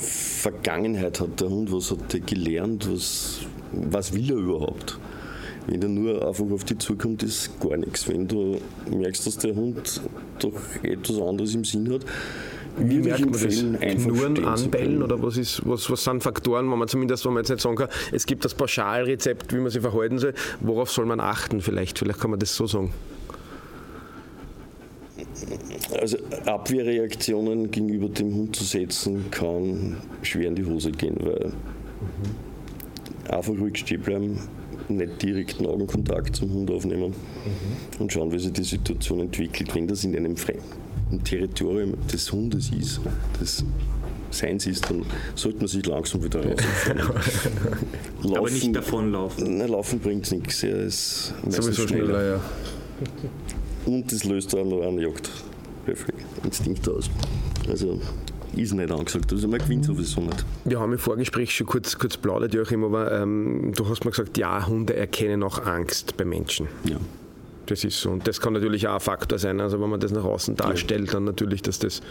Vergangenheit 0.00 1.20
hat 1.20 1.40
der 1.40 1.48
Hund, 1.48 1.72
was 1.72 1.90
hat 1.90 2.12
er 2.12 2.20
gelernt, 2.20 2.90
was, 2.90 3.40
was 3.72 4.12
will 4.12 4.30
er 4.30 4.36
überhaupt. 4.36 4.98
Wenn 5.66 5.80
er 5.80 5.88
nur 5.88 6.26
einfach 6.26 6.44
auf 6.50 6.64
die 6.64 6.76
zukommt, 6.76 7.22
ist 7.22 7.58
gar 7.60 7.78
nichts. 7.78 8.06
Wenn 8.08 8.28
du 8.28 8.58
merkst, 8.90 9.26
dass 9.26 9.38
der 9.38 9.54
Hund 9.54 10.02
doch 10.38 10.52
etwas 10.82 11.18
anderes 11.18 11.54
im 11.54 11.64
Sinn 11.64 11.90
hat, 11.90 12.02
wie 12.76 12.98
merkt 12.98 13.20
man 13.20 13.32
das? 13.32 13.56
Knurren, 13.56 14.44
anbellen 14.44 15.02
oder 15.02 15.22
was, 15.22 15.36
ist, 15.36 15.62
was, 15.64 15.88
was 15.90 16.04
sind 16.04 16.22
Faktoren, 16.22 16.70
wo 16.70 16.76
man 16.76 16.88
zumindest, 16.88 17.24
wo 17.24 17.30
man 17.30 17.42
jetzt 17.42 17.50
nicht 17.50 17.62
sagen 17.62 17.76
kann, 17.76 17.88
es 18.12 18.26
gibt 18.26 18.44
das 18.44 18.54
Pauschalrezept, 18.54 19.52
wie 19.54 19.60
man 19.60 19.70
sich 19.70 19.80
verhalten 19.80 20.18
soll. 20.18 20.34
Worauf 20.60 20.90
soll 20.90 21.06
man 21.06 21.20
achten 21.20 21.60
vielleicht? 21.60 21.98
Vielleicht 21.98 22.20
kann 22.20 22.30
man 22.30 22.40
das 22.40 22.54
so 22.54 22.66
sagen. 22.66 22.92
Also 26.00 26.18
Abwehrreaktionen 26.46 27.70
gegenüber 27.70 28.08
dem 28.08 28.34
Hund 28.34 28.56
zu 28.56 28.64
setzen, 28.64 29.30
kann 29.30 29.96
schwer 30.22 30.48
in 30.48 30.54
die 30.54 30.64
Hose 30.64 30.92
gehen, 30.92 31.16
weil 31.20 31.48
mhm. 31.48 33.32
einfach 33.34 33.52
ruhig 33.52 33.78
stehen 33.78 34.02
bleiben, 34.02 34.38
nicht 34.88 35.22
direkten 35.22 35.66
Augenkontakt 35.66 36.36
zum 36.36 36.52
Hund 36.52 36.70
aufnehmen 36.70 37.10
mhm. 37.10 38.00
und 38.00 38.12
schauen, 38.12 38.32
wie 38.32 38.38
sich 38.38 38.52
die 38.52 38.64
Situation 38.64 39.20
entwickelt. 39.20 39.74
Wenn 39.74 39.86
das 39.86 40.04
in 40.04 40.16
einem 40.16 40.36
fremden 40.36 41.22
Territorium 41.24 41.94
des 42.12 42.30
Hundes 42.32 42.70
ist, 42.70 43.00
des 43.40 43.64
Seins 44.30 44.66
ist, 44.66 44.90
dann 44.90 45.04
sollte 45.34 45.58
man 45.58 45.68
sich 45.68 45.86
langsam 45.86 46.22
wieder 46.22 46.44
rausfahren. 46.44 46.98
laufen, 48.22 48.36
Aber 48.36 48.50
nicht 48.50 48.74
davonlaufen. 48.76 49.58
Nein, 49.58 49.68
laufen 49.68 50.00
bringt 50.00 50.30
nichts. 50.32 50.62
Er 50.62 50.76
ist 50.80 51.34
sowieso 51.48 51.86
schneller. 51.86 52.06
schneller 52.06 52.24
ja. 52.24 52.40
Und 53.86 54.10
das 54.12 54.24
löst 54.24 54.54
auch 54.54 54.64
noch 54.64 54.82
einen 54.82 54.98
Jagdinstinkt 55.86 56.88
aus. 56.88 57.10
Also 57.68 58.00
ist 58.56 58.72
nicht 58.74 58.90
angesagt. 58.90 59.32
Also 59.32 59.48
man 59.48 59.58
gewinnt 59.58 59.84
sowieso 59.84 60.20
nicht. 60.20 60.44
Wir 60.64 60.80
haben 60.80 60.92
im 60.92 60.98
Vorgespräch 60.98 61.54
schon 61.54 61.66
kurz, 61.66 61.98
kurz 61.98 62.16
plaudert, 62.16 62.54
Joachim, 62.54 62.84
aber 62.84 63.12
ähm, 63.12 63.72
du 63.74 63.88
hast 63.88 64.04
mir 64.04 64.10
gesagt, 64.10 64.38
ja, 64.38 64.66
Hunde 64.66 64.94
erkennen 64.94 65.42
auch 65.42 65.64
Angst 65.64 66.16
bei 66.16 66.24
Menschen. 66.24 66.68
Ja. 66.84 66.96
Das 67.66 67.82
ist 67.84 68.00
so. 68.00 68.10
Und 68.10 68.28
das 68.28 68.40
kann 68.40 68.52
natürlich 68.52 68.86
auch 68.88 68.94
ein 68.94 69.00
Faktor 69.00 69.38
sein. 69.38 69.60
Also 69.60 69.80
wenn 69.80 69.88
man 69.88 70.00
das 70.00 70.12
nach 70.12 70.24
außen 70.24 70.56
darstellt, 70.56 71.06
ja. 71.06 71.12
dann 71.14 71.24
natürlich, 71.24 71.62
dass 71.62 71.78
das. 71.78 72.02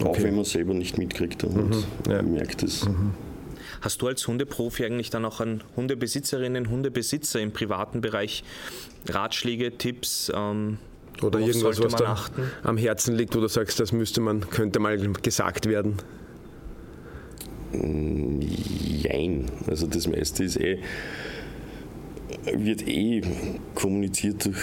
Okay. 0.00 0.08
Auch 0.08 0.22
wenn 0.22 0.36
man 0.36 0.44
selber 0.44 0.74
nicht 0.74 0.98
mitkriegt 0.98 1.42
und 1.44 1.70
mhm. 1.70 1.84
ja. 2.08 2.22
merkt 2.22 2.62
es. 2.62 2.84
Mhm. 2.84 3.12
Hast 3.80 4.00
du 4.00 4.08
als 4.08 4.26
Hundeprofi 4.26 4.84
eigentlich 4.84 5.10
dann 5.10 5.24
auch 5.24 5.40
an 5.40 5.62
Hundebesitzerinnen, 5.76 6.70
Hundebesitzer 6.70 7.40
im 7.40 7.52
privaten 7.52 8.00
Bereich 8.00 8.44
Ratschläge, 9.08 9.76
Tipps? 9.76 10.30
Ähm, 10.34 10.78
oder 11.22 11.40
irgendwas, 11.40 11.82
was 11.82 11.94
da 11.94 12.04
achten? 12.06 12.42
am 12.62 12.76
Herzen 12.76 13.14
liegt, 13.14 13.34
wo 13.34 13.40
du 13.40 13.48
sagst, 13.48 13.80
das 13.80 13.92
müsste 13.92 14.20
man, 14.20 14.48
könnte 14.50 14.78
mal 14.78 14.98
gesagt 14.98 15.66
werden? 15.66 15.96
Jein. 17.72 19.46
Also 19.66 19.86
das 19.86 20.06
meiste 20.06 20.44
ist 20.44 20.56
eh, 20.56 20.78
wird 22.54 22.86
eh 22.86 23.22
kommuniziert 23.74 24.46
durch 24.46 24.56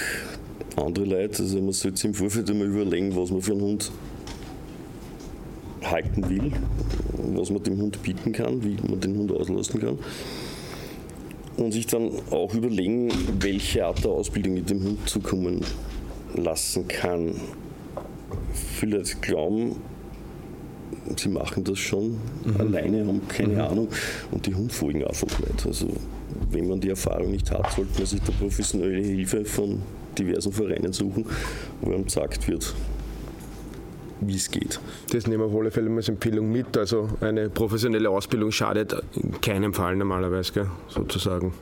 andere 0.76 1.06
Leute. 1.06 1.44
Also 1.44 1.62
man 1.62 1.74
sollte 1.74 1.98
sich 1.98 2.06
im 2.06 2.14
Vorfeld 2.14 2.50
einmal 2.50 2.68
überlegen, 2.68 3.16
was 3.16 3.32
man 3.32 3.42
für 3.42 3.52
einen 3.52 3.62
Hund 3.62 3.92
halten 5.84 6.30
will, 6.30 6.52
was 7.36 7.50
man 7.50 7.62
dem 7.64 7.78
Hund 7.82 8.02
bieten 8.04 8.32
kann, 8.32 8.64
wie 8.64 8.78
man 8.88 9.00
den 9.00 9.18
Hund 9.18 9.32
auslassen 9.32 9.82
kann. 9.82 10.00
Und 11.58 11.72
sich 11.72 11.86
dann 11.86 12.10
auch 12.32 12.54
überlegen, 12.54 13.12
welche 13.40 13.86
Art 13.86 14.04
der 14.04 14.12
Ausbildung 14.12 14.56
mit 14.56 14.70
dem 14.70 14.84
Hund 14.84 15.08
zukommen 15.08 15.62
lassen 16.36 16.88
kann. 16.88 17.36
Viele 18.54 19.02
glauben, 19.22 19.76
sie 21.18 21.30
machen 21.30 21.64
das 21.64 21.80
schon 21.80 22.18
mhm. 22.46 22.60
alleine, 22.60 23.06
haben 23.06 23.28
keine 23.28 23.54
mhm. 23.54 23.62
Ahnung 23.62 23.88
und 24.32 24.46
die 24.46 24.56
Hunde 24.56 24.74
folgen 24.74 25.04
einfach 25.04 25.40
nicht. 25.40 25.66
Also 25.66 25.88
wenn 26.52 26.68
man 26.68 26.80
die 26.80 26.90
Erfahrung 26.90 27.32
nicht 27.32 27.52
hat, 27.52 27.72
sollte 27.72 27.98
man 27.98 28.06
sich 28.06 28.22
da 28.22 28.32
professionelle 28.32 29.02
Hilfe 29.02 29.46
von 29.46 29.82
diversen 30.18 30.52
Vereinen 30.52 30.94
suchen, 30.94 31.26
wo 31.82 31.92
einem 31.92 32.06
gesagt 32.06 32.48
wird, 32.48 32.74
wie 34.22 34.36
es 34.36 34.50
geht. 34.50 34.80
Das 35.12 35.28
nehmen 35.28 35.44
wir 35.44 35.48
auf 35.48 35.60
alle 35.60 35.72
Fälle 35.72 35.92
als 35.96 36.10
Empfehlung 36.10 36.52
mit. 36.52 36.78
Also 36.78 37.10
eine 37.22 37.50
professionelle 37.50 38.10
Ausbildung 38.10 38.52
schadet 38.52 38.96
in 39.16 39.40
keinem 39.42 39.74
Fall 39.74 39.96
normalerweise, 39.96 40.54
gell, 40.54 40.68
sozusagen. 40.88 41.54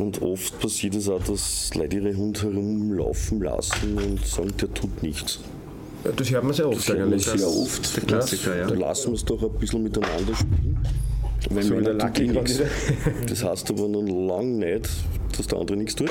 Und 0.00 0.22
oft 0.22 0.58
passiert 0.58 0.94
es 0.94 1.08
auch, 1.08 1.22
dass 1.22 1.74
Leute 1.74 1.96
ihre 1.96 2.14
Hunde 2.14 2.40
herumlaufen 2.40 3.42
lassen 3.42 3.98
und 3.98 4.24
sagen, 4.26 4.52
der 4.58 4.72
tut 4.72 5.02
nichts. 5.02 5.40
Das 6.16 6.30
hört 6.30 6.44
man 6.44 6.54
sehr 6.54 6.68
oft 6.68 6.88
das 6.88 6.96
eigentlich. 6.96 7.24
Sehr 7.24 7.46
oft. 7.46 7.96
Der 7.96 8.04
Klassiker, 8.04 8.56
ja. 8.56 8.66
Da 8.66 8.74
lassen 8.74 9.08
wir 9.08 9.16
es 9.16 9.24
doch 9.26 9.42
ein 9.42 9.58
bisschen 9.58 9.82
miteinander 9.82 10.34
spielen. 10.34 10.78
Wenn 11.50 11.62
so 11.62 11.80
der 11.80 11.98
tut 11.98 12.18
nichts. 12.18 12.60
Das 13.28 13.44
heißt 13.44 13.70
aber 13.70 13.88
noch 13.88 14.02
lange 14.02 14.72
nicht, 14.72 14.88
dass 15.36 15.46
der 15.46 15.58
andere 15.58 15.76
nichts 15.76 15.94
tut. 15.96 16.10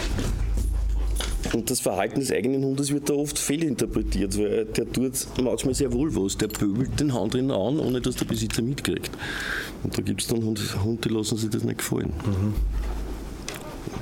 Und 1.53 1.71
das 1.71 1.79
Verhalten 1.79 2.19
des 2.19 2.31
eigenen 2.31 2.63
Hundes 2.63 2.93
wird 2.93 3.09
da 3.09 3.13
oft 3.15 3.39
fehlinterpretiert, 3.39 4.37
weil 4.37 4.65
der 4.65 4.91
tut 4.91 5.13
manchmal 5.41 5.73
sehr 5.73 5.91
wohl 5.91 6.15
was. 6.15 6.37
Der 6.37 6.47
pöbelt 6.47 6.99
den 6.99 7.13
Hund 7.19 7.33
an, 7.35 7.49
ohne 7.49 8.01
dass 8.01 8.17
der 8.17 8.25
Besitzer 8.25 8.61
mitkriegt. 8.61 9.09
Und 9.83 9.97
da 9.97 10.01
gibt 10.03 10.21
es 10.21 10.27
dann 10.27 10.43
Hunde, 10.43 10.61
die 11.03 11.09
lassen 11.09 11.37
sich 11.37 11.49
das 11.49 11.63
nicht 11.63 11.79
gefallen. 11.79 12.13
Mhm. 12.23 12.53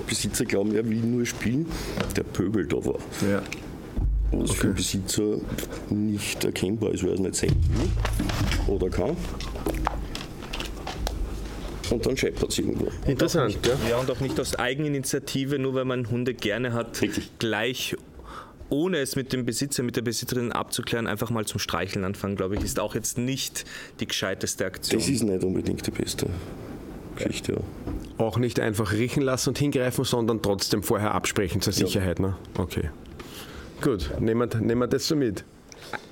Besitzer 0.08 0.46
glauben, 0.46 0.76
er 0.76 0.88
will 0.88 0.98
nur 0.98 1.26
spielen, 1.26 1.66
der 2.16 2.24
pöbelt 2.24 2.74
aber. 2.74 2.98
Ja. 3.30 3.42
Was 4.32 4.50
okay. 4.50 4.60
für 4.60 4.68
den 4.68 4.76
Besitzer 4.76 5.38
nicht 5.90 6.44
erkennbar 6.44 6.92
ist, 6.92 7.04
weil 7.04 7.12
er 7.12 7.16
es 7.16 7.22
nicht 7.22 7.36
sehen 7.36 7.56
will 7.70 8.76
oder 8.76 8.90
kann. 8.90 9.16
Und 11.90 12.06
dann 12.06 12.18
scheppert 12.18 12.50
es 12.50 12.58
irgendwo. 12.58 12.88
Interessant, 13.06 13.48
nicht, 13.48 13.66
ja. 13.66 13.76
Ja, 13.90 13.98
und 13.98 14.12
auch 14.12 14.20
nicht 14.20 14.38
aus 14.40 14.56
Eigeninitiative, 14.56 15.58
nur 15.58 15.74
weil 15.74 15.86
man 15.86 16.10
Hunde 16.10 16.34
gerne 16.34 16.74
hat, 16.74 17.02
Richtig. 17.02 17.32
gleich 17.40 17.96
ohne 18.70 18.98
es 18.98 19.16
mit 19.16 19.32
dem 19.32 19.46
Besitzer, 19.46 19.84
mit 19.84 19.96
der 19.96 20.02
Besitzerin 20.02 20.52
abzuklären, 20.52 21.08
einfach 21.08 21.30
mal 21.30 21.46
zum 21.46 21.60
Streicheln 21.60 22.04
anfangen, 22.04 22.36
glaube 22.36 22.56
ich, 22.56 22.64
ist 22.64 22.80
auch 22.80 22.96
jetzt 22.96 23.18
nicht 23.18 23.64
die 24.02 24.08
gescheiteste 24.08 24.66
Aktion. 24.66 25.00
Das 25.00 25.08
ist 25.08 25.24
nicht 25.24 25.44
unbedingt 25.44 25.88
die 25.88 25.92
beste. 25.92 26.28
Geschichte. 27.18 27.54
Ja. 27.54 28.26
Auch 28.26 28.38
nicht 28.38 28.60
einfach 28.60 28.94
riechen 28.94 29.22
lassen 29.22 29.50
und 29.50 29.58
hingreifen, 29.58 30.04
sondern 30.04 30.42
trotzdem 30.42 30.84
vorher 30.84 31.14
absprechen 31.14 31.62
zur 31.62 31.74
Sicherheit. 31.74 32.20
Ne? 32.20 32.36
Okay. 32.58 32.90
Gut, 33.82 34.10
nehmen 34.20 34.50
wir, 34.52 34.60
nehmen 34.60 34.82
wir 34.82 34.88
das 34.88 35.08
so 35.08 35.16
mit. 35.16 35.44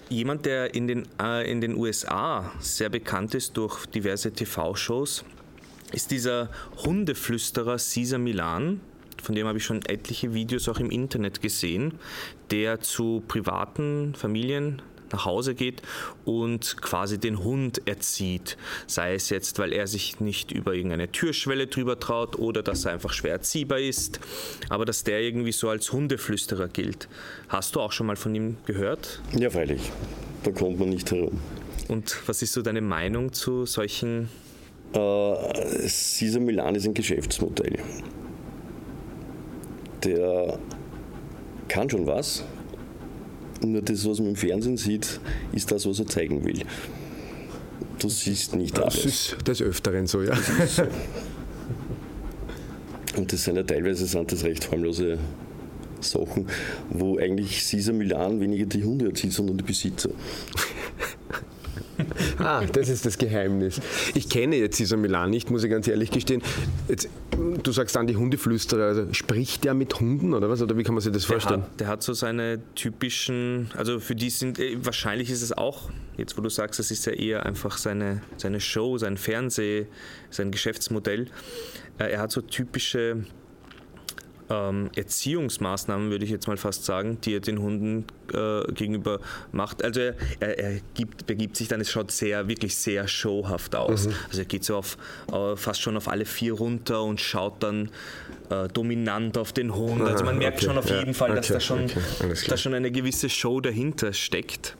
Jemand, 0.09 0.45
der 0.45 0.75
in 0.75 0.87
den, 0.87 1.07
äh, 1.19 1.49
in 1.49 1.61
den 1.61 1.75
USA 1.75 2.51
sehr 2.59 2.89
bekannt 2.89 3.33
ist 3.33 3.57
durch 3.57 3.87
diverse 3.87 4.31
TV-Shows, 4.31 5.25
ist 5.91 6.11
dieser 6.11 6.49
Hundeflüsterer 6.85 7.77
Caesar 7.77 8.19
Milan, 8.19 8.81
von 9.23 9.33
dem 9.33 9.47
habe 9.47 9.57
ich 9.57 9.65
schon 9.65 9.81
etliche 9.85 10.33
Videos 10.33 10.69
auch 10.69 10.79
im 10.79 10.91
Internet 10.91 11.41
gesehen, 11.41 11.93
der 12.51 12.81
zu 12.81 13.23
privaten 13.27 14.13
Familien 14.13 14.81
nach 15.15 15.25
Hause 15.25 15.55
geht 15.55 15.81
und 16.25 16.81
quasi 16.81 17.17
den 17.17 17.43
Hund 17.43 17.87
erzieht. 17.87 18.57
Sei 18.87 19.15
es 19.15 19.29
jetzt, 19.29 19.57
weil 19.59 19.73
er 19.73 19.87
sich 19.87 20.19
nicht 20.19 20.51
über 20.51 20.73
irgendeine 20.73 21.11
Türschwelle 21.11 21.67
drüber 21.67 21.99
traut 21.99 22.37
oder 22.37 22.61
dass 22.61 22.85
er 22.85 22.93
einfach 22.93 23.13
schwer 23.13 23.33
erziehbar 23.33 23.79
ist, 23.79 24.19
aber 24.69 24.85
dass 24.85 25.03
der 25.03 25.21
irgendwie 25.21 25.51
so 25.51 25.69
als 25.69 25.91
Hundeflüsterer 25.91 26.67
gilt. 26.67 27.07
Hast 27.47 27.75
du 27.75 27.81
auch 27.81 27.91
schon 27.91 28.07
mal 28.07 28.15
von 28.15 28.35
ihm 28.35 28.57
gehört? 28.65 29.21
Ja, 29.37 29.49
freilich. 29.49 29.91
Da 30.43 30.51
kommt 30.51 30.79
man 30.79 30.89
nicht 30.89 31.09
herum. 31.11 31.39
Und 31.87 32.17
was 32.27 32.41
ist 32.41 32.53
so 32.53 32.61
deine 32.61 32.81
Meinung 32.81 33.33
zu 33.33 33.65
solchen? 33.65 34.29
Äh, 34.93 34.97
Caesar 34.97 36.41
Milan 36.41 36.75
ist 36.75 36.85
ein 36.85 36.93
Geschäftsmodell. 36.93 37.79
Der 40.03 40.59
kann 41.67 41.89
schon 41.89 42.05
was, 42.05 42.43
nur 43.65 43.81
das, 43.81 44.07
was 44.07 44.19
man 44.19 44.29
im 44.29 44.35
Fernsehen 44.35 44.77
sieht, 44.77 45.19
ist 45.51 45.71
das, 45.71 45.85
was 45.85 45.99
er 45.99 46.07
zeigen 46.07 46.43
will. 46.45 46.61
Du 47.99 48.09
siehst 48.09 48.55
nicht 48.55 48.77
alles. 48.79 48.95
Das 48.95 49.05
ist 49.05 49.47
des 49.47 49.61
Öfteren 49.61 50.07
so, 50.07 50.21
ja. 50.21 50.35
So. 50.67 50.83
Und 53.17 53.31
das 53.31 53.43
sind 53.43 53.55
ja 53.55 53.63
teilweise 53.63 54.05
sind 54.05 54.31
das 54.31 54.43
recht 54.43 54.71
harmlose 54.71 55.17
Sachen, 56.01 56.47
wo 56.89 57.17
eigentlich 57.17 57.69
Caesar 57.69 57.93
Milan 57.93 58.39
weniger 58.39 58.65
die 58.65 58.83
Hunde 58.83 59.05
erzieht, 59.05 59.33
sondern 59.33 59.57
die 59.57 59.63
Besitzer. 59.63 60.09
Ah, 62.39 62.63
das 62.73 62.89
ist 62.89 63.05
das 63.05 63.17
Geheimnis. 63.17 63.81
Ich 64.13 64.29
kenne 64.29 64.55
jetzt 64.57 64.77
Caesar 64.77 64.97
Milan 64.97 65.29
nicht, 65.29 65.49
muss 65.49 65.63
ich 65.63 65.69
ganz 65.69 65.87
ehrlich 65.87 66.11
gestehen. 66.11 66.41
Jetzt, 66.87 67.09
du 67.63 67.71
sagst 67.71 67.95
dann 67.95 68.07
die 68.07 68.15
Hundeflüsterer, 68.15 68.85
also 68.85 69.13
spricht 69.13 69.63
der 69.63 69.73
mit 69.73 69.99
Hunden 69.99 70.33
oder 70.33 70.49
was? 70.49 70.61
Oder 70.61 70.77
wie 70.77 70.83
kann 70.83 70.95
man 70.95 71.01
sich 71.01 71.11
das 71.11 71.25
vorstellen? 71.25 71.61
Der 71.61 71.69
hat, 71.69 71.79
der 71.79 71.87
hat 71.87 72.03
so 72.03 72.13
seine 72.13 72.59
typischen, 72.75 73.69
also 73.75 73.99
für 73.99 74.15
die 74.15 74.29
sind, 74.29 74.59
äh, 74.59 74.77
wahrscheinlich 74.83 75.29
ist 75.29 75.41
es 75.41 75.51
auch, 75.51 75.89
jetzt 76.17 76.37
wo 76.37 76.41
du 76.41 76.49
sagst, 76.49 76.79
das 76.79 76.91
ist 76.91 77.05
ja 77.05 77.13
eher 77.13 77.45
einfach 77.45 77.77
seine, 77.77 78.21
seine 78.37 78.59
Show, 78.59 78.97
sein 78.97 79.17
Fernseh, 79.17 79.87
sein 80.29 80.51
Geschäftsmodell. 80.51 81.27
Äh, 81.97 82.11
er 82.11 82.21
hat 82.21 82.31
so 82.31 82.41
typische 82.41 83.23
ähm, 84.49 84.89
Erziehungsmaßnahmen, 84.95 86.09
würde 86.09 86.25
ich 86.25 86.31
jetzt 86.31 86.47
mal 86.47 86.57
fast 86.57 86.85
sagen, 86.85 87.19
die 87.21 87.35
er 87.35 87.39
den 87.39 87.59
Hunden 87.59 88.05
äh, 88.33 88.71
gegenüber 88.73 89.19
macht. 89.51 89.83
Also 89.83 90.01
er, 90.01 90.15
er, 90.39 90.57
er 90.59 90.79
gibt, 90.93 91.25
begibt 91.25 91.57
sich 91.57 91.67
dann, 91.67 91.81
es 91.81 91.89
schaut 91.89 92.11
sehr, 92.11 92.47
wirklich 92.47 92.75
sehr 92.75 93.07
showhaft 93.07 93.75
aus. 93.75 94.07
Mhm. 94.07 94.13
Also 94.27 94.41
er 94.41 94.45
geht 94.45 94.63
so 94.63 94.77
auf, 94.77 94.97
äh, 95.31 95.55
fast 95.55 95.81
schon 95.81 95.97
auf 95.97 96.07
alle 96.07 96.25
vier 96.25 96.53
runter 96.53 97.03
und 97.03 97.19
schaut 97.19 97.63
dann 97.63 97.89
äh, 98.49 98.67
dominant 98.67 99.37
auf 99.37 99.53
den 99.53 99.73
Hund. 99.73 100.01
Also 100.01 100.23
man 100.23 100.37
merkt 100.37 100.57
okay, 100.57 100.65
schon 100.67 100.77
auf 100.77 100.89
ja, 100.89 100.99
jeden 100.99 101.13
Fall, 101.13 101.35
dass 101.35 101.45
okay, 101.45 101.53
da 101.53 101.59
schon, 101.59 101.85
okay, 101.85 102.33
da 102.47 102.57
schon 102.57 102.73
eine 102.73 102.91
gewisse 102.91 103.29
Show 103.29 103.61
dahinter 103.61 104.13
steckt. 104.13 104.75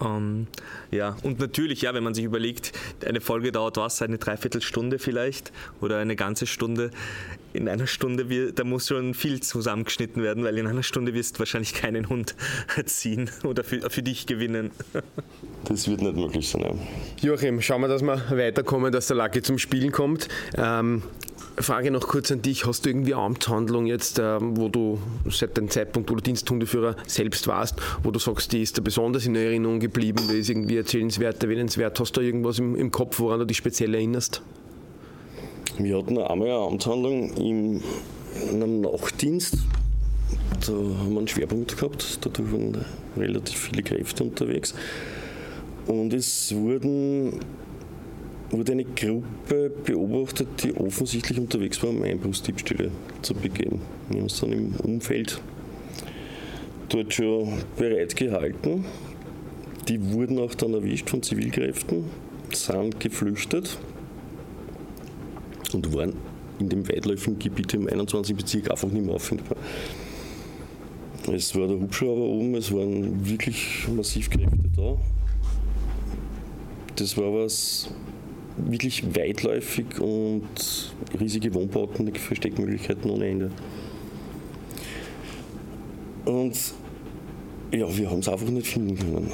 Ähm, 0.00 0.48
ja, 0.90 1.16
und 1.22 1.38
natürlich, 1.38 1.82
ja, 1.82 1.94
wenn 1.94 2.02
man 2.02 2.14
sich 2.14 2.24
überlegt, 2.24 2.72
eine 3.06 3.20
Folge 3.20 3.52
dauert 3.52 3.76
was, 3.76 4.02
eine 4.02 4.18
Dreiviertelstunde 4.18 4.98
vielleicht 4.98 5.52
oder 5.80 5.98
eine 5.98 6.16
ganze 6.16 6.46
Stunde. 6.46 6.90
In 7.54 7.68
einer 7.68 7.86
Stunde, 7.86 8.28
wir, 8.28 8.52
da 8.52 8.64
muss 8.64 8.88
schon 8.88 9.14
viel 9.14 9.40
zusammengeschnitten 9.40 10.22
werden, 10.22 10.42
weil 10.42 10.58
in 10.58 10.66
einer 10.66 10.82
Stunde 10.82 11.14
wirst 11.14 11.36
du 11.36 11.38
wahrscheinlich 11.38 11.72
keinen 11.72 12.08
Hund 12.08 12.34
erziehen 12.76 13.30
oder 13.44 13.62
für, 13.64 13.88
für 13.88 14.02
dich 14.02 14.26
gewinnen. 14.26 14.70
Das 15.66 15.88
wird 15.88 16.02
nicht 16.02 16.14
möglich 16.14 16.50
sein. 16.50 16.60
Ja. 16.60 17.30
Joachim, 17.30 17.62
schauen 17.62 17.80
wir, 17.80 17.88
dass 17.88 18.02
wir 18.02 18.22
weiterkommen, 18.28 18.92
dass 18.92 19.06
der 19.06 19.16
Lucky 19.16 19.40
zum 19.40 19.56
Spielen 19.56 19.92
kommt. 19.92 20.28
Ähm, 20.58 21.02
Frage 21.58 21.90
noch 21.90 22.06
kurz 22.06 22.32
an 22.32 22.42
dich. 22.42 22.66
Hast 22.66 22.84
du 22.84 22.90
irgendwie 22.90 23.14
eine 23.14 23.22
Amtshandlung 23.22 23.86
jetzt, 23.86 24.18
ähm, 24.18 24.56
wo 24.56 24.68
du 24.68 24.98
seit 25.30 25.56
dem 25.56 25.70
Zeitpunkt, 25.70 26.10
wo 26.10 26.16
du 26.16 26.20
Diensthundeführer 26.20 26.96
selbst 27.06 27.46
warst, 27.46 27.76
wo 28.02 28.10
du 28.10 28.18
sagst, 28.18 28.52
die 28.52 28.62
ist 28.62 28.76
da 28.76 28.82
besonders 28.82 29.24
in 29.24 29.36
Erinnerung 29.36 29.80
geblieben, 29.80 30.20
die 30.30 30.38
ist 30.38 30.50
irgendwie 30.50 30.76
erzählenswert, 30.76 31.42
erwähnenswert? 31.42 31.98
Hast 32.00 32.16
du 32.16 32.20
da 32.20 32.26
irgendwas 32.26 32.58
im, 32.58 32.74
im 32.74 32.90
Kopf, 32.90 33.20
woran 33.20 33.38
du 33.38 33.46
dich 33.46 33.56
speziell 33.56 33.94
erinnerst? 33.94 34.42
Wir 35.76 35.98
hatten 35.98 36.18
einmal 36.18 36.48
eine 36.48 36.58
Amtshandlung 36.58 37.32
in 37.34 37.82
einem 38.48 38.82
Nachtdienst. 38.82 39.58
Da 40.64 40.72
haben 40.72 41.10
wir 41.10 41.18
einen 41.18 41.26
Schwerpunkt 41.26 41.76
gehabt. 41.76 42.20
Dadurch 42.20 42.52
waren 42.52 42.84
relativ 43.16 43.58
viele 43.58 43.82
Kräfte 43.82 44.22
unterwegs. 44.22 44.72
Und 45.88 46.14
es 46.14 46.54
wurden, 46.54 47.40
wurde 48.50 48.70
eine 48.70 48.84
Gruppe 48.84 49.72
beobachtet, 49.84 50.46
die 50.62 50.76
offensichtlich 50.76 51.40
unterwegs 51.40 51.82
war, 51.82 51.90
um 51.90 52.04
Einbruchsdiebstähle 52.04 52.92
zu 53.22 53.34
begehen. 53.34 53.80
Wir 54.08 54.18
haben 54.18 54.22
uns 54.22 54.40
dann 54.40 54.52
im 54.52 54.76
Umfeld 54.76 55.40
dort 56.88 57.12
schon 57.12 57.52
bereit 57.76 58.14
gehalten. 58.14 58.84
Die 59.88 60.12
wurden 60.12 60.38
auch 60.38 60.54
dann 60.54 60.72
erwischt 60.72 61.10
von 61.10 61.20
Zivilkräften, 61.20 62.04
sind 62.52 63.00
geflüchtet 63.00 63.76
und 65.72 65.94
waren 65.94 66.14
in 66.58 66.68
dem 66.68 66.88
weitläufigen 66.88 67.38
Gebiet 67.38 67.74
im 67.74 67.88
21. 67.88 68.36
Bezirk 68.36 68.70
einfach 68.70 68.88
nicht 68.88 69.04
mehr 69.04 69.14
auffindbar. 69.14 69.56
Es 71.32 71.54
war 71.54 71.66
der 71.66 71.78
Hubschrauber 71.80 72.20
oben, 72.20 72.54
es 72.54 72.70
waren 72.70 73.26
wirklich 73.26 73.88
massiv 73.88 74.28
Kräfte 74.28 74.58
da. 74.76 74.98
Das 76.96 77.16
war 77.16 77.32
was 77.32 77.88
wirklich 78.56 79.16
weitläufig 79.16 79.98
und 80.00 80.44
riesige 81.18 81.54
Wohnbauten, 81.54 82.14
Versteckmöglichkeiten 82.14 83.10
ohne 83.10 83.26
Ende. 83.26 83.50
Und 86.24 86.56
ja, 87.72 87.96
wir 87.96 88.10
haben 88.10 88.20
es 88.20 88.28
einfach 88.28 88.48
nicht 88.48 88.66
finden 88.66 88.96
können. 88.96 89.32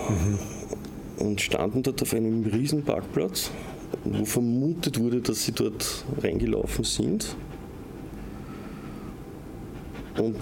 Und 1.18 1.40
standen 1.40 1.82
dort 1.82 2.00
auf 2.00 2.14
einem 2.14 2.44
riesen 2.44 2.82
Parkplatz, 2.82 3.50
wo 4.04 4.24
vermutet 4.24 4.98
wurde, 4.98 5.20
dass 5.20 5.44
sie 5.44 5.52
dort 5.52 6.04
reingelaufen 6.22 6.84
sind. 6.84 7.36
Und 10.16 10.36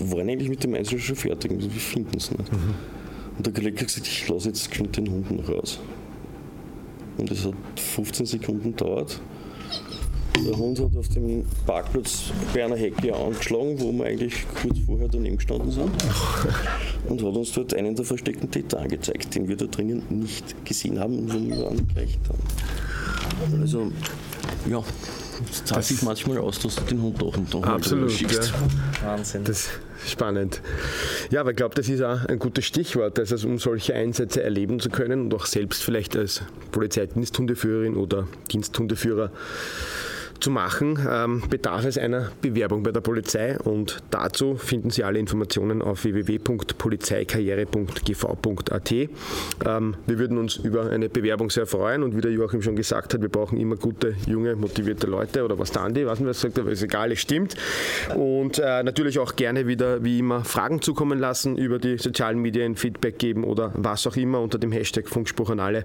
waren 0.00 0.28
eigentlich 0.28 0.48
mit 0.48 0.62
dem 0.62 0.74
Einzelnen 0.74 1.00
schon 1.00 1.16
fertig. 1.16 1.52
Wir 1.58 1.70
finden 1.70 2.16
es 2.16 2.30
nicht. 2.30 2.50
Und 3.36 3.46
der 3.46 3.52
Kollege 3.52 3.80
hat 3.80 3.86
gesagt, 3.86 4.06
ich 4.06 4.28
lasse 4.28 4.48
jetzt 4.48 4.70
den 4.96 5.10
Hund 5.10 5.30
noch 5.30 5.48
raus. 5.48 5.78
Und 7.16 7.30
es 7.30 7.44
hat 7.44 7.54
15 7.76 8.26
Sekunden 8.26 8.76
gedauert. 8.76 9.20
Der 10.46 10.56
Hund 10.56 10.78
hat 10.78 10.96
auf 10.96 11.08
dem 11.08 11.44
Parkplatz 11.66 12.32
bei 12.54 12.64
einer 12.64 12.76
Hecke 12.76 13.14
angeschlagen, 13.14 13.80
wo 13.80 13.92
wir 13.92 14.04
eigentlich 14.04 14.46
kurz 14.62 14.78
vorher 14.86 15.08
daneben 15.08 15.36
gestanden 15.36 15.70
sind. 15.70 15.90
Und 17.06 17.22
hat 17.22 17.36
uns 17.36 17.52
dort 17.52 17.74
einen 17.74 17.94
der 17.94 18.04
versteckten 18.04 18.50
Täter 18.50 18.80
angezeigt, 18.80 19.34
den 19.34 19.48
wir 19.48 19.56
da 19.56 19.66
drinnen 19.66 20.02
nicht 20.10 20.64
gesehen 20.64 20.98
haben 20.98 21.18
und 21.18 21.32
wo 21.32 21.56
wir 21.56 21.68
angekreicht 21.68 22.18
haben. 22.28 23.60
Also, 23.62 23.90
ja, 24.68 24.82
es 25.50 25.64
zahlt 25.64 25.84
sich 25.84 26.02
manchmal 26.02 26.38
aus, 26.38 26.58
dass 26.58 26.76
du 26.76 26.82
den 26.82 27.00
Hund 27.00 27.20
doch 27.20 27.36
und 27.36 27.52
doch 27.52 27.62
Absolut, 27.62 28.10
schickst. 28.10 28.52
ja. 29.02 29.08
Wahnsinn. 29.08 29.44
Das 29.44 29.60
ist 30.04 30.10
spannend. 30.10 30.60
Ja, 31.30 31.40
aber 31.40 31.50
ich 31.50 31.56
glaube, 31.56 31.74
das 31.74 31.88
ist 31.88 32.02
auch 32.02 32.24
ein 32.26 32.38
gutes 32.38 32.64
Stichwort, 32.64 33.18
also 33.18 33.48
um 33.48 33.58
solche 33.58 33.94
Einsätze 33.94 34.42
erleben 34.42 34.80
zu 34.80 34.90
können 34.90 35.22
und 35.22 35.34
auch 35.34 35.46
selbst 35.46 35.82
vielleicht 35.82 36.16
als 36.16 36.42
Polizeidiensthundeführerin 36.72 37.96
oder 37.96 38.26
Diensthundeführer 38.50 39.30
zu 40.40 40.50
machen, 40.50 40.98
ähm, 41.10 41.42
bedarf 41.48 41.84
es 41.84 41.96
einer 41.98 42.32
Bewerbung 42.40 42.82
bei 42.82 42.90
der 42.92 43.00
Polizei 43.00 43.58
und 43.58 43.98
dazu 44.10 44.56
finden 44.56 44.90
Sie 44.90 45.04
alle 45.04 45.18
Informationen 45.18 45.82
auf 45.82 46.04
www.polizeikarriere.gv.at. 46.04 48.92
Ähm, 48.92 49.08
wir 50.06 50.18
würden 50.18 50.38
uns 50.38 50.56
über 50.56 50.90
eine 50.90 51.08
Bewerbung 51.08 51.50
sehr 51.50 51.66
freuen 51.66 52.02
und 52.02 52.16
wie 52.16 52.20
der 52.20 52.30
Joachim 52.30 52.62
schon 52.62 52.76
gesagt 52.76 53.14
hat, 53.14 53.22
wir 53.22 53.28
brauchen 53.28 53.58
immer 53.58 53.76
gute, 53.76 54.14
junge, 54.26 54.56
motivierte 54.56 55.06
Leute 55.06 55.44
oder 55.44 55.58
was 55.58 55.70
der 55.72 55.82
Andi, 55.82 56.06
was 56.06 56.18
sagt, 56.40 56.58
aber 56.58 56.70
ist 56.70 56.82
egal, 56.82 57.12
es 57.12 57.20
stimmt. 57.20 57.54
Und 58.14 58.58
äh, 58.58 58.82
natürlich 58.82 59.18
auch 59.18 59.36
gerne 59.36 59.66
wieder, 59.66 60.02
wie 60.04 60.20
immer, 60.20 60.44
Fragen 60.44 60.80
zukommen 60.82 61.18
lassen 61.18 61.56
über 61.56 61.78
die 61.78 61.96
sozialen 61.98 62.40
Medien, 62.40 62.76
Feedback 62.76 63.18
geben 63.18 63.44
oder 63.44 63.72
was 63.74 64.06
auch 64.06 64.16
immer 64.16 64.40
unter 64.40 64.58
dem 64.58 64.72
Hashtag 64.72 65.08
Funkspruch 65.08 65.50
an 65.50 65.60
alle. 65.60 65.84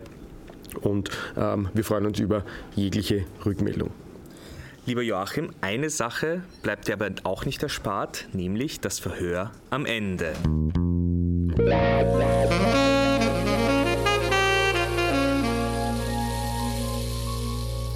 Und 0.81 1.09
ähm, 1.37 1.69
wir 1.73 1.83
freuen 1.83 2.05
uns 2.05 2.19
über 2.19 2.43
jegliche 2.75 3.25
Rückmeldung. 3.45 3.91
Lieber 4.85 5.01
Joachim, 5.01 5.53
eine 5.61 5.89
Sache 5.89 6.43
bleibt 6.61 6.89
dir 6.89 6.93
aber 6.93 7.09
auch 7.23 7.45
nicht 7.45 7.63
erspart, 7.63 8.27
nämlich 8.33 8.81
das 8.81 8.99
Verhör 8.99 9.51
am 9.69 9.85
Ende. 9.85 10.33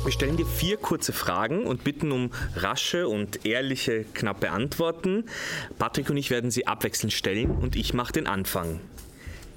Wir 0.03 0.11
stellen 0.13 0.37
dir 0.37 0.45
vier 0.45 0.77
kurze 0.77 1.11
Fragen 1.11 1.65
und 1.65 1.83
bitten 1.83 2.13
um 2.13 2.31
rasche 2.55 3.09
und 3.09 3.45
ehrliche, 3.45 4.05
knappe 4.13 4.49
Antworten. 4.51 5.25
Patrick 5.77 6.09
und 6.09 6.15
ich 6.15 6.29
werden 6.29 6.51
sie 6.51 6.67
abwechselnd 6.67 7.11
stellen 7.11 7.51
und 7.51 7.75
ich 7.75 7.93
mache 7.93 8.13
den 8.13 8.27
Anfang. 8.27 8.79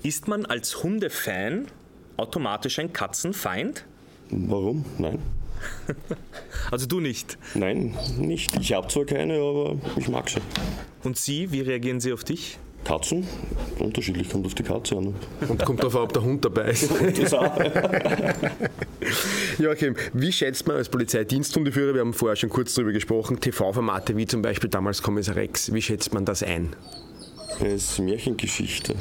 Ist 0.02 0.26
man 0.26 0.46
als 0.46 0.82
Hundefan 0.82 1.68
automatisch 2.16 2.80
ein 2.80 2.92
Katzenfeind? 2.92 3.84
Warum? 4.30 4.84
Nein. 4.98 5.20
Also 6.70 6.86
du 6.86 7.00
nicht. 7.00 7.36
Nein, 7.54 7.96
nicht. 8.16 8.56
Ich 8.60 8.72
habe 8.72 8.86
zwar 8.86 9.04
keine, 9.04 9.34
aber 9.34 9.76
ich 9.96 10.08
mag 10.08 10.28
sie. 10.28 10.40
Und 11.02 11.16
Sie, 11.16 11.50
wie 11.50 11.62
reagieren 11.62 11.98
Sie 12.00 12.12
auf 12.12 12.22
dich? 12.22 12.58
Katzen? 12.84 13.26
Unterschiedlich, 13.78 14.30
kommt 14.30 14.46
auf 14.46 14.54
die 14.54 14.62
Katze 14.62 14.96
an. 14.96 15.14
Und 15.48 15.64
kommt 15.64 15.80
darauf 15.80 15.96
an, 15.96 16.02
ob 16.02 16.12
der 16.12 16.22
Hund 16.22 16.44
dabei 16.44 16.70
ist. 16.70 16.90
Joachim, 19.58 19.96
wie 20.12 20.32
schätzt 20.32 20.66
man 20.66 20.76
als 20.76 20.88
Polizeidiensthundeführer, 20.88 21.94
wir 21.94 22.00
haben 22.00 22.14
vorher 22.14 22.36
schon 22.36 22.50
kurz 22.50 22.74
darüber 22.74 22.92
gesprochen, 22.92 23.40
TV-Formate 23.40 24.16
wie 24.16 24.26
zum 24.26 24.42
Beispiel 24.42 24.70
damals 24.70 25.02
Kommissar 25.02 25.36
Rex, 25.36 25.72
wie 25.72 25.82
schätzt 25.82 26.14
man 26.14 26.24
das 26.24 26.42
ein? 26.42 26.74
Es 27.64 27.92
ist 27.92 27.98
Märchengeschichte. 27.98 28.94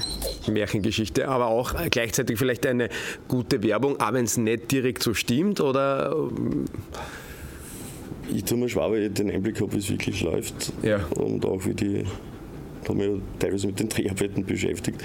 Märchengeschichte, 0.47 1.27
aber 1.27 1.47
auch 1.47 1.73
gleichzeitig 1.89 2.37
vielleicht 2.37 2.65
eine 2.65 2.89
gute 3.27 3.63
Werbung, 3.63 3.99
auch 3.99 4.13
wenn 4.13 4.25
es 4.25 4.37
nicht 4.37 4.71
direkt 4.71 5.01
so 5.03 5.13
stimmt 5.13 5.61
oder 5.61 6.13
Ich 8.33 8.43
tue 8.43 8.57
mir 8.57 8.69
schwer, 8.69 8.91
weil 8.91 9.03
ich 9.03 9.13
den 9.13 9.31
Einblick 9.31 9.61
habe, 9.61 9.73
wie 9.73 9.77
es 9.77 9.89
wirklich 9.89 10.21
läuft. 10.21 10.73
Ja. 10.83 11.05
Und 11.15 11.45
auch 11.45 11.65
wie 11.65 11.73
die, 11.73 12.03
da 12.83 12.89
haben 12.89 12.99
wir 12.99 13.07
ja 13.07 13.17
teilweise 13.39 13.67
mit 13.67 13.79
den 13.79 13.89
Dreharbeiten 13.89 14.45
beschäftigt. 14.45 15.01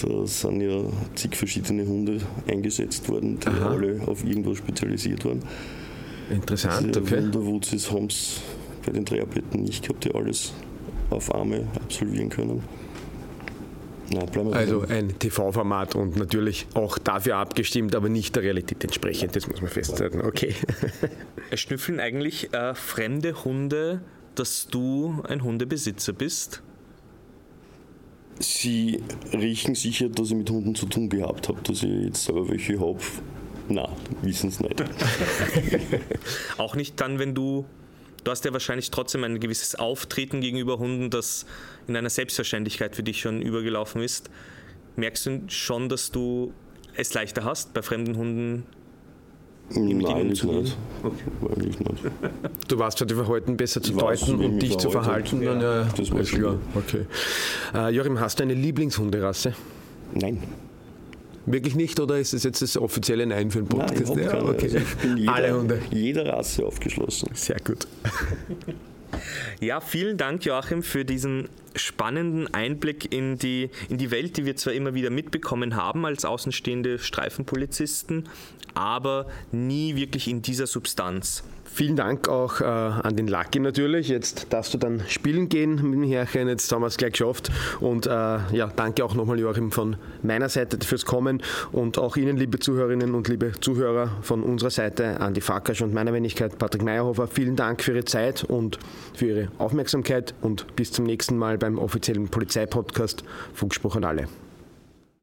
Da 0.00 0.26
sind 0.26 0.60
ja 0.60 0.82
zig 1.16 1.36
verschiedene 1.36 1.84
Hunde 1.86 2.20
eingesetzt 2.46 3.08
worden, 3.08 3.38
die 3.40 3.48
Aha. 3.48 3.70
alle 3.72 4.00
auf 4.06 4.24
irgendwas 4.24 4.58
spezialisiert 4.58 5.24
waren. 5.24 5.42
interessant, 6.30 6.94
Die 6.94 7.00
okay. 7.00 7.18
Wunderwurzis 7.18 7.90
haben 7.90 8.06
es 8.06 8.40
bei 8.86 8.92
den 8.92 9.04
Dreharbeiten 9.04 9.62
nicht 9.62 9.82
gehabt, 9.82 10.04
die 10.04 10.14
alles 10.14 10.54
auf 11.10 11.34
Arme 11.34 11.66
absolvieren 11.76 12.28
können. 12.28 12.62
Nein, 14.12 14.52
Also 14.52 14.80
ein 14.88 15.18
TV-Format 15.18 15.94
und 15.94 16.16
natürlich 16.16 16.66
auch 16.74 16.98
dafür 16.98 17.36
abgestimmt, 17.36 17.94
aber 17.94 18.08
nicht 18.08 18.34
der 18.34 18.42
Realität 18.42 18.82
entsprechend, 18.82 19.36
das 19.36 19.46
muss 19.46 19.60
man 19.60 19.70
festhalten. 19.70 20.20
Okay. 20.20 20.54
Schnüffeln 21.54 22.00
eigentlich 22.00 22.52
äh, 22.52 22.74
fremde 22.74 23.44
Hunde, 23.44 24.00
dass 24.34 24.66
du 24.66 25.22
ein 25.28 25.44
Hundebesitzer 25.44 26.12
bist? 26.12 26.62
Sie 28.40 29.02
riechen 29.32 29.74
sicher, 29.74 30.08
dass 30.08 30.30
ich 30.30 30.36
mit 30.36 30.50
Hunden 30.50 30.74
zu 30.74 30.86
tun 30.86 31.08
gehabt 31.08 31.48
habe, 31.48 31.60
dass 31.62 31.82
ich 31.82 32.06
jetzt 32.06 32.24
selber 32.24 32.48
welche 32.48 32.80
habe. 32.80 32.98
Nein, 33.68 33.90
wissen 34.22 34.48
es 34.48 34.58
nicht. 34.58 34.82
Auch 36.58 36.74
nicht 36.74 37.00
dann, 37.00 37.18
wenn 37.18 37.34
du. 37.34 37.66
Du 38.24 38.30
hast 38.30 38.44
ja 38.44 38.52
wahrscheinlich 38.52 38.90
trotzdem 38.90 39.24
ein 39.24 39.40
gewisses 39.40 39.74
Auftreten 39.74 40.40
gegenüber 40.40 40.78
Hunden, 40.78 41.10
das 41.10 41.46
in 41.86 41.96
einer 41.96 42.10
Selbstverständlichkeit 42.10 42.94
für 42.96 43.02
dich 43.02 43.20
schon 43.20 43.40
übergelaufen 43.42 44.02
ist. 44.02 44.30
Merkst 44.96 45.26
du 45.26 45.42
schon, 45.48 45.88
dass 45.88 46.10
du 46.10 46.52
es 46.96 47.14
leichter 47.14 47.44
hast, 47.44 47.72
bei 47.72 47.82
fremden 47.82 48.16
Hunden 48.16 48.66
Nein, 49.70 49.88
ihnen 49.88 50.28
nicht. 50.28 50.44
Eigentlich 50.44 51.78
nicht. 51.78 52.02
Du 52.68 52.78
warst 52.78 52.98
für 52.98 53.06
die 53.06 53.14
Verhalten 53.14 53.56
besser 53.56 53.80
zu 53.80 53.92
deuten 53.92 54.44
und 54.44 54.58
dich 54.58 54.76
zu 54.78 54.90
verhalten. 54.90 55.40
verhalten. 55.40 55.60
Dann, 55.60 55.86
ja, 55.86 55.88
Das 55.96 56.10
war 56.10 56.22
klar. 56.22 56.58
Okay. 56.74 57.06
Äh, 57.74 57.94
Joachim, 57.94 58.18
hast 58.18 58.40
du 58.40 58.42
eine 58.42 58.54
Lieblingshunderasse? 58.54 59.54
Nein. 60.14 60.42
Wirklich 61.46 61.74
nicht 61.74 61.98
oder 62.00 62.18
ist 62.18 62.34
es 62.34 62.42
jetzt 62.44 62.62
das 62.62 62.76
offizielle 62.76 63.26
Nein 63.26 63.50
für 63.50 63.62
den 63.62 63.68
Nein, 63.68 63.86
Podcast? 63.86 64.02
ich 64.02 64.08
habe 64.08 64.22
ja, 64.22 64.42
okay. 64.42 64.64
Also 64.64 64.78
ich 64.78 64.96
bin 64.96 65.16
jeder, 65.16 65.34
Alle 65.34 65.58
Hunde. 65.58 65.82
jeder 65.90 66.26
Rasse 66.26 66.64
aufgeschlossen. 66.66 67.30
Sehr 67.34 67.58
gut. 67.64 67.86
Ja, 69.60 69.80
vielen 69.80 70.16
Dank, 70.16 70.44
Joachim, 70.44 70.82
für 70.82 71.04
diesen 71.04 71.48
spannenden 71.74 72.52
Einblick 72.54 73.12
in 73.12 73.38
die, 73.38 73.70
in 73.88 73.98
die 73.98 74.10
Welt, 74.10 74.36
die 74.36 74.46
wir 74.46 74.56
zwar 74.56 74.72
immer 74.72 74.94
wieder 74.94 75.10
mitbekommen 75.10 75.76
haben 75.76 76.06
als 76.06 76.24
außenstehende 76.24 76.98
Streifenpolizisten, 76.98 78.28
aber 78.74 79.26
nie 79.52 79.96
wirklich 79.96 80.28
in 80.28 80.42
dieser 80.42 80.66
Substanz. 80.66 81.42
Vielen 81.80 81.96
Dank 81.96 82.28
auch 82.28 82.60
äh, 82.60 82.64
an 82.64 83.16
den 83.16 83.26
Lucky 83.26 83.58
natürlich. 83.58 84.08
Jetzt 84.08 84.48
darfst 84.50 84.74
du 84.74 84.76
dann 84.76 85.00
spielen 85.08 85.48
gehen 85.48 85.76
mit 85.76 85.94
dem 85.94 86.02
Herrchen. 86.02 86.46
Jetzt 86.46 86.70
haben 86.70 86.82
wir 86.82 86.88
es 86.88 86.98
gleich 86.98 87.12
geschafft. 87.12 87.50
Und 87.80 88.04
äh, 88.04 88.10
ja, 88.10 88.70
danke 88.76 89.02
auch 89.02 89.14
nochmal, 89.14 89.38
Joachim, 89.38 89.72
von 89.72 89.96
meiner 90.22 90.50
Seite 90.50 90.76
fürs 90.84 91.06
Kommen 91.06 91.42
und 91.72 91.96
auch 91.96 92.18
Ihnen, 92.18 92.36
liebe 92.36 92.58
Zuhörerinnen 92.58 93.14
und 93.14 93.28
liebe 93.28 93.52
Zuhörer, 93.62 94.10
von 94.20 94.42
unserer 94.42 94.68
Seite 94.68 95.20
an 95.20 95.32
die 95.32 95.40
Farkasch 95.40 95.80
und 95.80 95.94
meiner 95.94 96.12
Wenigkeit, 96.12 96.58
Patrick 96.58 96.82
Meyerhofer. 96.82 97.26
Vielen 97.28 97.56
Dank 97.56 97.82
für 97.82 97.92
Ihre 97.92 98.04
Zeit 98.04 98.44
und 98.44 98.78
für 99.14 99.28
Ihre 99.28 99.48
Aufmerksamkeit 99.56 100.34
und 100.42 100.66
bis 100.76 100.92
zum 100.92 101.06
nächsten 101.06 101.38
Mal 101.38 101.56
beim 101.56 101.78
offiziellen 101.78 102.28
Polizeipodcast 102.28 103.24
Funkspruch 103.54 103.96
an 103.96 104.04
alle. 104.04 104.28